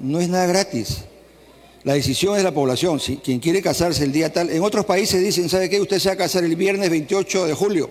no 0.00 0.20
es 0.20 0.28
nada 0.28 0.46
gratis. 0.46 0.98
La 1.82 1.94
decisión 1.94 2.36
es 2.36 2.44
la 2.44 2.52
población, 2.52 3.00
quien 3.22 3.40
quiere 3.40 3.62
casarse 3.62 4.04
el 4.04 4.12
día 4.12 4.32
tal. 4.32 4.50
En 4.50 4.62
otros 4.62 4.84
países 4.84 5.22
dicen, 5.22 5.48
¿sabe 5.48 5.68
qué? 5.68 5.80
Usted 5.80 5.98
se 5.98 6.08
va 6.08 6.14
a 6.14 6.18
casar 6.18 6.44
el 6.44 6.54
viernes 6.56 6.90
28 6.90 7.46
de 7.46 7.54
julio. 7.54 7.90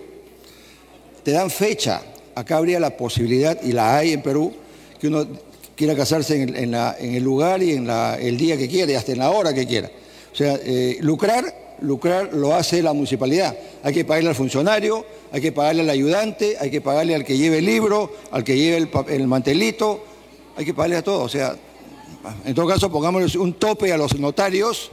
Te 1.22 1.32
dan 1.32 1.50
fecha. 1.50 2.02
Acá 2.34 2.58
habría 2.58 2.78
la 2.78 2.96
posibilidad, 2.96 3.58
y 3.62 3.72
la 3.72 3.96
hay 3.96 4.12
en 4.12 4.22
Perú, 4.22 4.52
que 5.00 5.08
uno 5.08 5.26
quiera 5.74 5.94
casarse 5.94 6.42
en, 6.42 6.74
el 6.74 7.22
lugar 7.22 7.62
y 7.62 7.72
en 7.72 7.88
el 7.88 8.36
día 8.36 8.56
que 8.56 8.68
quiera, 8.68 8.92
y 8.92 8.94
hasta 8.94 9.12
en 9.12 9.18
la 9.18 9.30
hora 9.30 9.54
que 9.54 9.66
quiera. 9.66 9.90
O 10.32 10.36
sea, 10.36 10.58
eh, 10.62 10.98
lucrar 11.00 11.65
lucrar 11.80 12.32
lo 12.32 12.54
hace 12.54 12.82
la 12.82 12.92
municipalidad. 12.92 13.56
Hay 13.82 13.92
que 13.92 14.04
pagarle 14.04 14.30
al 14.30 14.34
funcionario, 14.34 15.04
hay 15.32 15.40
que 15.40 15.52
pagarle 15.52 15.82
al 15.82 15.90
ayudante, 15.90 16.56
hay 16.60 16.70
que 16.70 16.80
pagarle 16.80 17.14
al 17.14 17.24
que 17.24 17.36
lleve 17.36 17.58
el 17.58 17.66
libro, 17.66 18.12
al 18.30 18.44
que 18.44 18.56
lleve 18.56 18.88
el, 19.08 19.26
mantelito, 19.26 20.04
hay 20.56 20.64
que 20.64 20.74
pagarle 20.74 20.96
a 20.96 21.02
todos. 21.02 21.24
O 21.24 21.28
sea, 21.28 21.56
en 22.44 22.54
todo 22.54 22.66
caso 22.66 22.90
pongámosle 22.90 23.38
un 23.38 23.54
tope 23.54 23.92
a 23.92 23.96
los 23.96 24.18
notarios, 24.18 24.90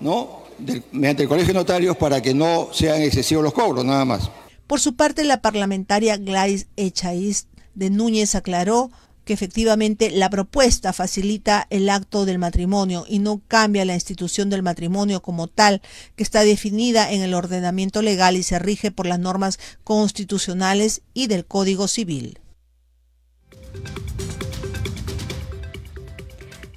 ¿no? 0.00 0.46
mediante 0.92 1.22
el 1.22 1.28
Colegio 1.28 1.52
de 1.52 1.58
Notarios 1.58 1.96
para 1.96 2.22
que 2.22 2.32
no 2.32 2.68
sean 2.72 3.02
excesivos 3.02 3.44
los 3.44 3.52
cobros, 3.52 3.84
nada 3.84 4.04
más. 4.04 4.30
Por 4.66 4.80
su 4.80 4.96
parte, 4.96 5.22
la 5.24 5.40
parlamentaria 5.40 6.16
Gladys 6.16 6.66
Echaíz 6.76 7.46
de 7.74 7.90
Núñez 7.90 8.34
aclaró 8.34 8.90
que 9.26 9.34
efectivamente 9.34 10.10
la 10.10 10.30
propuesta 10.30 10.92
facilita 10.92 11.66
el 11.68 11.90
acto 11.90 12.24
del 12.24 12.38
matrimonio 12.38 13.04
y 13.08 13.18
no 13.18 13.42
cambia 13.48 13.84
la 13.84 13.94
institución 13.94 14.50
del 14.50 14.62
matrimonio 14.62 15.20
como 15.20 15.48
tal, 15.48 15.82
que 16.14 16.22
está 16.22 16.44
definida 16.44 17.10
en 17.10 17.22
el 17.22 17.34
ordenamiento 17.34 18.02
legal 18.02 18.36
y 18.36 18.44
se 18.44 18.60
rige 18.60 18.92
por 18.92 19.04
las 19.04 19.18
normas 19.18 19.58
constitucionales 19.82 21.02
y 21.12 21.26
del 21.26 21.44
Código 21.44 21.88
Civil. 21.88 22.38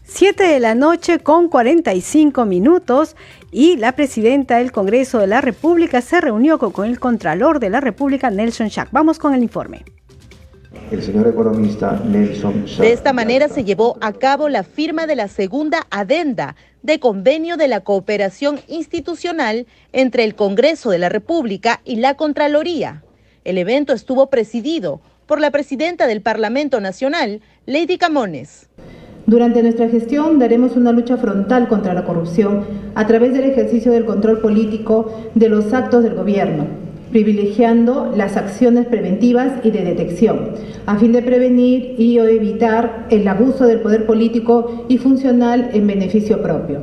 Siete 0.03 0.45
de 0.45 0.59
la 0.59 0.73
noche 0.73 1.19
con 1.19 1.49
45 1.49 2.45
minutos 2.45 3.15
y 3.51 3.77
la 3.77 3.91
presidenta 3.91 4.57
del 4.57 4.71
Congreso 4.71 5.19
de 5.19 5.27
la 5.27 5.39
República 5.39 6.01
se 6.01 6.19
reunió 6.19 6.57
con 6.57 6.87
el 6.87 6.99
Contralor 6.99 7.59
de 7.59 7.69
la 7.69 7.79
República, 7.79 8.31
Nelson 8.31 8.69
Schack. 8.69 8.89
Vamos 8.91 9.19
con 9.19 9.35
el 9.35 9.43
informe 9.43 9.85
el 10.91 11.01
señor 11.01 11.27
economista 11.27 11.99
Nelson 12.05 12.65
De 12.79 12.91
esta 12.91 13.13
manera 13.13 13.47
se 13.47 13.63
llevó 13.63 13.97
a 14.01 14.13
cabo 14.13 14.49
la 14.49 14.63
firma 14.63 15.07
de 15.07 15.15
la 15.15 15.27
segunda 15.27 15.87
adenda 15.89 16.55
de 16.83 16.99
convenio 16.99 17.57
de 17.57 17.67
la 17.67 17.81
cooperación 17.81 18.59
institucional 18.67 19.65
entre 19.93 20.23
el 20.23 20.35
Congreso 20.35 20.91
de 20.91 20.99
la 20.99 21.09
República 21.09 21.81
y 21.85 21.97
la 21.97 22.15
Contraloría. 22.15 23.03
El 23.43 23.57
evento 23.57 23.93
estuvo 23.93 24.29
presidido 24.29 25.01
por 25.25 25.41
la 25.41 25.51
presidenta 25.51 26.07
del 26.07 26.21
Parlamento 26.21 26.79
Nacional, 26.79 27.41
Lady 27.65 27.97
Camones. 27.97 28.69
Durante 29.25 29.61
nuestra 29.61 29.89
gestión 29.89 30.39
daremos 30.39 30.75
una 30.75 30.91
lucha 30.91 31.17
frontal 31.17 31.67
contra 31.67 31.93
la 31.93 32.03
corrupción 32.03 32.65
a 32.95 33.05
través 33.05 33.33
del 33.33 33.43
ejercicio 33.43 33.91
del 33.91 34.05
control 34.05 34.39
político 34.39 35.13
de 35.35 35.49
los 35.49 35.73
actos 35.73 36.03
del 36.03 36.15
gobierno 36.15 36.88
privilegiando 37.11 38.11
las 38.15 38.37
acciones 38.37 38.85
preventivas 38.85 39.53
y 39.63 39.71
de 39.71 39.83
detección, 39.83 40.51
a 40.85 40.97
fin 40.97 41.11
de 41.11 41.21
prevenir 41.21 41.95
y 41.97 42.17
evitar 42.17 43.07
el 43.09 43.27
abuso 43.27 43.65
del 43.65 43.81
poder 43.81 44.05
político 44.05 44.85
y 44.87 44.97
funcional 44.97 45.71
en 45.73 45.87
beneficio 45.87 46.41
propio. 46.41 46.81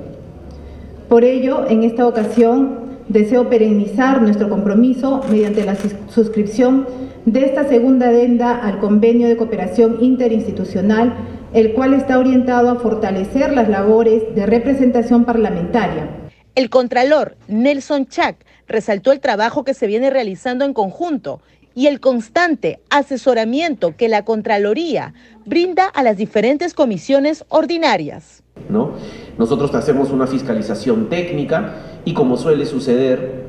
Por 1.09 1.25
ello, 1.25 1.67
en 1.69 1.85
esta 1.85 2.07
ocasión, 2.07 2.87
deseo 3.09 3.49
perennizar 3.49 4.21
nuestro 4.21 4.49
compromiso 4.49 5.23
mediante 5.31 5.65
la 5.65 5.77
suscripción 6.09 6.87
de 7.25 7.45
esta 7.45 7.69
segunda 7.69 8.09
adenda 8.09 8.57
al 8.57 8.79
convenio 8.79 9.29
de 9.29 9.37
cooperación 9.37 9.99
interinstitucional, 10.01 11.15
el 11.53 11.73
cual 11.73 11.95
está 11.95 12.19
orientado 12.19 12.71
a 12.71 12.77
fortalecer 12.77 13.53
las 13.53 13.69
labores 13.69 14.35
de 14.35 14.47
representación 14.47 15.25
parlamentaria. 15.25 16.09
El 16.55 16.71
Contralor 16.71 17.37
Nelson 17.49 18.07
Chac 18.07 18.46
resaltó 18.69 19.13
el 19.13 19.21
trabajo 19.21 19.65
que 19.65 19.75
se 19.75 19.87
viene 19.87 20.11
realizando 20.11 20.65
en 20.65 20.75
conjunto 20.75 21.41
y 21.75 21.89
el 21.89 22.01
constante 22.01 22.81
asesoramiento 22.89 23.97
que 23.97 24.09
la 24.09 24.25
Contraloría 24.25 25.13
brinda 25.45 25.85
a 25.87 26.03
las 26.03 26.17
diferentes 26.17 26.73
comisiones 26.73 27.45
ordinarias. 27.49 28.43
¿No? 28.71 28.93
Nosotros 29.39 29.75
hacemos 29.75 30.11
una 30.11 30.27
fiscalización 30.27 31.11
técnica 31.11 31.75
y 32.07 32.15
como 32.15 32.39
suele 32.39 32.65
suceder, 32.65 33.45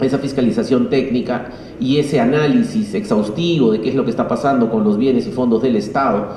esa 0.00 0.18
fiscalización 0.18 0.90
técnica 0.90 1.50
y 1.80 1.98
ese 1.98 2.20
análisis 2.20 2.92
exhaustivo 2.94 3.72
de 3.72 3.80
qué 3.80 3.90
es 3.90 3.94
lo 3.94 4.04
que 4.04 4.10
está 4.10 4.26
pasando 4.26 4.70
con 4.70 4.84
los 4.84 4.98
bienes 4.98 5.26
y 5.26 5.30
fondos 5.30 5.62
del 5.62 5.76
Estado 5.76 6.36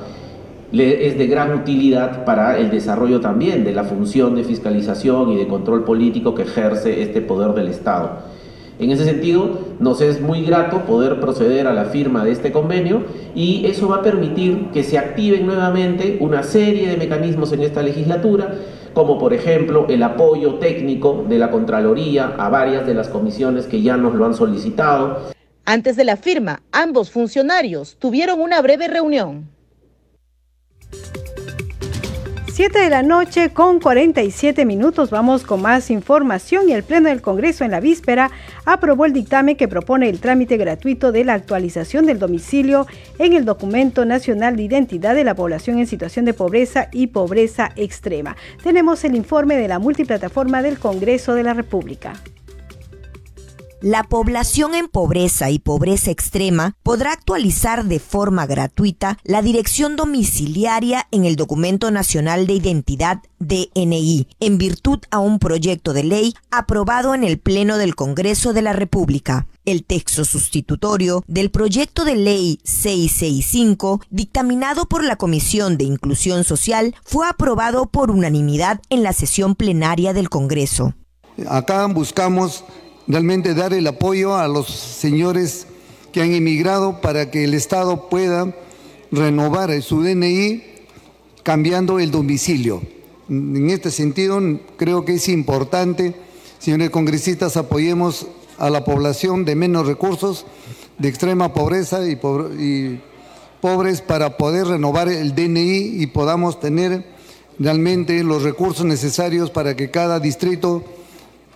es 0.80 1.18
de 1.18 1.28
gran 1.28 1.54
utilidad 1.54 2.26
para 2.26 2.58
el 2.58 2.70
desarrollo 2.70 3.22
también 3.22 3.64
de 3.64 3.74
la 3.74 3.84
función 3.84 4.36
de 4.36 4.44
fiscalización 4.44 5.32
y 5.32 5.38
de 5.38 5.48
control 5.48 5.84
político 5.84 6.36
que 6.36 6.44
ejerce 6.44 7.02
este 7.02 7.22
poder 7.22 7.54
del 7.54 7.68
Estado. 7.68 8.36
En 8.78 8.92
ese 8.92 9.06
sentido, 9.06 9.58
nos 9.80 10.02
es 10.02 10.20
muy 10.20 10.44
grato 10.44 10.82
poder 10.82 11.22
proceder 11.22 11.66
a 11.66 11.74
la 11.74 11.86
firma 11.86 12.26
de 12.26 12.32
este 12.32 12.52
convenio 12.52 13.04
y 13.34 13.66
eso 13.68 13.88
va 13.88 13.98
a 13.98 14.02
permitir 14.02 14.68
que 14.74 14.84
se 14.84 14.98
activen 14.98 15.46
nuevamente 15.46 16.18
una 16.20 16.44
serie 16.44 16.90
de 16.90 16.98
mecanismos 16.98 17.54
en 17.54 17.62
esta 17.62 17.82
legislatura, 17.82 18.54
como 18.94 19.18
por 19.18 19.34
ejemplo 19.34 19.86
el 19.88 20.04
apoyo 20.04 20.56
técnico 20.56 21.26
de 21.30 21.40
la 21.40 21.52
Contraloría 21.52 22.36
a 22.38 22.50
varias 22.50 22.86
de 22.86 22.96
las 22.96 23.08
comisiones 23.08 23.66
que 23.66 23.82
ya 23.82 23.96
nos 23.96 24.14
lo 24.14 24.26
han 24.26 24.34
solicitado. 24.34 25.20
Antes 25.64 25.96
de 25.96 26.04
la 26.04 26.18
firma, 26.18 26.62
ambos 26.74 27.12
funcionarios 27.12 27.96
tuvieron 27.98 28.42
una 28.42 28.62
breve 28.62 28.90
reunión. 28.90 29.55
7 32.56 32.80
de 32.80 32.90
la 32.90 33.04
noche 33.04 33.52
con 33.52 33.82
47 33.82 34.64
minutos 34.64 35.10
vamos 35.10 35.44
con 35.44 35.62
más 35.62 35.92
información 35.92 36.70
y 36.70 36.72
el 36.72 36.84
Pleno 36.84 37.10
del 37.10 37.22
Congreso 37.22 37.66
en 37.66 37.72
la 37.72 37.82
víspera 37.82 38.32
aprobó 38.64 39.04
el 39.04 39.12
dictamen 39.12 39.58
que 39.58 39.68
propone 39.68 40.08
el 40.08 40.22
trámite 40.22 40.56
gratuito 40.56 41.12
de 41.12 41.26
la 41.26 41.34
actualización 41.34 42.06
del 42.06 42.18
domicilio 42.18 42.88
en 43.20 43.34
el 43.34 43.44
Documento 43.44 44.06
Nacional 44.06 44.56
de 44.56 44.64
Identidad 44.64 45.16
de 45.16 45.26
la 45.26 45.36
Población 45.36 45.80
en 45.80 45.88
Situación 45.88 46.24
de 46.24 46.34
Pobreza 46.34 46.88
y 46.94 47.08
Pobreza 47.08 47.74
Extrema. 47.76 48.38
Tenemos 48.64 49.04
el 49.04 49.16
informe 49.16 49.58
de 49.58 49.68
la 49.68 49.78
multiplataforma 49.78 50.62
del 50.62 50.80
Congreso 50.80 51.34
de 51.34 51.44
la 51.44 51.54
República. 51.54 52.14
La 53.82 54.04
población 54.04 54.74
en 54.74 54.88
pobreza 54.88 55.50
y 55.50 55.60
pobreza 55.60 56.10
extrema 56.10 56.78
podrá 56.82 57.12
actualizar 57.12 57.84
de 57.86 58.00
forma 58.00 58.46
gratuita 58.46 59.18
la 59.24 59.42
dirección 59.42 59.98
domiciliaria 59.98 61.08
en 61.12 61.26
el 61.26 61.36
Documento 61.36 61.92
Nacional 61.92 62.48
de 62.48 62.54
Identidad 62.54 63.22
DNI, 63.40 64.28
en 64.40 64.58
virtud 64.58 65.00
a 65.12 65.20
un 65.20 65.40
proyecto 65.40 65.92
de 65.92 66.04
ley 66.04 66.34
aprobado 66.52 67.14
en 67.14 67.26
el 67.26 67.38
Pleno 67.38 67.78
del 67.78 67.96
Congreso 67.96 68.54
de 68.54 68.62
la 68.62 68.72
República. 68.72 69.46
El 69.66 69.84
texto 69.84 70.24
sustitutorio 70.24 71.24
del 71.28 71.52
proyecto 71.52 72.06
de 72.06 72.16
ley 72.16 72.60
665, 72.64 74.02
dictaminado 74.10 74.86
por 74.86 75.04
la 75.04 75.18
Comisión 75.18 75.78
de 75.78 75.84
Inclusión 75.84 76.46
Social, 76.46 76.96
fue 77.04 77.28
aprobado 77.28 77.88
por 77.88 78.10
unanimidad 78.10 78.80
en 78.90 79.04
la 79.04 79.12
sesión 79.12 79.54
plenaria 79.54 80.14
del 80.14 80.30
Congreso. 80.30 80.94
Acá 81.50 81.86
buscamos 81.88 82.64
realmente 83.08 83.54
dar 83.54 83.74
el 83.74 83.88
apoyo 83.88 84.36
a 84.36 84.48
los 84.48 84.68
señores 84.68 85.68
que 86.12 86.22
han 86.22 86.34
emigrado 86.34 87.02
para 87.02 87.30
que 87.30 87.44
el 87.44 87.54
Estado 87.54 88.10
pueda 88.10 88.56
renovar 89.12 89.82
su 89.82 90.02
DNI 90.02 90.64
cambiando 91.44 92.00
el 92.00 92.12
domicilio. 92.12 92.82
En 93.30 93.70
este 93.70 93.92
sentido, 93.92 94.40
creo 94.78 95.06
que 95.06 95.16
es 95.16 95.30
importante, 95.30 96.16
señores 96.60 96.90
congresistas, 96.90 97.58
apoyemos 97.58 98.28
a 98.58 98.70
la 98.70 98.86
población 98.86 99.46
de 99.46 99.56
menos 99.56 99.88
recursos, 99.88 100.46
de 100.98 101.10
extrema 101.10 101.54
pobreza 101.54 102.08
y, 102.08 102.14
y 102.14 103.02
pobres 103.62 104.02
para 104.02 104.38
poder 104.38 104.68
renovar 104.68 105.10
el 105.10 105.36
DNI 105.36 106.02
y 106.02 106.08
podamos 106.08 106.60
tener 106.60 107.06
realmente 107.60 108.24
los 108.24 108.44
recursos 108.44 108.86
necesarios 108.86 109.50
para 109.50 109.76
que 109.76 109.92
cada 109.92 110.20
distrito 110.20 110.84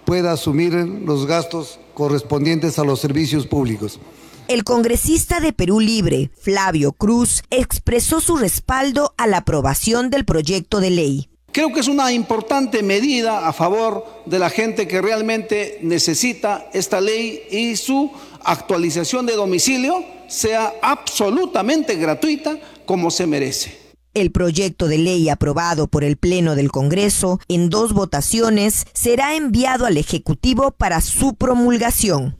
pueda 0.09 0.31
asumir 0.31 0.73
los 0.73 1.27
gastos 1.27 1.77
correspondientes 1.93 2.79
a 2.79 2.83
los 2.83 2.99
servicios 2.99 3.45
públicos. 3.45 3.99
El 4.47 4.63
congresista 4.63 5.39
de 5.39 5.53
Perú 5.53 5.79
Libre, 5.79 6.31
Flavio 6.35 6.93
Cruz, 6.93 7.43
expresó 7.51 8.19
su 8.19 8.35
respaldo 8.35 9.13
a 9.17 9.27
la 9.27 9.37
aprobación 9.37 10.09
del 10.09 10.25
proyecto 10.25 10.79
de 10.79 10.89
ley. 10.89 11.29
Creo 11.51 11.71
que 11.71 11.81
es 11.81 11.87
una 11.87 12.11
importante 12.11 12.81
medida 12.81 13.47
a 13.47 13.53
favor 13.53 14.03
de 14.25 14.39
la 14.39 14.49
gente 14.49 14.87
que 14.87 14.99
realmente 14.99 15.77
necesita 15.83 16.71
esta 16.73 16.99
ley 17.01 17.43
y 17.51 17.75
su 17.75 18.09
actualización 18.43 19.27
de 19.27 19.35
domicilio 19.35 20.03
sea 20.27 20.73
absolutamente 20.81 21.97
gratuita 21.97 22.57
como 22.87 23.11
se 23.11 23.27
merece. 23.27 23.78
El 24.15 24.31
proyecto 24.31 24.87
de 24.87 24.97
ley 24.97 25.29
aprobado 25.29 25.87
por 25.87 26.03
el 26.03 26.17
Pleno 26.17 26.55
del 26.55 26.71
Congreso 26.71 27.39
en 27.47 27.69
dos 27.69 27.93
votaciones 27.93 28.87
será 28.93 29.35
enviado 29.35 29.85
al 29.85 29.97
Ejecutivo 29.97 30.71
para 30.71 30.99
su 31.01 31.35
promulgación. 31.35 32.38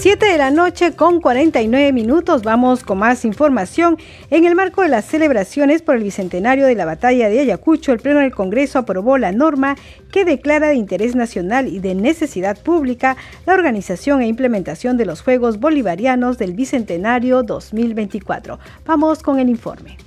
7 0.00 0.26
de 0.26 0.38
la 0.38 0.52
noche 0.52 0.92
con 0.92 1.20
49 1.20 1.92
minutos 1.92 2.44
vamos 2.44 2.84
con 2.84 2.98
más 2.98 3.24
información. 3.24 3.98
En 4.30 4.44
el 4.44 4.54
marco 4.54 4.82
de 4.82 4.88
las 4.88 5.04
celebraciones 5.04 5.82
por 5.82 5.96
el 5.96 6.04
bicentenario 6.04 6.66
de 6.66 6.76
la 6.76 6.84
batalla 6.84 7.28
de 7.28 7.40
Ayacucho, 7.40 7.90
el 7.92 7.98
Pleno 7.98 8.20
del 8.20 8.32
Congreso 8.32 8.78
aprobó 8.78 9.18
la 9.18 9.32
norma 9.32 9.74
que 10.12 10.24
declara 10.24 10.68
de 10.68 10.76
interés 10.76 11.16
nacional 11.16 11.66
y 11.66 11.80
de 11.80 11.96
necesidad 11.96 12.56
pública 12.62 13.16
la 13.44 13.54
organización 13.54 14.22
e 14.22 14.28
implementación 14.28 14.96
de 14.98 15.06
los 15.06 15.20
Juegos 15.20 15.58
Bolivarianos 15.58 16.38
del 16.38 16.52
Bicentenario 16.52 17.42
2024. 17.42 18.60
Vamos 18.86 19.24
con 19.24 19.40
el 19.40 19.48
informe. 19.48 19.98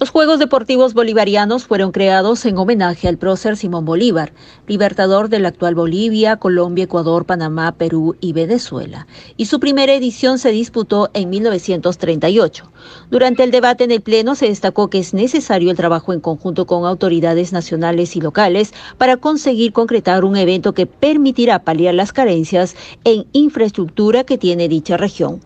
Los 0.00 0.08
Juegos 0.08 0.38
Deportivos 0.38 0.94
Bolivarianos 0.94 1.66
fueron 1.66 1.92
creados 1.92 2.46
en 2.46 2.56
homenaje 2.56 3.06
al 3.06 3.18
prócer 3.18 3.58
Simón 3.58 3.84
Bolívar, 3.84 4.32
libertador 4.66 5.28
de 5.28 5.40
la 5.40 5.48
actual 5.48 5.74
Bolivia, 5.74 6.38
Colombia, 6.38 6.84
Ecuador, 6.84 7.26
Panamá, 7.26 7.72
Perú 7.72 8.16
y 8.18 8.32
Venezuela, 8.32 9.06
y 9.36 9.44
su 9.44 9.60
primera 9.60 9.92
edición 9.92 10.38
se 10.38 10.52
disputó 10.52 11.10
en 11.12 11.28
1938. 11.28 12.72
Durante 13.10 13.42
el 13.42 13.50
debate 13.50 13.84
en 13.84 13.90
el 13.90 14.00
Pleno 14.00 14.34
se 14.34 14.46
destacó 14.46 14.88
que 14.88 14.98
es 14.98 15.14
necesario 15.14 15.70
el 15.70 15.76
trabajo 15.76 16.12
en 16.12 16.20
conjunto 16.20 16.66
con 16.66 16.84
autoridades 16.84 17.52
nacionales 17.52 18.16
y 18.16 18.20
locales 18.20 18.72
para 18.98 19.16
conseguir 19.16 19.72
concretar 19.72 20.24
un 20.24 20.36
evento 20.36 20.72
que 20.72 20.86
permitirá 20.86 21.62
paliar 21.62 21.94
las 21.94 22.12
carencias 22.12 22.76
en 23.04 23.26
infraestructura 23.32 24.24
que 24.24 24.38
tiene 24.38 24.68
dicha 24.68 24.96
región. 24.96 25.40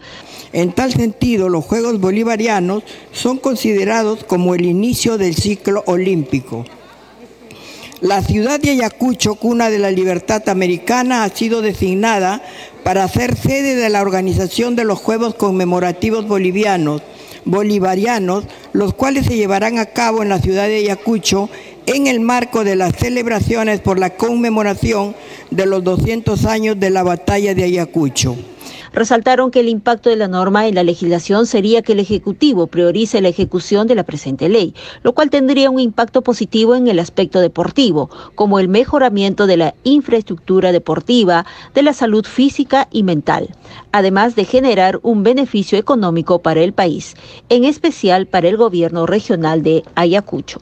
En 0.53 0.73
tal 0.73 0.93
sentido, 0.93 1.49
los 1.49 1.65
Juegos 1.65 2.01
Bolivarianos 2.01 2.85
son 3.13 3.39
considerados 3.39 4.25
como 4.25 4.55
el 4.55 4.65
inicio 4.65 5.19
del 5.19 5.35
ciclo 5.35 5.83
olímpico. 5.87 6.65
La 8.01 8.23
ciudad 8.23 8.61
de 8.61 8.71
Ayacucho, 8.71 9.35
cuna 9.37 9.71
de 9.71 9.79
la 9.79 9.91
libertad 9.91 10.47
americana, 10.51 11.25
ha 11.25 11.29
sido 11.31 11.63
designada 11.63 12.43
para 12.83 13.09
ser 13.09 13.35
sede 13.35 13.77
de 13.77 13.89
la 13.89 14.03
organización 14.03 14.77
de 14.77 14.85
los 14.85 14.99
Juegos 14.99 15.37
Conmemorativos 15.37 16.29
Bolivianos, 16.29 17.01
bolivarianos, 17.45 18.45
los 18.73 18.95
cuales 18.95 19.27
se 19.27 19.37
llevarán 19.37 19.79
a 19.79 19.87
cabo 19.87 20.23
en 20.23 20.29
la 20.29 20.41
ciudad 20.41 20.67
de 20.67 20.77
Ayacucho 20.77 21.49
en 21.87 22.07
el 22.07 22.21
marco 22.21 22.65
de 22.65 22.77
las 22.77 22.97
celebraciones 22.97 23.81
por 23.81 23.99
la 23.99 24.11
conmemoración 24.11 25.15
de 25.51 25.67
los 25.67 25.85
200 25.85 26.45
años 26.47 26.81
de 26.81 26.91
la 26.91 27.03
batalla 27.03 27.55
de 27.55 27.65
Ayacucho. 27.65 28.37
Resaltaron 28.95 29.51
que 29.51 29.59
el 29.59 29.69
impacto 29.69 30.09
de 30.09 30.15
la 30.15 30.29
norma 30.29 30.69
en 30.69 30.77
la 30.77 30.85
legislación 30.85 31.47
sería 31.47 31.83
que 31.83 31.93
el 31.93 32.01
Ejecutivo 32.01 32.69
priorice 32.69 33.21
la 33.21 33.29
ejecución 33.29 33.89
de 33.89 33.97
la 33.97 34.05
presente 34.05 34.49
ley, 34.49 34.73
lo 35.03 35.15
cual 35.15 35.31
tendría 35.31 35.69
un 35.69 35.81
impacto 35.81 36.23
positivo 36.23 36.77
en 36.77 36.87
el 36.87 37.01
aspecto 37.01 37.41
deportivo, 37.41 38.09
como 38.37 38.61
el 38.61 38.69
mejoramiento 38.69 39.49
de 39.49 39.57
la 39.57 39.75
infraestructura 39.83 40.71
deportiva, 40.71 41.45
de 41.75 41.83
la 41.83 41.93
salud 41.93 42.25
física 42.25 42.87
y 42.93 43.03
mental, 43.03 43.57
además 43.91 44.37
de 44.37 44.45
generar 44.45 45.01
un 45.03 45.25
beneficio 45.25 45.77
económico 45.77 46.39
para 46.41 46.63
el 46.63 46.73
país, 46.73 47.17
en 47.49 47.65
especial 47.65 48.27
para 48.29 48.49
el 48.49 48.57
gobierno 48.57 49.07
regional 49.07 49.65
de 49.65 49.83
Ayacucho. 49.97 50.61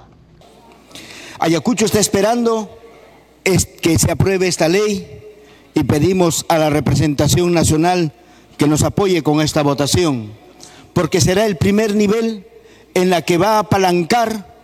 Ayacucho 1.38 1.84
está 1.84 2.00
esperando 2.00 2.70
que 3.44 3.98
se 3.98 4.10
apruebe 4.10 4.46
esta 4.46 4.68
ley 4.68 5.20
y 5.74 5.84
pedimos 5.84 6.46
a 6.48 6.56
la 6.56 6.70
representación 6.70 7.52
nacional 7.52 8.12
que 8.62 8.68
nos 8.68 8.84
apoye 8.84 9.24
con 9.24 9.40
esta 9.40 9.64
votación, 9.64 10.30
porque 10.92 11.20
será 11.20 11.46
el 11.46 11.56
primer 11.56 11.96
nivel 11.96 12.46
en 12.94 13.10
la 13.10 13.22
que 13.22 13.36
va 13.36 13.56
a 13.56 13.58
apalancar 13.58 14.54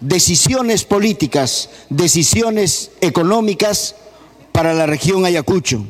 decisiones 0.00 0.84
políticas, 0.84 1.68
decisiones 1.90 2.92
económicas 3.02 3.94
para 4.52 4.72
la 4.72 4.86
región 4.86 5.26
Ayacucho. 5.26 5.84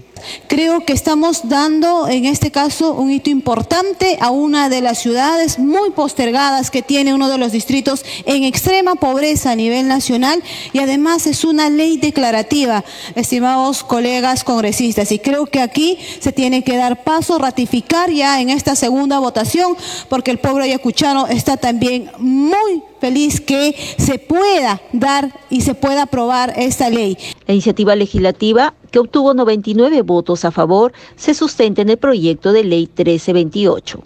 Creo 0.46 0.84
que 0.84 0.92
estamos 0.92 1.48
dando 1.48 2.08
en 2.08 2.24
este 2.24 2.50
caso 2.50 2.92
un 2.92 3.10
hito 3.10 3.30
importante 3.30 4.18
a 4.20 4.30
una 4.30 4.68
de 4.68 4.80
las 4.80 4.98
ciudades 4.98 5.58
muy 5.58 5.90
postergadas 5.90 6.70
que 6.70 6.82
tiene 6.82 7.14
uno 7.14 7.28
de 7.28 7.38
los 7.38 7.52
distritos 7.52 8.04
en 8.26 8.44
extrema 8.44 8.94
pobreza 8.94 9.52
a 9.52 9.56
nivel 9.56 9.88
nacional 9.88 10.42
y 10.72 10.78
además 10.78 11.26
es 11.26 11.44
una 11.44 11.70
ley 11.70 11.96
declarativa, 11.96 12.84
estimados 13.14 13.84
colegas 13.84 14.44
congresistas. 14.44 15.12
Y 15.12 15.18
creo 15.18 15.46
que 15.46 15.60
aquí 15.60 15.98
se 16.20 16.32
tiene 16.32 16.64
que 16.64 16.76
dar 16.76 17.04
paso, 17.04 17.38
ratificar 17.38 18.10
ya 18.10 18.40
en 18.40 18.50
esta 18.50 18.76
segunda 18.76 19.18
votación, 19.18 19.76
porque 20.08 20.30
el 20.30 20.38
pueblo 20.38 20.64
ayacuchano 20.64 21.26
está 21.26 21.56
también 21.56 22.10
muy 22.18 22.82
feliz 23.03 23.40
que 23.40 23.74
se 23.98 24.20
pueda 24.20 24.80
dar 24.92 25.34
y 25.50 25.62
se 25.62 25.74
pueda 25.74 26.05
aprobar 26.05 26.55
esta 26.57 26.88
ley. 26.88 27.18
La 27.48 27.55
iniciativa 27.55 27.96
legislativa 27.96 28.74
que 28.92 29.00
obtuvo 29.00 29.34
99 29.34 30.03
votos 30.03 30.44
a 30.44 30.53
favor, 30.53 30.92
se 31.16 31.34
sustenta 31.34 31.82
en 31.82 31.88
el 31.88 31.96
proyecto 31.96 32.53
de 32.53 32.62
ley 32.62 32.82
1328. 32.82 34.05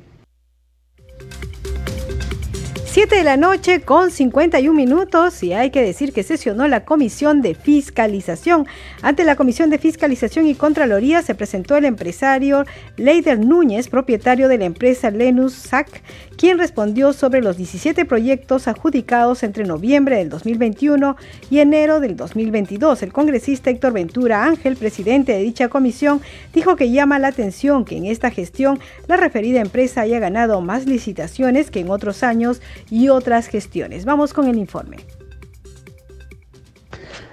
7 2.97 3.15
de 3.15 3.25
la 3.25 3.37
noche 3.37 3.83
con 3.83 4.11
51 4.11 4.75
minutos 4.75 5.43
y 5.43 5.53
hay 5.53 5.69
que 5.69 5.83
decir 5.83 6.15
que 6.15 6.23
sesionó 6.23 6.67
la 6.67 6.87
Comisión 6.87 7.43
de 7.43 7.55
Fiscalización. 7.55 8.67
Ante 9.03 9.25
la 9.25 9.37
Comisión 9.37 9.69
de 9.69 9.77
Fiscalización 9.77 10.47
y 10.47 10.55
Contraloría 10.55 11.21
se 11.21 11.35
presentó 11.35 11.77
el 11.77 11.85
empresario 11.85 12.65
Leider 12.97 13.39
Núñez, 13.39 13.89
propietario 13.89 14.49
de 14.49 14.57
la 14.57 14.65
empresa 14.65 15.11
Lenus 15.11 15.53
SAC, 15.53 16.03
quien 16.37 16.59
respondió 16.59 17.13
sobre 17.13 17.41
los 17.41 17.57
17 17.57 18.05
proyectos 18.05 18.69
adjudicados 18.69 19.43
entre 19.43 19.65
noviembre 19.65 20.17
del 20.17 20.29
2021 20.29 21.17
y 21.51 21.59
enero 21.59 22.01
del 22.01 22.17
2022. 22.17 23.03
El 23.03 23.13
congresista 23.13 23.71
Héctor 23.71 23.93
Ventura 23.93 24.45
Ángel, 24.45 24.77
presidente 24.77 25.33
de 25.33 25.43
dicha 25.43 25.69
comisión, 25.69 26.21
dijo 26.53 26.77
que 26.77 26.91
llama 26.91 27.19
la 27.19 27.29
atención 27.29 27.85
que 27.85 27.97
en 27.97 28.07
esta 28.07 28.31
gestión 28.31 28.79
la 29.09 29.17
referida 29.17 29.61
empresa 29.61 30.03
haya 30.03 30.19
ganado 30.19 30.61
más 30.61 30.87
licitaciones 30.87 31.71
que 31.71 31.81
en 31.81 31.91
otros 31.91 32.23
años 32.23 32.61
y 32.91 33.09
otras 33.09 33.49
gestiones. 33.49 34.05
Vamos 34.05 34.33
con 34.33 34.49
el 34.49 34.59
informe. 34.59 34.99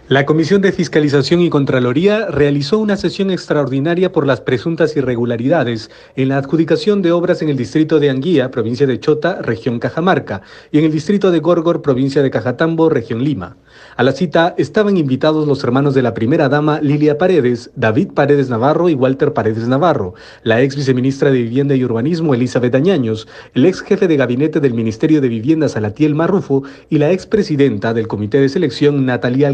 La 0.09 0.25
Comisión 0.25 0.61
de 0.61 0.73
Fiscalización 0.73 1.39
y 1.39 1.49
Contraloría 1.49 2.25
realizó 2.25 2.77
una 2.77 2.97
sesión 2.97 3.31
extraordinaria 3.31 4.11
por 4.11 4.27
las 4.27 4.41
presuntas 4.41 4.97
irregularidades 4.97 5.89
en 6.17 6.27
la 6.27 6.37
adjudicación 6.39 7.01
de 7.01 7.13
obras 7.13 7.41
en 7.41 7.47
el 7.47 7.55
distrito 7.55 8.01
de 8.01 8.09
Anguía, 8.09 8.51
provincia 8.51 8.85
de 8.85 8.99
Chota, 8.99 9.41
región 9.41 9.79
Cajamarca, 9.79 10.41
y 10.73 10.79
en 10.79 10.83
el 10.83 10.91
distrito 10.91 11.31
de 11.31 11.39
Gorgor, 11.39 11.81
provincia 11.81 12.21
de 12.21 12.29
Cajatambo, 12.31 12.89
región 12.89 13.23
Lima. 13.23 13.55
A 13.95 14.03
la 14.03 14.11
cita 14.11 14.53
estaban 14.57 14.97
invitados 14.97 15.47
los 15.47 15.63
hermanos 15.63 15.93
de 15.93 16.01
la 16.01 16.13
primera 16.13 16.49
dama 16.49 16.81
Lilia 16.81 17.17
Paredes, 17.17 17.71
David 17.77 18.09
Paredes 18.13 18.49
Navarro 18.49 18.89
y 18.89 18.95
Walter 18.95 19.31
Paredes 19.31 19.69
Navarro, 19.69 20.15
la 20.43 20.61
ex 20.61 20.75
viceministra 20.75 21.31
de 21.31 21.41
Vivienda 21.43 21.75
y 21.75 21.83
Urbanismo 21.85 22.33
Elizabeth 22.33 22.75
Añaños, 22.75 23.25
el 23.53 23.65
ex 23.65 23.79
jefe 23.81 24.09
de 24.09 24.17
gabinete 24.17 24.59
del 24.59 24.73
Ministerio 24.73 25.21
de 25.21 25.29
Vivienda 25.29 25.69
Salatiel 25.69 26.13
Marrufo 26.13 26.63
y 26.89 26.97
la 26.97 27.11
ex 27.11 27.25
presidenta 27.25 27.93
del 27.93 28.09
Comité 28.09 28.41
de 28.41 28.49
Selección 28.49 29.05
Natalia 29.05 29.47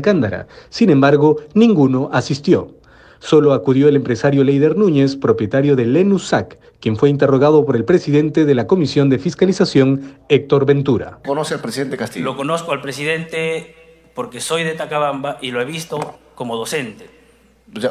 Sin 0.70 0.90
embargo, 0.90 1.38
ninguno 1.54 2.10
asistió. 2.12 2.76
Solo 3.20 3.54
acudió 3.54 3.90
el 3.90 3.98
empresario 3.98 4.44
Leider 4.44 4.78
Núñez, 4.78 5.18
propietario 5.18 5.76
de 5.76 5.86
Lenusac, 5.86 6.58
quien 6.80 6.96
fue 6.96 7.10
interrogado 7.10 7.66
por 7.66 7.76
el 7.76 7.84
presidente 7.84 8.46
de 8.46 8.56
la 8.56 8.66
Comisión 8.66 9.10
de 9.10 9.20
Fiscalización, 9.20 10.18
Héctor 10.30 10.66
Ventura. 10.66 11.20
¿Conoce 11.26 11.54
al 11.54 11.60
presidente 11.60 11.98
Castillo? 11.98 12.26
Lo 12.26 12.38
conozco 12.38 12.72
al 12.72 12.82
presidente 12.82 13.76
porque 14.16 14.40
soy 14.40 14.64
de 14.64 14.74
Tacabamba 14.74 15.38
y 15.42 15.52
lo 15.52 15.62
he 15.62 15.66
visto 15.66 16.00
como 16.36 16.56
docente. 16.56 17.10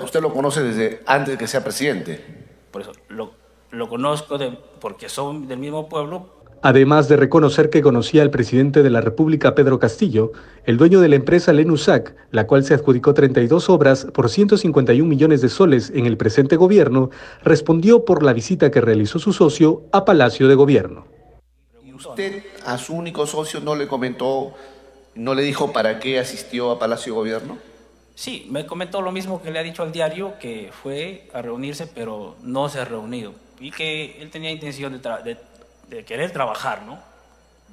¿Usted 0.02 0.20
lo 0.20 0.32
conoce 0.32 0.62
desde 0.62 1.02
antes 1.06 1.34
de 1.34 1.38
que 1.38 1.46
sea 1.46 1.62
presidente? 1.62 2.24
Por 2.70 2.82
eso, 2.82 2.92
lo, 3.08 3.32
lo 3.70 3.88
conozco 3.88 4.38
de, 4.38 4.58
porque 4.80 5.08
son 5.08 5.46
del 5.46 5.58
mismo 5.58 5.88
pueblo. 5.88 6.37
Además 6.62 7.08
de 7.08 7.16
reconocer 7.16 7.70
que 7.70 7.82
conocía 7.82 8.22
al 8.22 8.30
presidente 8.30 8.82
de 8.82 8.90
la 8.90 9.00
República, 9.00 9.54
Pedro 9.54 9.78
Castillo, 9.78 10.32
el 10.64 10.76
dueño 10.76 11.00
de 11.00 11.08
la 11.08 11.16
empresa 11.16 11.52
Lenusac, 11.52 12.16
la 12.30 12.46
cual 12.46 12.64
se 12.64 12.74
adjudicó 12.74 13.14
32 13.14 13.70
obras 13.70 14.06
por 14.06 14.28
151 14.28 15.08
millones 15.08 15.40
de 15.40 15.48
soles 15.48 15.92
en 15.94 16.06
el 16.06 16.16
presente 16.16 16.56
gobierno, 16.56 17.10
respondió 17.42 18.04
por 18.04 18.22
la 18.22 18.32
visita 18.32 18.70
que 18.70 18.80
realizó 18.80 19.18
su 19.18 19.32
socio 19.32 19.84
a 19.92 20.04
Palacio 20.04 20.48
de 20.48 20.54
Gobierno. 20.54 21.06
¿Y 21.84 21.92
usted 21.92 22.42
a 22.66 22.76
su 22.78 22.94
único 22.94 23.26
socio 23.26 23.60
no 23.60 23.76
le 23.76 23.86
comentó 23.86 24.54
¿No 25.18 25.34
le 25.34 25.42
dijo 25.42 25.72
para 25.72 25.98
qué 25.98 26.20
asistió 26.20 26.70
a 26.70 26.78
Palacio 26.78 27.12
de 27.12 27.18
Gobierno? 27.18 27.58
Sí, 28.14 28.46
me 28.50 28.66
comentó 28.66 29.02
lo 29.02 29.10
mismo 29.10 29.42
que 29.42 29.50
le 29.50 29.58
ha 29.58 29.64
dicho 29.64 29.82
al 29.82 29.90
diario, 29.90 30.38
que 30.38 30.70
fue 30.70 31.28
a 31.34 31.42
reunirse, 31.42 31.88
pero 31.88 32.36
no 32.40 32.68
se 32.68 32.78
ha 32.78 32.84
reunido. 32.84 33.34
Y 33.58 33.72
que 33.72 34.22
él 34.22 34.30
tenía 34.30 34.52
intención 34.52 34.92
de, 34.92 34.98
de, 35.24 35.36
querer 36.04 36.30
trabajar, 36.32 36.82
¿no? 36.82 36.98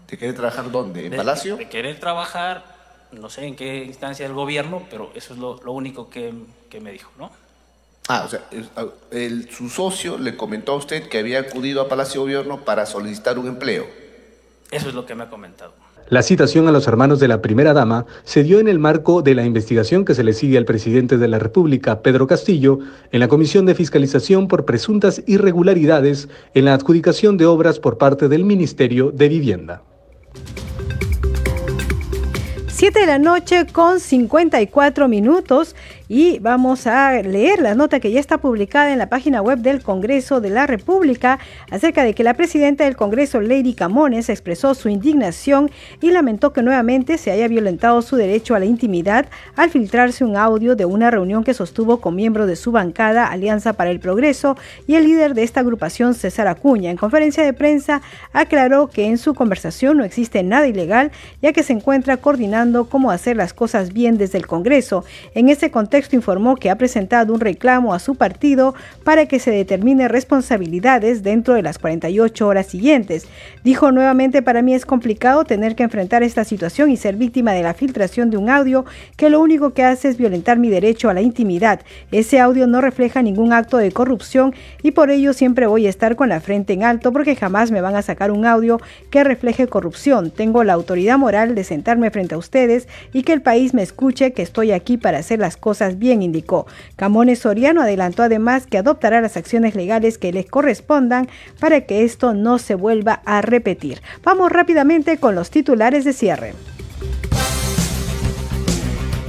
¿De 0.08 0.18
querer 0.18 0.36
trabajar 0.36 0.72
dónde? 0.72 1.08
¿En 1.08 1.16
Palacio? 1.16 1.58
De 1.58 1.68
querer 1.68 2.00
trabajar, 2.00 2.64
no 3.12 3.30
sé 3.30 3.46
en 3.46 3.56
qué 3.56 3.84
instancia 3.86 4.26
del 4.26 4.36
gobierno, 4.36 4.86
pero 4.90 5.12
eso 5.16 5.34
es 5.34 5.40
lo, 5.40 5.62
lo 5.64 5.72
único 5.72 6.10
que, 6.10 6.34
que, 6.70 6.80
me 6.80 6.92
dijo, 6.92 7.12
¿no? 7.18 7.32
Ah, 8.08 8.24
o 8.26 8.30
sea, 8.30 8.42
el, 9.12 9.50
su 9.52 9.70
socio 9.70 10.18
le 10.18 10.38
comentó 10.38 10.74
a 10.74 10.76
usted 10.76 11.10
que 11.10 11.18
había 11.18 11.40
acudido 11.40 11.82
a 11.82 11.90
Palacio 11.90 12.22
de 12.22 12.36
Gobierno 12.36 12.64
para 12.64 12.86
solicitar 12.86 13.40
un 13.40 13.48
empleo. 13.48 13.88
Eso 14.70 14.90
es 14.90 14.96
lo 14.96 15.06
que 15.06 15.16
me 15.16 15.24
ha 15.24 15.30
comentado. 15.30 15.74
La 16.08 16.22
citación 16.22 16.68
a 16.68 16.72
los 16.72 16.88
hermanos 16.88 17.20
de 17.20 17.28
la 17.28 17.42
primera 17.42 17.74
dama 17.74 18.06
se 18.24 18.44
dio 18.44 18.60
en 18.60 18.68
el 18.68 18.78
marco 18.78 19.24
de 19.24 19.34
la 19.34 19.44
investigación 19.44 20.06
que 20.06 20.14
se 20.14 20.24
le 20.24 20.34
sigue 20.34 20.56
al 20.60 20.66
presidente 20.66 21.18
de 21.18 21.28
la 21.28 21.40
República, 21.40 22.04
Pedro 22.04 22.28
Castillo, 22.28 22.78
en 23.12 23.20
la 23.20 23.28
Comisión 23.28 23.66
de 23.66 23.74
Fiscalización 23.74 24.48
por 24.48 24.66
presuntas 24.66 25.24
irregularidades 25.26 26.30
en 26.54 26.66
la 26.66 26.76
adjudicación 26.76 27.38
de 27.38 27.48
obras 27.48 27.80
por 27.80 27.98
parte 27.98 28.28
del 28.30 28.46
Ministerio 28.46 29.10
de 29.12 29.30
Vivienda. 29.30 29.82
7 32.68 33.00
de 33.00 33.06
la 33.08 33.18
noche 33.18 33.66
con 33.72 34.00
54 34.00 35.08
minutos 35.08 35.76
y 36.08 36.40
vamos 36.40 36.88
a 36.88 37.14
leer 37.22 37.60
la 37.62 37.76
nota 37.76 38.00
que 38.00 38.12
ya 38.12 38.20
está 38.20 38.38
publicada 38.38 38.92
en 38.92 39.00
la 39.00 39.10
página 39.10 39.42
web 39.42 39.60
del 39.60 39.82
Congreso 39.82 40.42
de 40.42 40.50
la 40.50 40.68
República 40.68 41.40
acerca 41.72 42.04
de 42.04 42.14
que 42.14 42.24
la 42.24 42.36
presidenta 42.36 42.84
del 42.84 42.96
Congreso, 42.96 43.42
Lady 43.42 43.74
Camones, 43.74 44.30
expresó 44.30 44.76
su 44.76 44.90
indignación 44.90 45.72
y 46.02 46.12
lamentó 46.12 46.54
que 46.54 46.62
nuevamente 46.62 47.18
se 47.18 47.32
haya 47.32 47.48
violentado 47.48 48.02
su 48.02 48.16
derecho 48.16 48.56
a 48.56 48.60
la 48.60 48.66
intimidad 48.66 49.26
al 49.56 49.70
filtrarse 49.70 50.24
un 50.24 50.38
audio 50.38 50.76
de 50.76 50.86
una 50.86 51.10
reunión 51.10 51.44
que 51.44 51.54
sostuvo 51.54 52.00
con 52.02 52.16
miembros 52.16 52.48
de 52.48 52.56
su 52.56 52.72
bancada 52.72 53.28
Alianza 53.28 53.74
para 53.74 53.90
el 53.90 54.00
Progreso 54.00 54.58
y 54.88 54.96
el 54.96 55.06
líder 55.06 55.34
de 55.34 55.44
esta 55.44 55.62
agrupación, 55.62 56.14
César 56.14 56.48
Acuña. 56.48 56.92
En 56.92 56.98
conferencia 56.98 57.44
de 57.44 57.54
prensa 57.54 58.02
aclaró 58.34 58.88
que 58.90 59.06
en 59.06 59.18
su 59.18 59.34
conversación 59.34 59.98
no 59.98 60.04
existe 60.04 60.44
nada 60.44 60.68
ilegal, 60.68 61.12
ya 61.42 61.54
que 61.54 61.64
se 61.64 61.74
encuentra 61.74 62.18
coordinando 62.18 62.86
cómo 62.86 63.12
hacer 63.12 63.38
las 63.38 63.54
cosas 63.54 63.94
bien 63.94 64.18
desde 64.18 64.38
el 64.38 64.48
Congreso. 64.48 65.04
En 65.34 65.50
ese 65.50 65.72
contexto 65.72 65.95
informó 66.16 66.56
que 66.56 66.70
ha 66.70 66.78
presentado 66.78 67.34
un 67.34 67.40
reclamo 67.40 67.94
a 67.94 68.00
su 68.00 68.16
partido 68.16 68.74
para 69.04 69.26
que 69.28 69.40
se 69.40 69.52
determine 69.52 70.08
responsabilidades 70.08 71.24
dentro 71.24 71.54
de 71.54 71.62
las 71.62 71.78
48 71.78 72.48
horas 72.48 72.66
siguientes. 72.66 73.28
Dijo 73.64 73.92
nuevamente, 73.92 74.42
para 74.42 74.62
mí 74.62 74.74
es 74.74 74.86
complicado 74.86 75.44
tener 75.46 75.76
que 75.76 75.84
enfrentar 75.84 76.24
esta 76.24 76.44
situación 76.44 76.90
y 76.90 76.98
ser 76.98 77.16
víctima 77.16 77.54
de 77.54 77.64
la 77.64 77.74
filtración 77.74 78.30
de 78.30 78.38
un 78.38 78.50
audio 78.50 78.86
que 79.16 79.30
lo 79.30 79.40
único 79.40 79.74
que 79.74 79.84
hace 79.84 80.10
es 80.10 80.18
violentar 80.18 80.58
mi 80.58 80.70
derecho 80.70 81.10
a 81.10 81.14
la 81.14 81.22
intimidad. 81.22 81.82
Ese 82.12 82.40
audio 82.40 82.68
no 82.68 82.82
refleja 82.82 83.22
ningún 83.22 83.54
acto 83.54 83.78
de 83.78 83.92
corrupción 83.92 84.54
y 84.82 84.92
por 84.92 85.10
ello 85.10 85.34
siempre 85.34 85.68
voy 85.68 85.88
a 85.88 85.90
estar 85.90 86.16
con 86.16 86.30
la 86.30 86.42
frente 86.42 86.74
en 86.74 86.84
alto 86.84 87.12
porque 87.12 87.36
jamás 87.36 87.72
me 87.72 87.82
van 87.82 87.96
a 87.96 88.02
sacar 88.02 88.32
un 88.32 88.46
audio 88.46 88.80
que 89.10 89.24
refleje 89.24 89.68
corrupción. 89.68 90.32
Tengo 90.32 90.64
la 90.64 90.74
autoridad 90.74 91.18
moral 91.18 91.56
de 91.56 91.64
sentarme 91.64 92.12
frente 92.12 92.36
a 92.36 92.38
ustedes 92.38 92.88
y 93.14 93.24
que 93.24 93.34
el 93.34 93.42
país 93.42 93.74
me 93.74 93.84
escuche 93.84 94.34
que 94.34 94.42
estoy 94.42 94.72
aquí 94.72 94.98
para 94.98 95.20
hacer 95.20 95.40
las 95.40 95.58
cosas 95.58 95.85
bien, 95.94 96.22
indicó. 96.22 96.66
Camones 96.96 97.40
Soriano 97.40 97.82
adelantó 97.82 98.24
además 98.24 98.66
que 98.66 98.80
adoptará 98.80 99.22
las 99.22 99.38
acciones 99.38 99.76
legales 99.76 100.18
que 100.18 100.34
les 100.34 100.48
correspondan 100.48 101.30
para 101.60 101.82
que 101.82 102.04
esto 102.04 102.34
no 102.34 102.58
se 102.58 102.76
vuelva 102.76 103.22
a 103.26 103.42
repetir. 103.42 104.02
Vamos 104.24 104.52
rápidamente 104.52 105.18
con 105.18 105.36
los 105.36 105.52
titulares 105.52 106.04
de 106.04 106.14
cierre. 106.14 106.54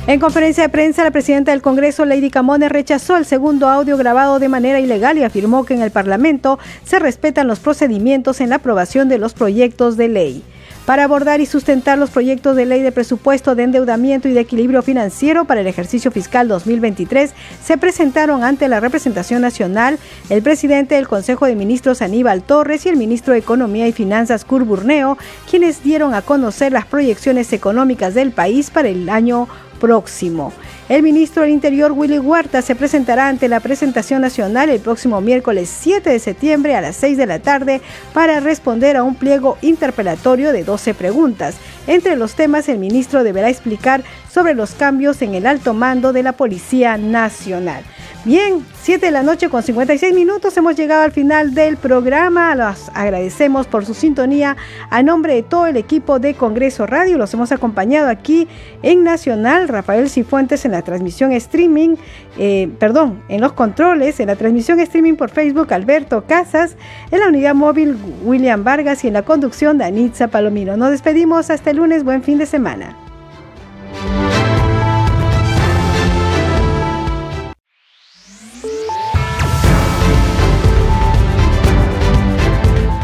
En 0.07 0.21
conferencia 0.21 0.63
de 0.63 0.69
prensa, 0.69 1.03
la 1.03 1.11
presidenta 1.11 1.51
del 1.51 1.63
Congreso, 1.63 2.05
Lady 2.05 2.31
Camones, 2.31 2.71
rechazó 2.71 3.17
el 3.17 3.27
segundo 3.27 3.69
audio 3.69 3.97
grabado 3.97 4.39
de 4.39 4.49
manera 4.49 4.79
ilegal 4.79 5.19
y 5.19 5.25
afirmó 5.25 5.65
que 5.65 5.75
en 5.75 5.83
el 5.83 5.91
Parlamento 5.91 6.61
se 6.85 7.01
respetan 7.01 7.49
los 7.49 7.59
procedimientos 7.59 8.41
en 8.41 8.51
la 8.51 8.57
aprobación 8.57 9.09
de 9.09 9.19
los 9.19 9.35
proyectos 9.35 9.97
de 9.97 10.09
ley 10.09 10.45
para 10.87 11.05
abordar 11.05 11.41
y 11.41 11.47
sustentar 11.47 11.99
los 11.99 12.11
proyectos 12.11 12.57
de 12.57 12.65
ley 12.65 12.81
de 12.81 12.93
presupuesto 12.93 13.55
de 13.55 13.65
endeudamiento 13.65 14.29
y 14.29 14.33
de 14.33 14.41
equilibrio 14.41 14.83
financiero 14.83 15.45
para 15.45 15.61
el 15.61 15.67
ejercicio 15.67 16.13
fiscal 16.13 16.47
2023, 16.47 17.35
se 17.63 17.77
presentaron 17.77 18.45
ante 18.45 18.69
la 18.69 18.79
representación 18.79 19.43
nacional 19.43 19.99
el 20.31 20.43
presidente 20.43 20.95
del 20.95 21.09
Consejo 21.09 21.47
de 21.47 21.57
Ministros 21.57 22.03
Aníbal 22.03 22.45
Torres 22.45 22.87
y 22.87 22.89
el 22.89 22.97
ministro 22.97 23.33
de 23.33 23.41
Economía 23.41 23.89
y 23.89 23.93
Finanzas 23.93 24.45
Cur 24.45 24.65
Burneo, 24.65 25.19
quienes 25.51 25.83
dieron 25.83 26.15
a 26.15 26.23
conocer 26.23 26.71
las 26.71 26.87
proyecciones 26.87 27.53
económicas 27.53 28.15
del 28.15 28.31
país 28.31 28.71
para 28.71 28.89
el 28.89 29.09
año 29.09 29.49
próximo. 29.81 30.53
El 30.89 31.03
ministro 31.03 31.43
del 31.43 31.51
Interior, 31.51 31.91
Willy 31.91 32.21
Huerta, 32.21 32.63
se 32.63 32.77
presentará 32.77 33.27
ante 33.27 33.49
la 33.49 33.59
presentación 33.59 34.23
nacional 34.23 34.71
el 34.71 34.79
próximo 34.79 35.21
miércoles 35.21 35.69
7 35.69 36.11
de 36.11 36.21
septiembre 36.21 36.77
a 36.77 36.81
las 36.81 36.95
6 36.95 37.17
de 37.17 37.27
la 37.27 37.41
tarde 37.41 37.81
para 38.15 38.39
responder 38.39 38.97
a 38.97 39.03
un 39.03 39.17
pliego 39.17 39.59
interpelatorio 39.63 40.53
de 40.53 40.63
12 40.63 40.95
preguntas. 40.95 41.57
Entre 41.89 42.15
los 42.15 42.35
temas, 42.35 42.69
el 42.69 42.79
ministro 42.79 43.25
deberá 43.25 43.51
explicar 43.51 44.05
sobre 44.33 44.55
los 44.55 44.77
cambios 44.77 45.21
en 45.23 45.35
el 45.35 45.47
alto 45.47 45.75
mando 45.75 46.13
de 46.13 46.23
la 46.23 46.33
Policía 46.33 46.97
Nacional. 46.97 47.83
Bien, 48.27 48.67
7 48.83 49.07
de 49.07 49.13
la 49.13 49.23
noche 49.23 49.49
con 49.49 49.63
56 49.63 50.13
minutos 50.13 50.57
hemos 50.57 50.75
llegado 50.75 51.03
al 51.03 51.13
final 51.13 51.55
del 51.55 51.77
programa. 51.77 52.57
Los 52.57 52.91
agradecemos 52.93 53.69
por 53.69 53.87
su 53.87 53.95
sintonía. 53.95 54.57
A 54.91 55.05
nombre 55.05 55.35
de 55.35 55.45
todo 55.45 55.67
el 55.69 55.77
equipo 55.77 56.19
de 56.19 56.35
Congreso 56.35 56.87
Radio, 56.87 57.19
los 57.19 57.33
hemos 57.35 57.53
acompañado 57.53 58.09
aquí 58.09 58.49
en 58.83 59.05
Nacional. 59.05 59.69
Rafael 59.69 60.11
Cifuentes 60.11 60.65
en 60.65 60.73
la 60.77 60.83
transmisión 60.83 61.33
streaming, 61.33 61.97
eh, 62.39 62.69
perdón, 62.79 63.23
en 63.29 63.41
los 63.41 63.53
controles, 63.53 64.21
en 64.21 64.29
la 64.29 64.37
transmisión 64.37 64.79
streaming 64.81 65.15
por 65.15 65.31
Facebook, 65.31 65.73
Alberto 65.73 66.25
Casas, 66.27 66.77
en 67.11 67.21
la 67.21 67.29
unidad 67.29 67.55
móvil 67.55 67.97
William 68.25 68.63
Vargas 68.63 69.05
y 69.05 69.09
en 69.09 69.15
la 69.15 69.23
conducción 69.23 69.79
Danitza 69.79 70.29
Palomino. 70.29 70.77
Nos 70.77 70.91
despedimos 70.91 71.51
hasta 71.51 71.71
el 71.71 71.79
lunes. 71.79 72.05
Buen 72.05 72.23
fin 72.23 72.39
de 72.39 72.47
semana. 72.47 72.97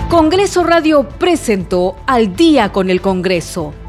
Congreso 0.09 0.63
Radio 0.63 1.09
presentó 1.19 1.97
Al 2.07 2.37
día 2.37 2.71
con 2.71 2.91
el 2.91 3.01
Congreso. 3.01 3.82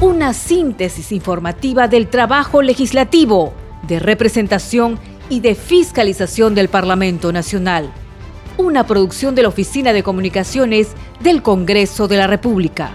Una 0.00 0.32
síntesis 0.32 1.10
informativa 1.10 1.88
del 1.88 2.06
trabajo 2.06 2.62
legislativo, 2.62 3.52
de 3.82 3.98
representación 3.98 4.96
y 5.28 5.40
de 5.40 5.56
fiscalización 5.56 6.54
del 6.54 6.68
Parlamento 6.68 7.32
Nacional. 7.32 7.92
Una 8.58 8.86
producción 8.86 9.34
de 9.34 9.42
la 9.42 9.48
Oficina 9.48 9.92
de 9.92 10.04
Comunicaciones 10.04 10.92
del 11.18 11.42
Congreso 11.42 12.06
de 12.06 12.16
la 12.16 12.28
República. 12.28 12.92